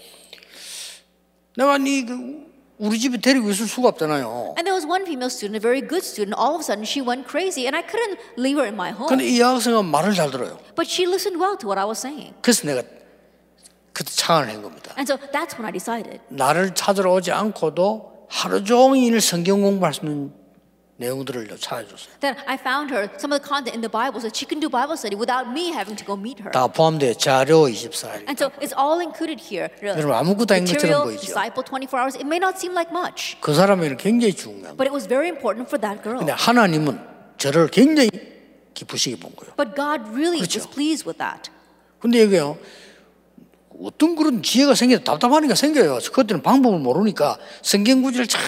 내가 1.56 1.76
니 1.78 2.06
그, 2.06 2.51
우리 2.82 2.98
집에 2.98 3.16
데리고 3.16 3.48
있을 3.48 3.68
수가 3.68 3.90
없잖아요. 3.90 4.58
And 4.58 4.66
there 4.66 4.74
was 4.74 4.84
one 4.84 5.02
female 5.06 5.30
student, 5.30 5.54
a 5.54 5.62
very 5.62 5.80
good 5.80 6.02
student. 6.02 6.34
All 6.34 6.58
of 6.58 6.58
a 6.58 6.66
sudden, 6.66 6.82
she 6.82 6.98
went 6.98 7.30
crazy, 7.30 7.70
and 7.70 7.78
I 7.78 7.86
couldn't 7.86 8.18
leave 8.36 8.58
her 8.58 8.66
in 8.66 8.74
my 8.74 8.90
home. 8.90 9.06
근데 9.06 9.22
이 9.22 9.38
여학생은 9.38 9.86
말을 9.86 10.14
잘 10.14 10.32
들어요. 10.32 10.58
But 10.74 10.90
she 10.90 11.06
listened 11.06 11.38
well 11.38 11.56
to 11.58 11.70
what 11.70 11.78
I 11.78 11.86
was 11.86 12.02
saying. 12.02 12.34
그래서 12.42 12.66
내가 12.66 12.82
그때 13.92 14.10
창을 14.10 14.50
한 14.50 14.62
겁니다. 14.62 14.90
And 14.98 15.06
so 15.06 15.14
that's 15.30 15.54
when 15.54 15.62
I 15.62 15.70
decided. 15.70 16.18
나를 16.26 16.74
찾으러 16.74 17.12
오지 17.14 17.30
않고도 17.30 18.26
하루 18.28 18.64
종일 18.64 19.20
성경 19.20 19.62
공부할 19.62 19.94
수 19.94 20.00
있는 20.02 20.34
내용들을 20.97 21.47
찾아줬어요. 21.47 22.17
Then 22.21 22.35
I 22.47 22.57
found 22.57 22.89
her 22.91 23.05
some 23.21 23.29
of 23.29 23.37
the 23.37 23.45
content 23.45 23.77
in 23.77 23.81
the 23.85 23.91
Bible 23.91 24.17
so 24.17 24.33
she 24.33 24.49
can 24.49 24.57
do 24.59 24.65
Bible 24.65 24.97
study 24.97 25.13
without 25.13 25.45
me 25.45 25.69
having 25.69 25.93
to 25.93 26.01
go 26.03 26.17
meet 26.17 26.41
her. 26.41 26.49
다 26.49 26.65
포함돼 26.65 27.13
자료 27.21 27.69
24일. 27.69 28.25
And 28.25 28.33
so 28.33 28.49
it's 28.57 28.73
all 28.73 28.97
included 28.97 29.37
here. 29.37 29.69
여러분 29.85 30.09
아무것도 30.17 30.57
아닌 30.57 30.65
것처럼 30.65 30.89
Material, 30.89 31.05
보이죠. 31.05 31.21
disciple, 31.21 31.61
24 31.61 32.01
hours. 32.01 32.15
It 32.17 32.25
may 32.25 32.41
not 32.41 32.57
seem 32.57 32.73
like 32.73 32.89
much, 32.89 33.37
그 33.41 33.53
사람에게는 33.53 33.97
굉장히 33.97 34.33
중요합니다. 34.33 34.73
but 34.73 34.89
it 34.89 34.93
was 34.93 35.05
very 35.05 35.29
important 35.29 35.69
for 35.69 35.77
that 35.77 36.01
girl. 36.01 36.17
근데 36.17 36.33
하나님은 36.33 36.97
저를 37.37 37.69
굉장히 37.69 38.09
기쁘시게 38.73 39.21
본 39.21 39.37
거예요. 39.37 39.53
But 39.53 39.77
God 39.77 40.01
really 40.17 40.41
그렇죠. 40.41 40.65
was 40.65 40.69
pleased 40.73 41.05
with 41.05 41.21
that. 41.21 41.53
근데 42.01 42.25
이게요. 42.25 42.57
어떤 43.82 44.14
그런 44.16 44.42
지혜가 44.42 44.74
생겨서 44.74 45.02
답답하니까 45.04 45.54
생겨요. 45.54 45.98
그때는 46.12 46.42
방법을 46.42 46.78
모르니까 46.78 47.36
성경 47.62 48.02
구절을 48.02 48.26
참 48.26 48.40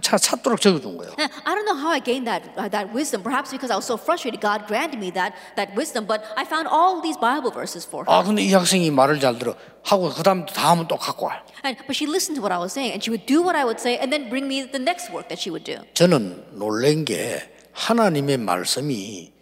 찾- 0.00 0.18
찾도록 0.18 0.60
적어준 0.60 0.96
거예요. 0.96 1.12
I 1.44 1.54
don't 1.54 1.64
know 1.66 1.76
how 1.76 1.90
I 1.92 2.00
gained 2.00 2.26
that 2.26 2.48
uh, 2.56 2.68
that 2.70 2.88
wisdom. 2.94 3.22
Perhaps 3.22 3.50
because 3.50 3.70
I 3.70 3.76
was 3.76 3.84
so 3.84 3.96
frustrated, 3.98 4.40
God 4.40 4.66
granted 4.66 4.96
me 4.98 5.10
that 5.12 5.34
that 5.56 5.74
wisdom. 5.76 6.06
But 6.06 6.22
I 6.36 6.44
found 6.46 6.68
all 6.70 7.02
these 7.02 7.18
Bible 7.20 7.50
verses 7.52 7.84
for 7.86 8.04
her. 8.04 8.10
아 8.10 8.22
근데 8.22 8.42
이 8.42 8.52
학생이 8.54 8.90
말을 8.90 9.20
잘 9.20 9.38
들어 9.38 9.54
하고 9.82 10.08
그다음 10.10 10.46
다음은 10.46 10.88
또 10.88 10.96
갖고 10.96 11.26
와. 11.26 11.42
And, 11.64 11.76
but 11.86 11.94
she 11.94 12.06
listened 12.08 12.38
to 12.38 12.42
what 12.42 12.52
I 12.54 12.58
was 12.58 12.72
saying, 12.72 12.92
and 12.94 13.02
she 13.02 13.10
would 13.10 13.26
do 13.26 13.42
what 13.42 13.54
I 13.58 13.64
would 13.66 13.78
say, 13.82 13.98
and 13.98 14.08
then 14.12 14.30
bring 14.30 14.46
me 14.46 14.62
the 14.64 14.80
next 14.80 15.10
work 15.12 15.28
that 15.28 15.36
she 15.42 15.50
would 15.50 15.66
do. 15.68 15.82
저는 15.94 16.56
놀란 16.58 17.04
게 17.04 17.42
하나님의 17.72 18.38
말씀이 18.38 19.32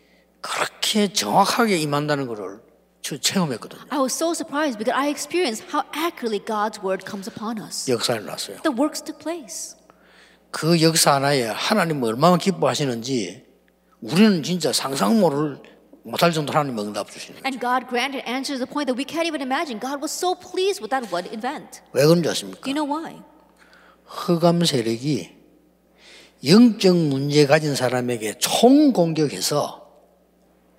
그렇게 0.40 1.12
정확하게 1.12 1.76
임한다는 1.78 2.26
것을 2.26 2.60
저 2.60 2.69
체험했거든요. 3.02 3.80
I 3.90 3.98
was 3.98 4.12
so 4.14 4.32
surprised 4.32 4.78
because 4.78 4.94
I 4.94 5.08
experienced 5.08 5.64
how 5.72 5.84
accurately 5.92 6.38
God's 6.44 6.80
word 6.82 7.04
comes 7.04 7.28
upon 7.28 7.58
us. 7.58 7.90
역사를 7.90 8.24
났어요. 8.24 8.60
The 8.62 8.76
works 8.76 9.02
took 9.02 9.18
place. 9.18 9.76
그 10.50 10.80
역사 10.82 11.14
하나에 11.14 11.44
하나님 11.46 12.02
얼마나 12.02 12.36
기뻐하시는지 12.36 13.44
우리는 14.00 14.42
진짜 14.42 14.72
상상 14.72 15.20
모를 15.20 15.58
못할 16.02 16.32
정도로 16.32 16.58
하나님 16.58 16.78
응답 16.78 17.10
주시는. 17.10 17.40
And 17.44 17.60
God 17.60 17.86
granted 17.88 18.24
answers 18.26 18.58
to 18.58 18.66
the 18.66 18.70
point 18.70 18.86
that 18.88 18.96
we 18.96 19.04
can't 19.04 19.26
even 19.26 19.40
imagine. 19.42 19.78
God 19.78 20.00
was 20.00 20.10
so 20.10 20.34
pleased 20.34 20.80
with 20.80 20.90
that 20.90 21.06
one 21.12 21.26
event. 21.32 21.82
왜 21.92 22.04
그런지 22.06 22.28
아십니까? 22.28 22.62
Do 22.64 22.70
you 22.70 22.74
know 22.74 22.88
why? 22.88 23.22
흑암 24.06 24.64
세력이 24.64 25.30
영적 26.44 26.96
문제 26.96 27.46
가진 27.46 27.74
사람에게 27.76 28.38
총 28.38 28.92
공격해서 28.92 29.79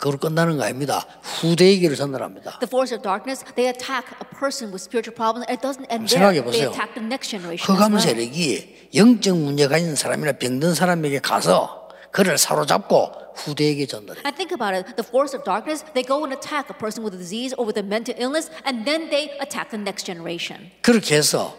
그걸 0.02 0.18
끝나는 0.18 0.58
거 0.58 0.64
아닙니다. 0.64 1.06
후대에게를 1.22 1.96
전달합니다. 1.96 2.58
The 2.58 2.66
force 2.68 2.92
of 2.92 3.04
darkness, 3.04 3.46
they 3.54 3.70
attack 3.70 4.10
a 4.18 4.26
person 4.34 4.74
with 4.74 4.82
spiritual 4.82 5.14
problems. 5.14 5.46
It 5.46 5.62
doesn't 5.62 5.86
end 5.94 6.10
there. 6.10 6.34
They 6.34 6.66
attack 6.66 6.98
the 6.98 7.06
next 7.06 7.30
generation 7.30 7.62
흑암. 7.62 8.00
세력이 8.00 8.90
영적 8.96 9.38
문제 9.38 9.68
가진 9.68 9.96
사람이나 9.96 10.34
병든 10.42 10.74
사람에게 10.74 11.20
가서 11.20 11.88
그를 12.10 12.40
사로잡고 12.40 13.14
후대에게 13.36 13.86
전달해요. 13.86 14.26
And 14.26 14.36
think 14.36 14.50
about 14.50 14.74
it. 14.74 14.98
The 14.98 15.06
force 15.06 15.38
of 15.38 15.46
darkness, 15.46 15.86
they 15.94 16.02
go 16.02 16.26
and 16.26 16.34
attack 16.34 16.74
a 16.74 16.76
person 16.76 17.06
with 17.06 17.14
a 17.14 17.22
disease 17.22 17.54
or 17.54 17.70
with 17.70 17.78
a 17.78 17.86
mental 17.86 18.18
illness, 18.18 18.50
and 18.66 18.90
then 18.90 19.14
they 19.14 19.30
attack 19.38 19.70
the 19.70 19.78
next 19.78 20.10
generation. 20.10 20.74
그렇게 20.82 21.22
해서 21.22 21.54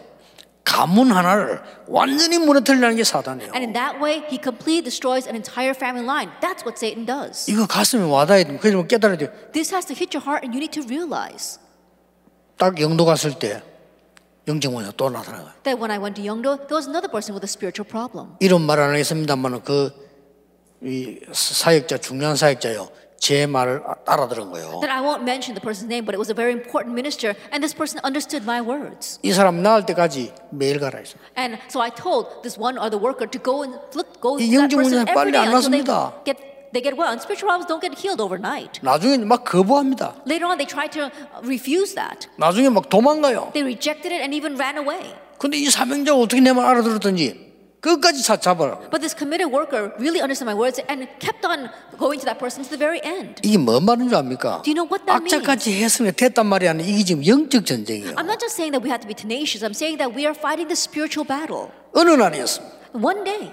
가문 0.65 1.11
하나를 1.11 1.61
완전히 1.89 2.39
무너뜨리려는 2.39 2.97
게 2.97 3.05
사단이에요. 3.05 3.53
And 3.53 3.67
in 3.67 3.73
that 3.75 3.99
way, 4.03 4.23
he 4.31 4.39
completely 4.41 4.83
destroys 4.83 5.27
an 5.29 5.35
entire 5.35 5.75
family 5.75 6.05
line. 6.07 6.31
That's 6.41 6.63
what 6.65 6.79
Satan 6.79 7.05
does. 7.05 7.51
이거 7.51 7.67
가슴에 7.67 8.03
와닿아야 8.09 8.45
돼. 8.45 8.57
그러면 8.59 8.87
깨달아야 8.87 9.19
돼요. 9.19 9.31
This 9.53 9.75
has 9.75 9.87
to 9.87 9.95
hit 9.97 10.17
your 10.17 10.23
heart, 10.23 10.47
and 10.47 10.55
you 10.55 10.63
need 10.63 10.73
to 10.79 10.87
realize 10.87 11.59
딱 12.57 12.79
영도 12.81 13.05
갔을 13.05 13.35
때 13.39 13.61
영적 14.47 14.73
문제가 14.73 14.95
또 14.97 15.11
나타나요. 15.11 15.51
that 15.65 15.79
when 15.79 15.91
I 15.91 15.99
went 15.99 16.15
to 16.15 16.23
Yeongdo, 16.23 16.69
there 16.71 16.79
was 16.79 16.87
another 16.87 17.11
person 17.11 17.35
with 17.35 17.43
a 17.43 17.51
spiritual 17.51 17.87
problem. 17.89 18.37
이런 18.41 18.63
말 18.63 18.79
안 18.79 18.91
하겠습니다만 18.91 19.63
그이 19.63 21.21
사역자 21.33 21.99
중요한 21.99 22.37
사역자요. 22.37 22.89
제 23.22 23.48
말을 23.48 23.82
따라들은 24.06 24.52
거예요. 24.52 24.80
That 24.82 24.94
I 24.94 25.02
won't 25.02 25.24
mention 25.26 25.58
the 25.58 25.62
person's 25.62 25.90
name, 25.90 26.06
but 26.06 26.14
it 26.14 26.22
was 26.22 26.30
a 26.30 26.38
very 26.38 26.54
important 26.54 26.94
minister, 26.94 27.34
and 27.52 27.66
this 27.66 27.74
person 27.74 27.98
understood 28.06 28.46
my 28.46 28.62
words. 28.62 29.18
이 29.24 29.34
사람 29.34 29.64
나을 29.64 29.86
때까지 29.86 30.34
매일 30.52 30.80
가라 30.80 31.00
했어. 31.00 31.18
And 31.36 31.58
so 31.68 31.82
I 31.82 31.90
told 31.90 32.30
this 32.46 32.60
one 32.62 32.78
other 32.78 33.02
worker 33.02 33.26
to 33.26 33.40
go 33.42 33.64
and 33.66 33.74
look, 33.98 34.22
go 34.22 34.38
to 34.38 34.44
이 34.44 34.54
that 34.54 34.70
영적 34.70 34.78
person 34.78 35.02
문제는 35.02 35.10
every 35.10 35.18
빨리 35.18 35.32
day 35.34 35.42
안 35.42 35.50
until 35.50 35.72
they 35.72 35.82
낫습니다. 35.82 36.24
get 36.30 36.38
they 36.78 36.84
get 36.84 36.94
well. 36.94 37.10
And 37.10 37.18
spiritual 37.18 37.50
problems 37.50 37.66
don't 37.66 37.82
get 37.82 37.98
healed 37.98 38.22
overnight. 38.22 38.78
나중에 38.86 39.18
막 39.26 39.42
거부합니다. 39.44 40.22
Later 40.30 40.46
on, 40.46 40.62
they 40.62 40.70
tried 40.70 40.94
to 40.94 41.10
refuse 41.42 41.98
that. 41.98 42.30
나중에 42.38 42.70
막 42.70 42.86
도망가요. 42.88 43.50
They 43.58 43.66
rejected 43.66 44.14
it 44.14 44.22
and 44.22 44.30
even 44.38 44.54
ran 44.62 44.78
away. 44.78 45.18
근데 45.42 45.58
이 45.58 45.66
사명자가 45.74 46.18
어떻게 46.22 46.38
내 46.42 46.54
말 46.54 46.66
알아들었던지 46.70 47.50
끝까지 47.82 48.24
차 48.24 48.36
잡아라. 48.38 48.80
But 48.90 49.02
this 49.02 49.16
committed 49.16 49.54
worker 49.54 49.94
really 50.00 50.20
understood 50.20 50.50
my 50.50 50.58
words 50.58 50.82
and 50.90 51.08
kept 51.20 51.46
on 51.46 51.70
going 51.98 52.20
to 52.20 52.26
that 52.26 52.40
person 52.40 52.64
to 52.66 52.70
the 52.70 52.78
very 52.78 53.00
end. 53.06 53.40
이게 53.44 53.58
뭔 53.58 53.86
말인 53.86 54.10
줄 54.10 54.18
압니까? 54.18 54.62
Do 54.66 54.72
you 54.72 54.76
know 54.76 54.90
what 54.90 55.06
that 55.06 55.22
means? 55.22 55.36
악착같이 55.36 55.78
했으면 55.84 56.14
됐단 56.18 56.46
말이 56.48 56.68
아니라 56.68 56.88
이게 56.88 57.04
지금 57.04 57.26
영적 57.26 57.66
전쟁이에요. 57.66 58.16
I'm 58.18 58.26
not 58.26 58.40
just 58.42 58.58
saying 58.58 58.74
that 58.74 58.82
we 58.82 58.90
have 58.90 59.02
to 59.06 59.08
be 59.08 59.14
tenacious. 59.14 59.64
I'm 59.64 59.78
saying 59.78 60.02
that 60.02 60.10
we 60.12 60.26
are 60.26 60.36
fighting 60.36 60.68
the 60.68 60.76
spiritual 60.76 61.24
battle. 61.24 61.70
어느 61.94 62.12
날이었습니다. 62.18 62.98
One 62.98 63.24
day. 63.24 63.52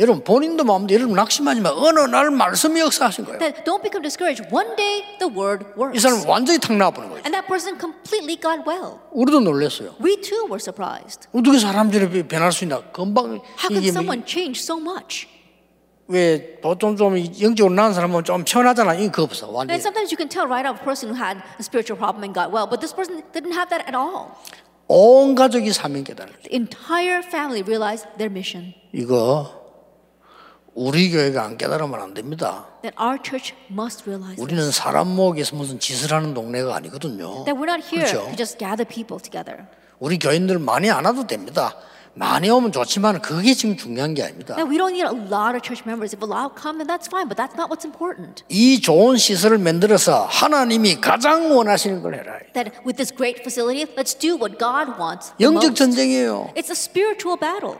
여러분 0.00 0.24
본인도 0.24 0.64
마음대로 0.64 1.00
여러분 1.02 1.14
낙심하지만 1.16 1.72
어느 1.76 2.00
날 2.00 2.30
말씀이 2.30 2.80
역사하신 2.80 3.26
거예요. 3.26 3.38
That 3.38 3.64
don't 3.64 3.82
become 3.82 4.00
discouraged. 4.02 4.48
One 4.50 4.74
day 4.74 5.04
the 5.20 5.28
word 5.30 5.66
이 5.76 5.78
works. 5.78 6.00
사람 6.00 6.26
완전히 6.26 6.58
탁 6.58 6.74
나와버린 6.74 7.10
거예요. 7.10 7.22
And 7.28 7.36
that 7.36 7.46
person 7.46 7.76
completely 7.78 8.40
got 8.40 8.64
well. 8.66 8.98
우리도 9.12 9.40
놀랐어요. 9.40 9.94
We 10.00 10.16
too 10.22 10.48
were 10.48 10.56
surprised. 10.58 11.28
어떻게 11.36 11.58
사람들이 11.58 12.26
변할 12.26 12.50
수 12.50 12.64
있나? 12.64 12.80
금방 12.92 13.44
How 13.60 13.68
뭐- 13.70 13.84
someone 13.92 14.24
change 14.26 14.58
so 14.64 14.80
much? 14.80 15.28
왜 16.08 16.58
보통 16.60 16.96
좀 16.96 17.14
영적으로 17.40 17.72
나은 17.74 17.92
사람은 17.92 18.24
좀 18.24 18.42
편하잖아. 18.42 18.94
이거 18.94 19.22
없어. 19.22 19.46
And 19.52 19.54
완전히. 19.70 19.78
sometimes 19.84 20.10
you 20.10 20.16
can 20.16 20.28
tell 20.32 20.48
right 20.48 20.66
off 20.66 20.80
a 20.80 20.84
person 20.84 21.12
who 21.12 21.14
had 21.14 21.36
a 21.60 21.62
spiritual 21.62 22.00
problem 22.00 22.24
and 22.24 22.32
got 22.32 22.48
well, 22.50 22.64
but 22.66 22.80
this 22.80 22.90
person 22.96 23.20
didn't 23.36 23.52
have 23.52 23.68
that 23.68 23.84
at 23.86 23.94
all. 23.94 24.32
온 24.88 25.36
가족이 25.36 25.70
사명 25.72 26.02
깨달을 26.02 26.32
때 26.40 26.48
The 26.48 26.56
entire 26.56 27.20
family 27.22 27.62
realized 27.62 28.08
their 28.16 28.32
mission. 28.32 28.72
이거 28.96 29.59
우리 30.74 31.10
교회가 31.10 31.42
안 31.44 31.58
깨달으면 31.58 32.00
안 32.00 32.14
됩니다. 32.14 32.66
That 32.82 32.96
our 33.00 33.18
church 33.22 33.54
must 33.70 34.04
realize. 34.06 34.42
우리는 34.42 34.70
사람 34.70 35.08
모으기에서 35.08 35.56
무슨 35.56 35.78
짓을 35.78 36.12
하는 36.12 36.32
동네가 36.34 36.74
아니거든요. 36.76 37.44
That 37.44 37.52
we're 37.52 37.68
not 37.68 37.82
here 37.84 38.06
그렇죠. 38.06 38.26
to 38.28 38.36
just 38.36 38.58
gather 38.58 38.86
people 38.86 39.20
together. 39.20 39.66
우리 39.98 40.18
교인들 40.18 40.58
많이 40.58 40.90
안 40.90 41.04
와도 41.04 41.26
됩니다. 41.26 41.74
많이 42.14 42.50
오면 42.50 42.72
좋지만 42.72 43.20
그게 43.22 43.54
지금 43.54 43.76
중요한 43.76 44.14
게 44.14 44.22
아닙니다. 44.22 44.56
Now, 44.56 44.68
we 44.68 44.78
don't 44.78 44.92
need 44.92 45.06
a 45.06 45.14
lot 45.14 45.54
of 45.54 45.62
church 45.62 45.84
members. 45.86 46.14
If 46.14 46.22
a 46.22 46.28
lot 46.28 46.58
come, 46.60 46.78
then 46.78 46.86
that's 46.88 47.06
fine, 47.06 47.28
but 47.28 47.36
that's 47.38 47.54
not 47.54 47.70
what's 47.70 47.86
important. 47.86 48.42
이 48.48 48.80
좋은 48.80 49.16
시설을 49.16 49.58
만들어서 49.58 50.26
하나님이 50.26 51.00
가장 51.00 51.56
원하시는 51.56 52.02
걸 52.02 52.14
해라. 52.14 52.38
That 52.54 52.72
with 52.84 52.96
this 52.96 53.14
great 53.14 53.40
facility, 53.42 53.86
let's 53.94 54.16
do 54.18 54.34
what 54.34 54.58
God 54.58 54.98
wants. 54.98 55.32
영적. 55.40 55.76
전쟁이에요. 55.76 56.50
It's 56.56 56.70
a 56.70 56.78
spiritual 56.78 57.38
battle. 57.38 57.78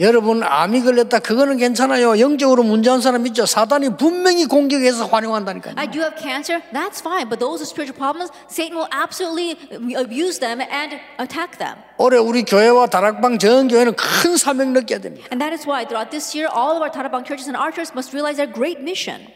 여러분 0.00 0.44
암이 0.44 0.82
걸렸다 0.82 1.18
그거는 1.18 1.56
괜찮아요. 1.56 2.20
영적으로 2.20 2.62
문제한 2.62 3.00
사람 3.00 3.26
있죠. 3.26 3.46
사단이 3.46 3.96
분명히 3.96 4.46
공격해서 4.46 5.06
활용한다니까요. 5.06 5.74
I 5.76 5.90
do 5.90 6.00
have 6.00 6.14
cancer, 6.16 6.62
that's 6.72 7.00
fine. 7.00 7.28
But 7.28 7.40
those 7.40 7.58
with 7.58 7.66
spiritual 7.66 7.98
problems, 7.98 8.30
Satan 8.48 8.78
will 8.78 8.88
absolutely 8.94 9.58
abuse 9.98 10.38
them 10.38 10.60
and 10.62 10.94
attack 11.18 11.58
them. 11.58 11.82
올해 11.98 12.16
우리 12.16 12.44
교회와 12.44 12.86
다락방 12.86 13.38
전 13.38 13.66
교회는 13.66 13.94
큰 13.96 14.36
사명 14.36 14.72
느껴야 14.72 15.00
됩니다. 15.00 15.26
And 15.32 15.42
that 15.42 15.52
is 15.52 15.66
why 15.66 15.84
throughout 15.84 16.10
this 16.10 16.30
year, 16.36 16.46
all 16.46 16.78
of 16.78 16.82
our 16.82 16.90
Tarabang 16.94 17.26
churches 17.26 17.50
and 17.50 17.58
our 17.58 17.74
churches 17.74 17.90
must 17.90 18.14
realize 18.14 18.38
their 18.38 18.46
great 18.46 18.78
mission. 18.78 19.26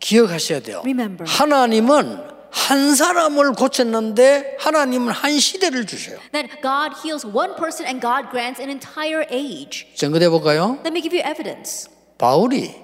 기억하셔야 0.00 0.60
돼요. 0.60 0.80
Remember. 0.84 1.28
하나님은 1.28 2.35
한 2.56 2.94
사람을 2.96 3.52
고쳤는데 3.52 4.56
하나님은 4.58 5.12
한 5.12 5.38
시대를 5.38 5.86
주셔요. 5.86 6.18
That 6.32 6.48
God 6.62 6.96
heals 7.04 7.26
one 7.26 7.54
person 7.54 7.84
and 7.86 8.00
God 8.00 8.30
grants 8.30 8.60
an 8.60 8.70
entire 8.70 9.26
age. 9.30 9.86
증거해 9.94 10.28
볼까요? 10.30 10.78
Let 10.80 10.88
me 10.90 11.02
give 11.02 11.14
you 11.14 11.22
evidence. 11.22 11.88
바울이 12.16 12.74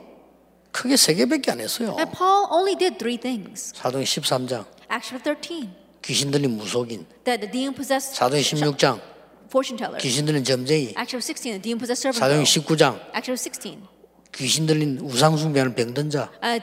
크게 0.73 0.97
세 0.97 1.15
개밖에 1.15 1.51
안 1.53 1.61
했어요. 1.61 1.97
And 1.99 2.13
Paul 2.13 2.47
only 2.53 2.77
did 2.77 2.99
three 2.99 3.17
things. 3.17 3.73
사도행 3.75 4.05
13장 4.05 4.67
Acts 4.93 5.09
chapter 5.09 5.35
13, 5.41 5.71
귀신 6.03 6.31
들린 6.31 6.51
무속인, 6.59 7.07
that 7.25 7.41
the 7.41 7.51
demon 7.51 7.75
possessed 7.75 8.15
사도행 8.15 8.43
16장 8.45 9.01
fortune 9.49 9.79
teller. 9.79 9.99
귀신 9.99 10.27
들린 10.27 10.45
점쟁이, 10.45 10.93
Acts 11.01 11.17
chapter 11.17 11.21
16, 11.25 11.57
the 11.57 11.63
demon 11.63 11.81
possessed 11.81 12.05
servant 12.05 12.21
사도행 12.21 12.45
girl. 12.45 12.45
19장 12.45 13.01
Acts 13.17 13.25
chapter 13.25 13.41
16, 13.41 13.89
귀신 14.35 14.67
들린 14.67 14.99
우상 15.03 15.37
숭배하는 15.37 15.75
병든 15.75 16.09
자 16.11 16.31
uh. 16.43 16.59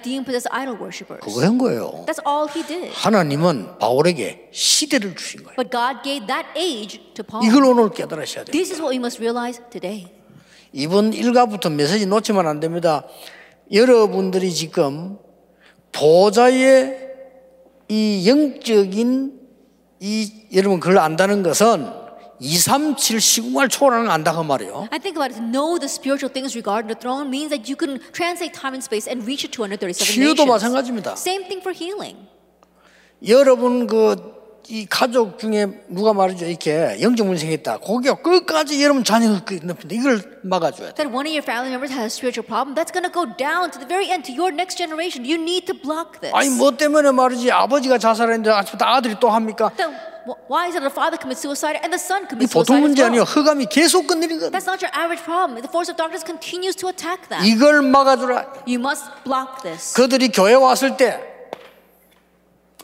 그거 1.21 1.41
한 1.43 1.57
거예요. 1.57 2.05
That's 2.07 2.25
all 2.27 2.49
he 2.49 2.65
did. 2.65 2.91
하나님은 2.93 3.77
바울에게 3.77 4.49
시대를 4.51 5.15
주신 5.15 5.43
거예요. 5.43 5.55
But 5.55 5.69
God 5.71 6.03
gave 6.03 6.25
that 6.27 6.47
age 6.57 6.99
to 7.13 7.23
Paul. 7.23 7.47
이걸 7.47 7.65
오늘 7.65 7.89
깨달으셔야 7.91 8.45
돼요. 8.45 8.51
This 8.51 8.71
is 8.71 8.81
what 8.81 8.91
we 8.91 8.97
must 8.97 9.21
realize 9.21 9.61
today. 9.69 10.07
이번 10.73 11.13
일가부터 11.13 11.69
메시지 11.69 12.05
놓치면 12.07 12.47
안 12.47 12.59
됩니다. 12.59 13.05
여러분들이 13.71 14.51
지금 14.51 15.17
보좌의 15.91 17.09
이 17.87 18.27
영적인 18.27 19.39
이 19.99 20.31
여러분 20.55 20.79
그걸 20.79 20.97
안다는 20.99 21.43
것은 21.43 22.08
237 22.39 23.19
시공을 23.19 23.69
초월하는 23.69 24.05
거 24.07 24.11
안다 24.11 24.33
그 24.33 24.41
말이에요. 24.41 24.87
I 24.91 24.99
think 24.99 25.19
about 25.19 25.33
it. 25.33 25.39
To 25.39 25.43
know 25.43 25.77
the 25.79 25.85
spiritual 25.91 26.31
things 26.31 26.55
regarding 26.55 26.87
the 26.87 26.97
throne 26.99 27.27
means 27.27 27.49
that 27.51 27.67
you 27.69 27.75
can 27.77 27.99
translate 28.13 28.53
time 28.53 28.73
and 28.73 28.83
space 28.83 29.07
and 29.07 29.23
reach 29.27 29.43
it 29.45 29.51
237 29.51 29.93
치유도 29.99 30.43
nations. 30.43 30.49
마찬가지입니다. 30.49 31.11
Same 31.19 31.47
thing 31.47 31.59
for 31.61 31.75
healing. 31.75 32.27
여러분 33.27 33.87
그 33.87 34.39
이 34.71 34.85
가족 34.85 35.39
중에 35.39 35.65
누가 35.87 36.13
말이죠 36.13 36.45
이렇게 36.45 36.95
영적 37.01 37.25
문제가 37.25 37.51
있다. 37.53 37.77
거기가 37.79 38.21
끝까지 38.21 38.83
여러분 38.83 39.03
자녀가 39.03 39.41
높인다. 39.63 39.75
이걸 39.95 40.39
막아줘야 40.43 40.89
돼. 40.93 40.93
That 40.93 41.09
one 41.09 41.25
of 41.25 41.33
your 41.33 41.41
family 41.41 41.73
members 41.73 41.89
has 41.91 42.05
a 42.05 42.13
spiritual 42.13 42.45
problem, 42.45 42.75
that's 42.77 42.93
going 42.93 43.01
to 43.01 43.09
go 43.09 43.25
down 43.25 43.71
to 43.73 43.79
the 43.81 43.87
very 43.89 44.11
end, 44.13 44.29
to 44.29 44.33
your 44.35 44.53
next 44.53 44.77
generation. 44.77 45.25
You 45.25 45.41
need 45.41 45.65
to 45.65 45.73
block 45.73 46.21
this. 46.21 46.35
아니 46.37 46.49
뭐 46.53 46.69
때문에 46.77 47.09
말이지 47.09 47.49
아버지가 47.51 47.97
자살했는데 47.97 48.51
아침부터 48.51 48.85
아들이 48.85 49.15
또 49.19 49.31
합니까? 49.33 49.71
Then 49.75 49.89
wh- 49.89 50.18
why 50.48 50.68
is 50.68 50.76
it 50.76 50.80
the 50.80 50.90
father 50.90 51.18
commits 51.18 51.42
suicide 51.42 51.76
and 51.82 51.92
the 51.92 52.00
son 52.00 52.24
이 52.24 52.28
commits 52.28 52.52
보통 52.52 52.76
suicide 52.76 52.80
as 52.80 52.88
문제 52.88 53.02
아니에요. 53.04 53.22
well? 53.22 53.34
흑암이 53.34 53.66
계속 53.66 54.06
건드리거든. 54.06 54.50
That's 54.50 54.66
not 54.66 54.80
your 54.80 54.92
average 54.96 55.22
problem. 55.24 55.60
The 55.60 55.68
force 55.68 55.90
of 55.90 55.96
darkness 55.96 56.24
continues 56.24 56.76
to 56.80 56.88
attack 56.88 57.28
them. 57.28 57.44
이걸 57.44 57.82
막아주라. 57.82 58.64
You 58.66 58.80
must 58.80 59.04
block 59.24 59.62
this. 59.62 59.92
그들이 59.94 60.28
교회 60.32 60.54
왔을 60.54 60.96
때, 60.96 61.20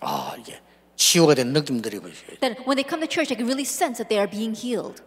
아, 0.01 0.35
이게 0.39 0.61
치유가 0.97 1.35
된 1.35 1.53
느낌들이 1.53 2.01
보여요. 2.01 2.15
That 2.41 2.61
when 2.69 2.77
they 2.77 2.85
come 2.85 3.01
to 3.01 3.09
church, 3.09 3.29
they 3.29 3.37
can 3.37 3.49
really 3.49 3.65
sense 3.65 3.97
that 3.97 4.09
they 4.09 4.21
are 4.21 4.29
being 4.29 4.53
healed. 4.53 5.03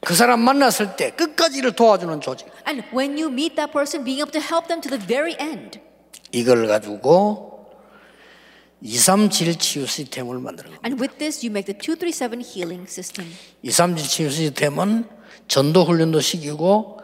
그 0.00 0.14
사람 0.14 0.40
만났을 0.40 0.96
때 0.96 1.10
끝까지 1.10 1.58
이를 1.58 1.72
도와주는 1.72 2.20
조직. 2.20 2.48
And 2.66 2.84
when 2.92 3.18
you 3.18 3.28
meet 3.28 3.56
that 3.56 3.72
person, 3.72 4.04
being 4.04 4.20
able 4.20 4.32
to 4.32 4.40
help 4.40 4.68
them 4.68 4.80
to 4.80 4.88
the 4.88 5.00
very 5.00 5.36
end. 5.38 5.80
이걸 6.32 6.66
가지고 6.66 7.53
237 8.85 9.57
치유 9.59 9.85
시스템을 9.87 10.41
겁니다. 10.43 10.63
And 10.85 11.01
with 11.01 11.17
this, 11.17 11.43
you 11.45 11.49
make 11.49 11.65
the 11.65 11.73
237 11.73 12.41
healing 12.45 12.85
system. 12.87 13.25
237 13.63 14.07
치유 14.07 14.29
시스템은 14.29 15.05
전도 15.47 15.85
훈련도 15.85 16.21
시키고 16.21 17.01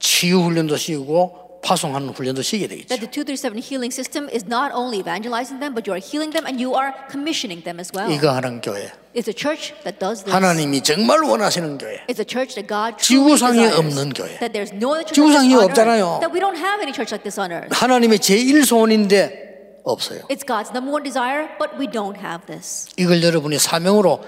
치유 0.00 0.40
훈련도 0.42 0.76
시키고 0.76 1.60
파송하는 1.62 2.08
훈련도 2.08 2.42
시켜야 2.42 2.66
되겠죠. 2.68 2.88
That 2.88 3.06
the 3.06 3.10
237 3.10 3.62
healing 3.62 3.94
system 3.94 4.26
is 4.34 4.44
not 4.44 4.74
only 4.74 4.98
evangelizing 4.98 5.62
them, 5.62 5.78
but 5.78 5.86
you 5.86 5.94
are 5.94 6.02
healing 6.02 6.34
them 6.34 6.42
and 6.42 6.58
you 6.58 6.74
are 6.74 6.90
commissioning 7.06 7.62
them 7.62 7.78
as 7.78 7.94
well. 7.94 8.10
이거 8.10 8.34
하는 8.34 8.60
교회. 8.60 8.90
It's 9.14 9.30
a 9.30 9.36
church 9.36 9.70
that 9.86 10.02
does 10.02 10.26
this. 10.26 10.34
하나님이 10.34 10.82
정말 10.82 11.22
원하시는 11.22 11.78
교회. 11.78 12.02
It's 12.10 12.18
a 12.18 12.26
church 12.26 12.58
that 12.58 12.66
God 12.66 12.98
지구상에. 12.98 13.78
없는 13.78 14.10
교회. 14.10 14.42
That 14.42 14.50
there's 14.50 14.74
no 14.74 14.90
other 14.98 15.06
church 15.06 15.14
지구상에 15.14 15.54
like 15.54 15.70
this 15.70 15.78
on 15.78 15.86
없잖아요. 15.86 16.18
That 16.18 16.34
we 16.34 16.42
don't 16.42 16.58
have 16.58 16.82
any 16.82 16.90
church 16.90 17.14
like 17.14 17.22
this 17.22 17.38
on 17.38 17.54
earth. 17.54 17.70
하나님의 17.70 18.18
제1 18.18 18.66
소원인데 18.66 19.51
없어요. 19.84 20.20
It's 20.30 20.44
God's 20.46 20.70
number 20.70 20.92
one 20.92 21.02
desire, 21.02 21.48
but 21.58 21.76
we 21.78 21.86
don't 21.86 22.18
have 22.18 22.46
this. 22.46 22.88
이걸 22.96 23.22
여러분이 23.22 23.58
사명으로 23.58 24.20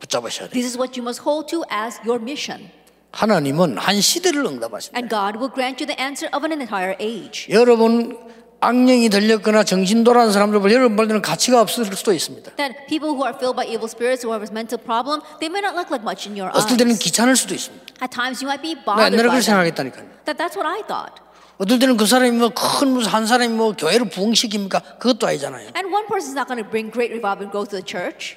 붙잡으셔야 0.00 0.48
돼요. 0.48 0.52
This 0.52 0.66
is 0.66 0.76
what 0.76 0.98
you 0.98 1.02
must 1.04 1.22
hold 1.22 1.48
to 1.50 1.62
as 1.72 1.98
your 2.06 2.20
mission. 2.20 2.70
하나님은 3.12 3.78
한 3.78 4.00
시대를 4.00 4.44
응답하신다. 4.44 4.96
And 4.98 5.08
God 5.08 5.38
will 5.38 5.52
grant 5.52 5.82
you 5.82 5.86
the 5.86 5.98
answer 6.00 6.28
of 6.34 6.44
an 6.44 6.52
entire 6.52 6.96
age. 7.00 7.46
여러분 7.50 8.18
악령이 8.60 9.08
들렸거나 9.10 9.62
정신 9.62 10.04
돌아는 10.04 10.32
사람들 10.32 10.58
여러분 10.72 10.96
말들은 10.96 11.22
가치가 11.22 11.60
없을 11.60 11.84
수도 11.84 12.12
있습니다. 12.12 12.56
That 12.56 12.86
people 12.88 13.10
who 13.14 13.22
are 13.24 13.36
filled 13.36 13.54
by 13.56 13.66
evil 13.66 13.86
spirits, 13.86 14.24
who 14.26 14.32
have 14.32 14.42
a 14.42 14.50
mental 14.50 14.80
problem, 14.82 15.20
they 15.38 15.50
may 15.52 15.60
not 15.60 15.76
look 15.76 15.90
like 15.92 16.02
much 16.02 16.26
in 16.28 16.34
your 16.38 16.50
eyes. 16.50 16.64
어떨 16.64 16.76
때는 16.78 16.96
귀찮을 16.96 17.36
수도 17.36 17.54
있습니다. 17.54 17.84
At 18.02 18.10
times 18.10 18.42
you 18.42 18.48
might 18.50 18.62
be 18.62 18.74
나 18.74 18.82
bothered 18.84 19.14
옛날에 19.14 19.28
by 19.28 19.38
그렇게. 19.38 19.46
생각했다니까요. 19.46 20.06
That 20.24 20.38
that's 20.40 20.56
what 20.56 20.66
I 20.66 20.82
thought. 20.88 21.20
어떨 21.58 21.78
때는 21.78 21.96
그 21.96 22.06
사람이 22.06 22.32
뭐큰 22.38 22.88
무슨 22.88 23.10
한 23.10 23.26
사람이 23.26 23.54
뭐 23.54 23.72
교회를 23.76 24.08
부흥시킵니까? 24.08 24.98
그것도 24.98 25.26
아니잖아요. 25.26 25.70
And 25.76 25.94
one 25.94 26.06
person's 26.06 26.34
not 26.34 26.48
going 26.48 26.62
to 26.62 26.68
bring 26.68 26.90
great 26.90 27.12
revival 27.12 27.46
and 27.46 27.52
growth 27.52 27.70
to 27.70 27.78
the 27.78 27.86
church. 27.86 28.36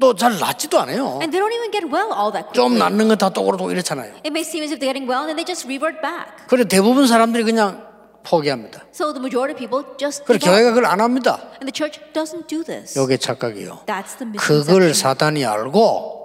또잘 0.00 0.38
낫지도 0.38 0.78
않아요. 0.80 1.18
And 1.22 1.30
they 1.30 1.38
don't 1.38 1.54
even 1.54 1.70
get 1.70 1.86
well 1.86 2.12
all 2.12 2.30
that 2.32 2.52
좀 2.52 2.74
quickly. 2.74 2.78
낫는 2.78 3.08
거다 3.08 3.30
또그러고 3.30 3.70
이렇잖아요. 3.70 4.14
It 4.22 4.30
may 4.30 4.42
seem 4.42 4.62
as 4.62 4.70
if 4.70 4.78
they're 4.78 4.90
getting 4.90 5.10
well 5.10 5.26
and 5.26 5.34
then 5.34 5.38
they 5.38 5.46
just 5.46 5.66
revert 5.66 6.02
back. 6.02 6.46
그래 6.46 6.64
대부분 6.64 7.06
사람들이 7.06 7.44
그냥 7.44 7.86
포기합니다. 8.22 8.82
So 8.92 9.12
the 9.12 9.22
majority 9.22 9.54
of 9.54 9.58
people 9.58 9.82
just 9.98 10.24
그래. 10.24 10.38
교회가 10.38 10.70
그걸 10.70 10.86
안 10.86 11.00
합니다. 11.00 11.38
And 11.58 11.66
the 11.66 11.74
church 11.74 11.98
doesn't 12.12 12.46
do 12.46 12.62
this. 12.62 12.98
요게 12.98 13.18
착각이요. 13.18 13.86
That's 13.86 14.18
the 14.18 14.30
그걸. 14.38 14.94
사단이 14.94 15.44
알고 15.44 16.22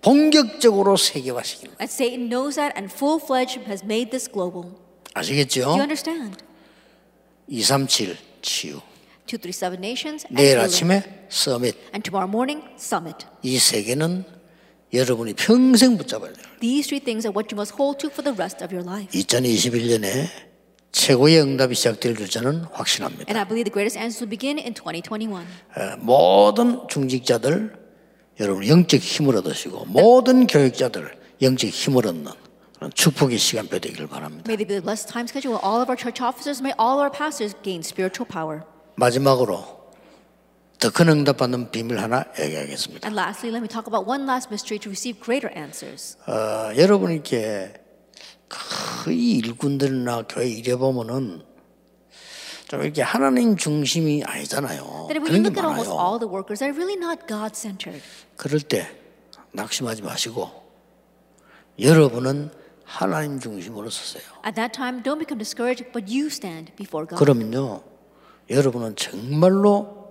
본격적으로 0.00 0.96
거예요. 0.96 1.72
And 1.80 1.90
Satan 1.92 2.28
knows 2.28 2.56
that 2.56 2.76
and 2.76 2.92
full-fledged 2.92 3.64
has 3.66 3.84
made 3.84 4.10
this 4.10 4.30
global. 4.30 4.85
아시겠죠? 5.20 5.60
Do 5.62 5.70
you 5.70 5.80
understand? 5.82 6.36
237 7.48 8.16
치유. 8.42 8.80
237 9.26 9.78
nations 9.82 10.26
and 10.26 10.34
내일. 10.40 10.58
아침에 10.58 11.26
서밋. 11.28 11.74
And 11.94 12.02
tomorrow 12.02 12.28
morning, 12.30 12.62
summit. 12.78 13.26
이 13.42 13.56
세 13.58 13.82
개는 13.82 14.24
여러분이 14.92 15.34
평생 15.34 15.96
붙잡아야 15.96 16.32
돼요. 16.32 16.44
These 16.60 16.86
three 16.88 17.00
things 17.02 17.26
are 17.26 17.34
what 17.34 17.52
you 17.52 17.58
must 17.58 17.74
hold 17.74 17.98
to 18.00 18.08
for 18.10 18.22
the 18.22 18.34
rest 18.36 18.62
of 18.62 18.74
your 18.74 18.84
life. 18.86 19.10
2021년에 19.18 20.28
최고의 20.92 21.40
응답이 21.42 21.74
시작될 21.74 22.16
줄 22.16 22.28
저는 22.28 22.64
확신합니다. 22.72 23.24
And 23.28 23.36
I 23.38 23.44
believe 23.44 23.64
the 23.68 23.72
greatest 23.72 23.98
answers 23.98 24.22
will 24.22 24.30
begin 24.30 24.58
in 24.58 24.74
2021. 24.74 25.42
에, 25.76 25.96
모든 25.98 26.86
중직자들 26.88 27.74
여러분 28.40 28.66
영적 28.66 29.00
힘을 29.00 29.36
얻으시고 29.36 29.86
모든 29.86 30.46
교육자들 30.46 31.16
영적 31.42 31.68
힘을 31.70 32.06
얻는 32.06 32.30
축복의 32.94 33.38
시간표 33.38 33.78
되기를 33.78 34.06
바랍니다. 34.06 34.44
May 34.46 34.56
there 34.56 34.68
be 34.68 34.80
blessed 34.80 35.08
time 35.10 35.26
schedule 35.28 35.58
all 35.64 35.80
of 35.80 35.88
our 35.88 35.96
church 35.96 36.22
officers, 36.22 36.60
may 36.60 36.74
all 36.78 36.98
our 37.00 37.10
pastors 37.10 37.54
gain 37.62 37.80
spiritual 37.80 38.28
power. 38.28 38.62
마지막으로 38.96 39.76
더 40.78 40.90
큰 40.90 41.08
응답받는 41.08 41.70
비밀 41.70 41.98
하나 41.98 42.24
얘기하겠습니다. 42.38 43.06
And 43.08 43.18
lastly, 43.18 43.48
let 43.50 43.62
me 43.64 43.68
talk 43.68 43.88
about 43.88 44.04
one 44.08 44.24
last 44.28 44.48
mystery 44.52 44.78
to 44.80 44.90
receive 44.90 45.20
greater 45.20 45.48
answers. 45.56 46.16
어, 46.28 46.72
여러분 46.76 47.12
이렇게 47.12 47.72
거의 48.48 49.38
일꾼들이나 49.40 50.24
교회 50.28 50.48
일해 50.48 50.76
보면은 50.76 51.42
좀 52.68 52.82
이렇게 52.82 53.00
하나님 53.00 53.56
중심이 53.56 54.22
아니잖아요. 54.24 55.08
그런 55.08 55.42
게 55.42 55.50
많아요. 55.50 56.18
그럴 58.36 58.60
때 58.60 58.90
낙심하지 59.52 60.02
마시고 60.02 60.50
여러분은 61.78 62.50
하나님 62.86 63.40
중심으로 63.40 63.90
서세요. 63.90 64.22
At 64.46 64.54
that 64.54 64.72
time, 64.72 65.02
don't 65.02 65.18
become 65.18 65.38
discouraged, 65.38 65.90
but 65.92 66.06
you 66.08 66.26
stand 66.26 66.72
before 66.76 67.06
God. 67.06 67.18
그러면요, 67.18 67.82
여러분은 68.48 68.94
정말로 68.96 70.06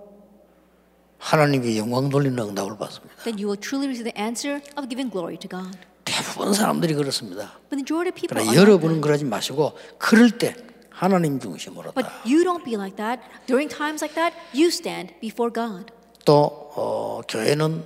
하나님께 1.18 1.78
영광 1.78 2.10
돌리는 2.10 2.38
응답을 2.38 2.76
받습니다. 2.76 3.16
Then 3.24 3.38
you 3.40 3.48
will 3.48 3.58
truly 3.58 3.88
receive 3.88 4.04
the 4.04 4.14
answer 4.22 4.60
of 4.76 4.88
giving 4.88 5.10
glory 5.10 5.38
to 5.38 5.48
God. 5.48 5.78
대부분 6.04 6.52
사람들이 6.52 6.94
그렇습니다. 6.94 7.56
But 7.68 7.70
the 7.70 7.80
majority 7.80 8.12
of 8.12 8.14
people 8.20 8.36
그러나 8.44 8.54
여러분은. 8.54 9.00
그러지 9.00 9.24
마시고 9.24 9.72
그럴 9.98 10.30
때 10.38 10.54
하나님 10.90 11.40
중심으로 11.40 11.92
But 11.92 12.06
you 12.24 12.44
don't 12.44 12.62
be 12.64 12.74
like 12.76 12.96
that. 12.96 13.22
During 13.46 13.72
times 13.74 14.04
like 14.04 14.14
that, 14.14 14.36
you 14.54 14.68
stand 14.68 15.14
before 15.20 15.50
God. 15.52 15.90
또 16.26 16.70
어, 16.76 17.22
교회는 17.26 17.84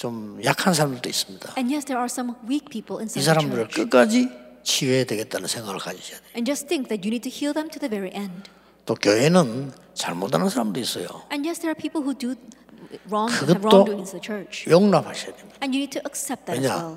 좀 0.00 0.40
약한 0.44 0.72
사람들도 0.72 1.06
있습니다. 1.10 1.52
And 1.58 1.68
yes, 1.70 1.84
there 1.84 2.00
are 2.00 2.08
some 2.08 2.32
weak 2.48 2.70
people 2.70 2.96
이 2.96 3.04
inside 3.04 3.20
the 3.20 3.34
사람들을 3.36 3.68
church. 3.68 3.76
끝까지 3.84 4.30
치유해야 4.62 5.04
되겠다는 5.04 5.46
생각을 5.46 5.78
가지셔야 5.78 6.18
돼요. 6.20 6.30
And 6.34 6.48
just 6.48 6.68
think 6.68 6.88
that 6.88 7.04
you 7.04 7.12
need 7.12 7.20
to 7.20 7.28
heal 7.28 7.52
them 7.52 7.68
to 7.68 7.76
the 7.78 7.90
very 7.92 8.08
end. 8.16 8.48
또 8.86 8.94
교회는 8.94 9.72
잘못하는 9.92 10.48
사람도 10.48 10.80
있어요. 10.80 11.04
And 11.28 11.44
yes, 11.44 11.60
there 11.60 11.68
are 11.68 11.76
people 11.76 12.00
who 12.00 12.16
do 12.16 12.32
wrong, 13.12 13.28
have 13.28 13.44
그것도 13.44 13.60
wrongdoings 13.60 14.16
in 14.16 14.16
the 14.16 14.24
church. 14.24 14.64
용납하셔야 14.64 15.36
됩니다. 15.36 15.60
And 15.60 15.76
you 15.76 15.84
need 15.84 15.92
to 15.92 16.00
accept 16.08 16.48
that 16.48 16.56
as 16.56 16.64
왜냐? 16.64 16.80
well. 16.80 16.96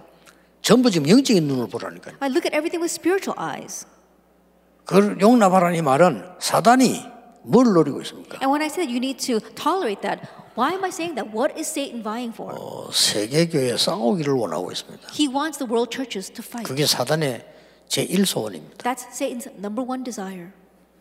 전부 0.63 0.87
지금 0.89 1.03
영적인 1.11 1.43
눈을 1.43 1.67
보라니까요. 1.67 2.15
I 2.23 2.31
look 2.31 2.47
at 2.47 2.55
everything 2.55 2.79
with 2.79 2.87
spiritual 2.87 3.35
eyes. 3.35 3.83
그걸 4.87 5.19
용납하라는 5.19 5.75
이 5.75 5.81
말은 5.83 6.23
사단이 6.39 7.03
뭘 7.42 7.72
노리고 7.72 8.00
있습니까? 8.02 8.38
And 8.42 8.50
when 8.50 8.62
I 8.62 8.68
said 8.68 8.90
you 8.90 8.98
need 8.98 9.18
to 9.26 9.40
tolerate 9.54 10.02
that, 10.02 10.26
why 10.56 10.74
am 10.74 10.84
I 10.84 10.90
saying 10.90 11.14
that? 11.16 11.30
What 11.34 11.56
is 11.58 11.68
Satan 11.70 12.02
vying 12.02 12.34
for? 12.34 12.52
어, 12.54 12.90
세계 12.92 13.48
교회 13.48 13.76
싸우기를 13.76 14.34
원하고 14.34 14.70
있습니다. 14.72 15.08
He 15.12 15.28
wants 15.28 15.58
the 15.58 15.70
world 15.70 15.88
churches 15.94 16.30
to 16.32 16.42
fight. 16.44 16.68
그게 16.68 16.84
사단의 16.86 17.46
제 17.88 18.06
1소원입니다. 18.06 18.78
That's 18.84 19.06
Satan's 19.12 19.48
number 19.56 19.86
one 19.86 20.04
desire. 20.04 20.48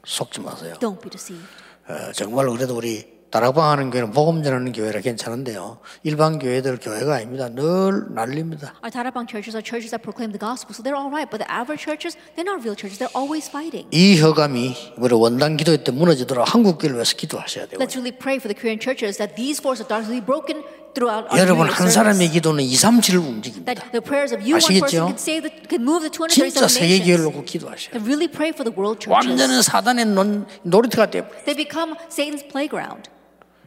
속지 0.05 0.39
마세요. 0.41 0.75
Don't 0.79 1.01
be 1.01 1.09
deceived. 1.09 1.45
어, 1.89 2.11
정말 2.13 2.47
그래도 2.49 2.75
우리 2.77 3.10
다락방 3.32 3.64
하는 3.64 3.90
교회는 3.90 4.10
복음 4.12 4.42
전하는 4.42 4.72
교회라 4.72 5.00
괜찮은데요. 5.00 5.78
일반 6.02 6.38
교회들 6.38 6.76
교회가 6.76 7.14
아닙니다. 7.14 7.48
늘 7.48 8.12
난립니다. 8.14 8.74
Our 8.84 8.92
Tarabang 8.92 9.24
churches 9.26 9.56
are 9.56 9.64
churches 9.64 9.88
that 9.88 10.04
proclaim 10.04 10.36
the 10.36 10.38
gospel, 10.38 10.76
so 10.76 10.84
they're 10.84 10.92
all 10.92 11.08
right. 11.08 11.24
But 11.32 11.40
the 11.40 11.48
average 11.48 11.80
churches, 11.80 12.12
they're 12.36 12.44
not 12.44 12.60
real 12.60 12.76
churches. 12.76 13.00
They're 13.00 13.16
always 13.16 13.48
fighting. 13.48 13.88
이 13.88 14.20
혀감이 14.20 15.00
우리 15.00 15.14
원단 15.16 15.56
기도회 15.56 15.80
때 15.82 15.92
무너지도록 15.92 16.44
한국 16.44 16.76
교회를 16.76 17.00
위해서 17.00 17.16
기도하셔야 17.16 17.72
되고 17.72 17.80
Let's 17.80 17.96
really 17.96 18.12
pray 18.12 18.36
for 18.36 18.52
the 18.52 18.54
Korean 18.54 18.76
churches 18.76 19.16
that 19.16 19.32
these 19.32 19.64
forces 19.64 19.88
will 19.88 20.12
be 20.12 20.20
broken 20.20 20.60
여러분 21.34 21.70
한 21.70 21.88
사람의. 21.88 22.28
기도는 22.28 22.64
2, 22.64 22.76
3, 22.76 23.00
7을 23.00 23.16
움직입니다. 23.16 23.72
아시겠죠? 23.72 25.16
진짜 25.16 25.48
237 25.72 26.68
세계 26.68 26.94
nations. 27.00 27.22
놓고 27.22 27.44
돼요. 27.46 27.88
Really 27.96 28.28
churches. 29.00 29.08
완전히 29.08 29.62
사단의 29.62 30.04
논, 30.04 30.46
놀이터가 30.62 31.10
되어 31.10 31.24
They 31.46 31.56
become 31.56 31.96
Satan's 32.10 32.46
playground. 32.46 33.08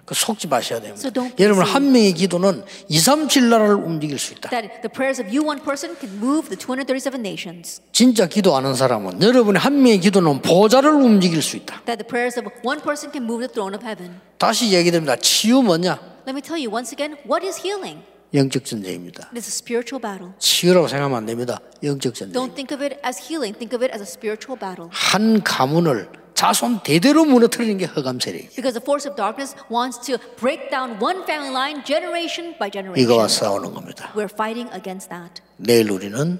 그 0.06 0.14
속지 0.14 0.48
마셔야 0.48 0.80
됩니다. 0.80 1.08
So 1.08 1.30
여러분. 1.40 1.64
한 1.64 1.92
명의 1.92 2.14
기도는 2.14 2.64
2, 2.90 3.00
3, 3.00 3.28
7 3.28 3.50
나라를 3.50 3.76
움직일 3.76 4.20
수 4.20 4.34
있다. 4.34 4.50
That 4.50 4.82
the 4.82 4.90
prayers 4.94 5.20
of 5.20 5.28
you, 5.30 5.44
one 5.46 5.62
person, 5.64 5.98
can 6.00 6.16
move 6.18 6.48
the 6.50 6.58
237 6.58 7.20
nations. 7.22 7.82
진짜 7.92 8.28
기도하는 8.28 8.76
사람은 8.76 9.22
여러분의 9.22 9.60
한 9.60 9.82
명의 9.82 10.00
기도는 10.00 10.42
보좌를 10.44 10.92
움직일 10.92 11.42
수 11.42 11.58
있다. 11.58 11.82
That 11.86 11.98
the 12.04 12.08
prayers 12.08 12.38
of 12.40 12.48
one 12.64 12.82
person 12.82 13.12
can 13.12 13.26
move 13.26 13.42
the 13.42 13.52
throne 13.52 13.76
of 13.76 13.84
heaven. 13.84 14.22
다시 14.38 14.72
얘기됩니다. 14.74 15.16
치유 15.16 15.62
뭐냐? 15.64 16.00
Let 16.28 16.34
me 16.38 16.42
tell 16.42 16.62
you 16.62 16.70
once 16.72 16.94
again, 16.94 17.18
what 17.26 17.46
is 17.46 17.60
healing? 17.60 18.02
영적 18.34 18.66
전쟁입니다. 18.66 19.30
It 19.34 19.38
is 19.38 19.48
a 19.48 19.54
spiritual 19.54 20.02
battle. 20.02 20.34
치유라고 20.40 20.88
생각하면 20.88 21.18
안 21.18 21.26
됩니다. 21.26 21.60
영적 21.82 22.14
전쟁. 22.14 22.34
Don't 22.34 22.54
think 22.54 22.76
of 22.76 22.84
it 22.84 22.98
as 23.06 23.18
healing. 23.18 23.58
Think 23.58 23.74
of 23.74 23.82
it 23.82 23.90
as 23.94 24.02
a 24.02 24.06
spiritual 24.06 24.60
battle. 24.60 24.90
한 24.92 25.42
가문을 25.42 26.10
자손 26.36 26.82
대대로 26.84 27.24
무너뜨리는 27.26 27.78
게 27.78 27.86
허감 27.86 28.20
세력이에요. 28.20 28.50
Because 28.52 28.74
the 28.78 28.84
force 28.84 29.10
of 29.10 29.16
darkness 29.16 29.56
wants 29.72 30.00
to 30.06 30.18
break 30.36 30.70
down 30.70 31.02
one 31.02 31.24
family 31.24 31.50
line 31.52 31.82
generation 31.86 32.56
by 32.60 32.70
generation. 32.70 33.02
이거와 33.02 33.28
싸우는 33.28 33.74
겁니다. 33.74 34.12
We're 34.14 34.32
fighting 34.32 34.70
against 34.76 35.10
that. 35.10 35.42
내일 35.58 35.90
우리는 35.90 36.40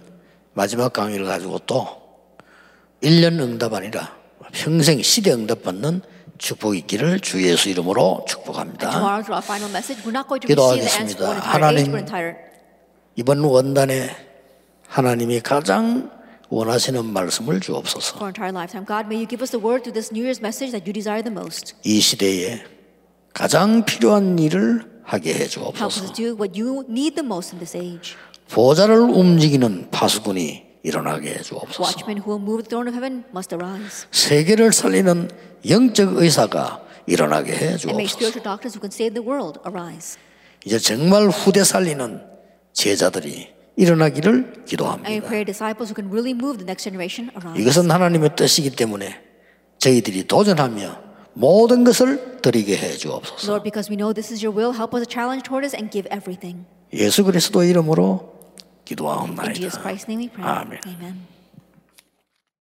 마지막 0.54 0.92
강의를 0.94 1.26
가지고 1.26 1.60
또 1.60 1.88
1년 3.02 3.40
응답 3.40 3.74
아니라 3.74 4.16
평생 4.52 5.02
시대 5.02 5.32
응답 5.32 5.64
받는 5.64 6.02
축복이 6.38 6.80
있기를 6.80 7.22
주 7.22 7.42
예수 7.48 7.70
이름으로 7.70 8.26
축복합니다. 8.28 8.92
Tomorrow, 8.92 9.24
through 9.24 9.36
our 9.36 9.44
final 9.44 9.72
message, 9.72 10.04
we're 10.04 10.12
not 10.12 10.28
going 10.28 10.44
to 10.44 10.52
receive 10.52 10.84
the 10.84 11.00
answer 11.00 11.16
for 11.16 11.32
an 11.32 11.42
기도하겠습니다. 11.42 12.12
하나님. 12.12 12.36
이번 13.16 13.40
원단에 13.40 14.10
하나님이 14.88 15.40
가장 15.40 16.12
원하시는 16.50 17.06
말씀을 17.06 17.60
주옵소서. 17.60 18.16
For 18.18 18.24
our 18.26 18.30
entire 18.30 18.54
lifetime. 18.54 18.86
God, 18.86 19.08
may 19.08 19.18
you 19.18 19.28
give 19.28 19.42
us 19.42 19.52
the 19.52 19.62
word 19.62 19.84
through 19.84 19.94
this 19.94 20.12
New 20.14 20.24
Year's 20.24 20.40
message 20.42 20.72
that 20.72 20.86
you 20.86 20.94
desire 20.94 21.24
the 21.24 21.34
most. 21.34 21.74
이 21.84 22.00
시대에 22.00 22.64
가장 23.34 23.84
필요한 23.86 24.38
일을 24.40 25.02
하게 25.04 25.34
해 25.34 25.46
Help 25.46 25.78
us 25.82 26.00
주옵소서. 26.06 26.14
do 26.14 26.36
what 26.38 26.54
you 26.60 26.84
need 26.90 27.16
the 27.16 27.26
most 27.26 27.54
in 27.56 27.60
this 27.60 27.76
age. 27.76 28.16
보좌를 28.50 29.00
움직이는 29.00 29.90
파수꾼이 29.92 30.64
일어나게 30.84 31.34
해 31.34 31.42
주옵소서. 31.42 31.82
Watchmen 31.84 32.22
who 32.22 32.38
will 32.38 32.42
move 32.44 32.62
the 32.64 32.70
throne 32.70 32.88
of 32.88 32.94
heaven 32.96 33.24
must 33.34 33.54
arise. 33.54 34.06
세계를 34.12 34.72
살리는 34.72 35.30
영적 35.68 36.18
의사가 36.18 36.82
일어나게 37.08 37.54
해 37.54 37.66
And 37.74 37.90
may 37.90 38.06
주옵소서. 38.06 38.06
spiritual 38.06 38.44
doctors 38.44 38.78
who 38.78 38.82
can 38.82 38.94
save 38.94 39.14
the 39.18 39.26
world 39.26 39.60
arise. 39.66 40.18
이제 40.64 40.78
정말 40.80 41.28
후대 41.30 41.64
살리는 41.64 42.22
제자들이 42.74 43.50
일어나기를 43.76 44.64
기도합니다. 44.66 45.10
pray 45.26 45.44
disciples 45.46 45.92
who 45.92 45.96
can 45.96 46.08
really 46.12 46.32
move 46.32 46.58
the 46.58 46.66
next 46.66 46.84
generation 46.84 47.30
arise. 47.36 47.62
이것은 47.62 47.92
하나님의 47.92 48.36
뜻이기 48.36 48.72
때문에 48.72 49.20
저희들이 49.80 50.28
도전하며 50.28 51.04
모든 51.34 51.84
것을 51.84 52.42
드리게 52.42 52.78
해 52.78 52.92
주옵소서. 52.94 53.52
Lord, 53.52 53.64
because 53.64 53.92
we 53.92 53.98
know 53.98 54.14
this 54.14 54.32
is 54.32 54.44
your 54.44 54.56
will, 54.56 54.74
help 54.74 54.96
us 54.96 55.06
to 55.06 55.12
challenge 55.12 55.44
toward 55.44 55.66
us 55.66 55.76
and 55.76 55.92
give 55.92 56.08
everything. 56.12 56.66
예수 56.94 57.24
그리스도 57.24 57.64
이름으로 57.64 58.32
In 58.32 58.78
Jesus 58.78 58.86
기도하옵나이다. 58.86 59.82
Christ's 59.82 60.08
name 60.08 60.22
we 60.24 60.30
pray. 60.30 60.48
아멘. 60.48 60.80
Amen. 60.88 61.35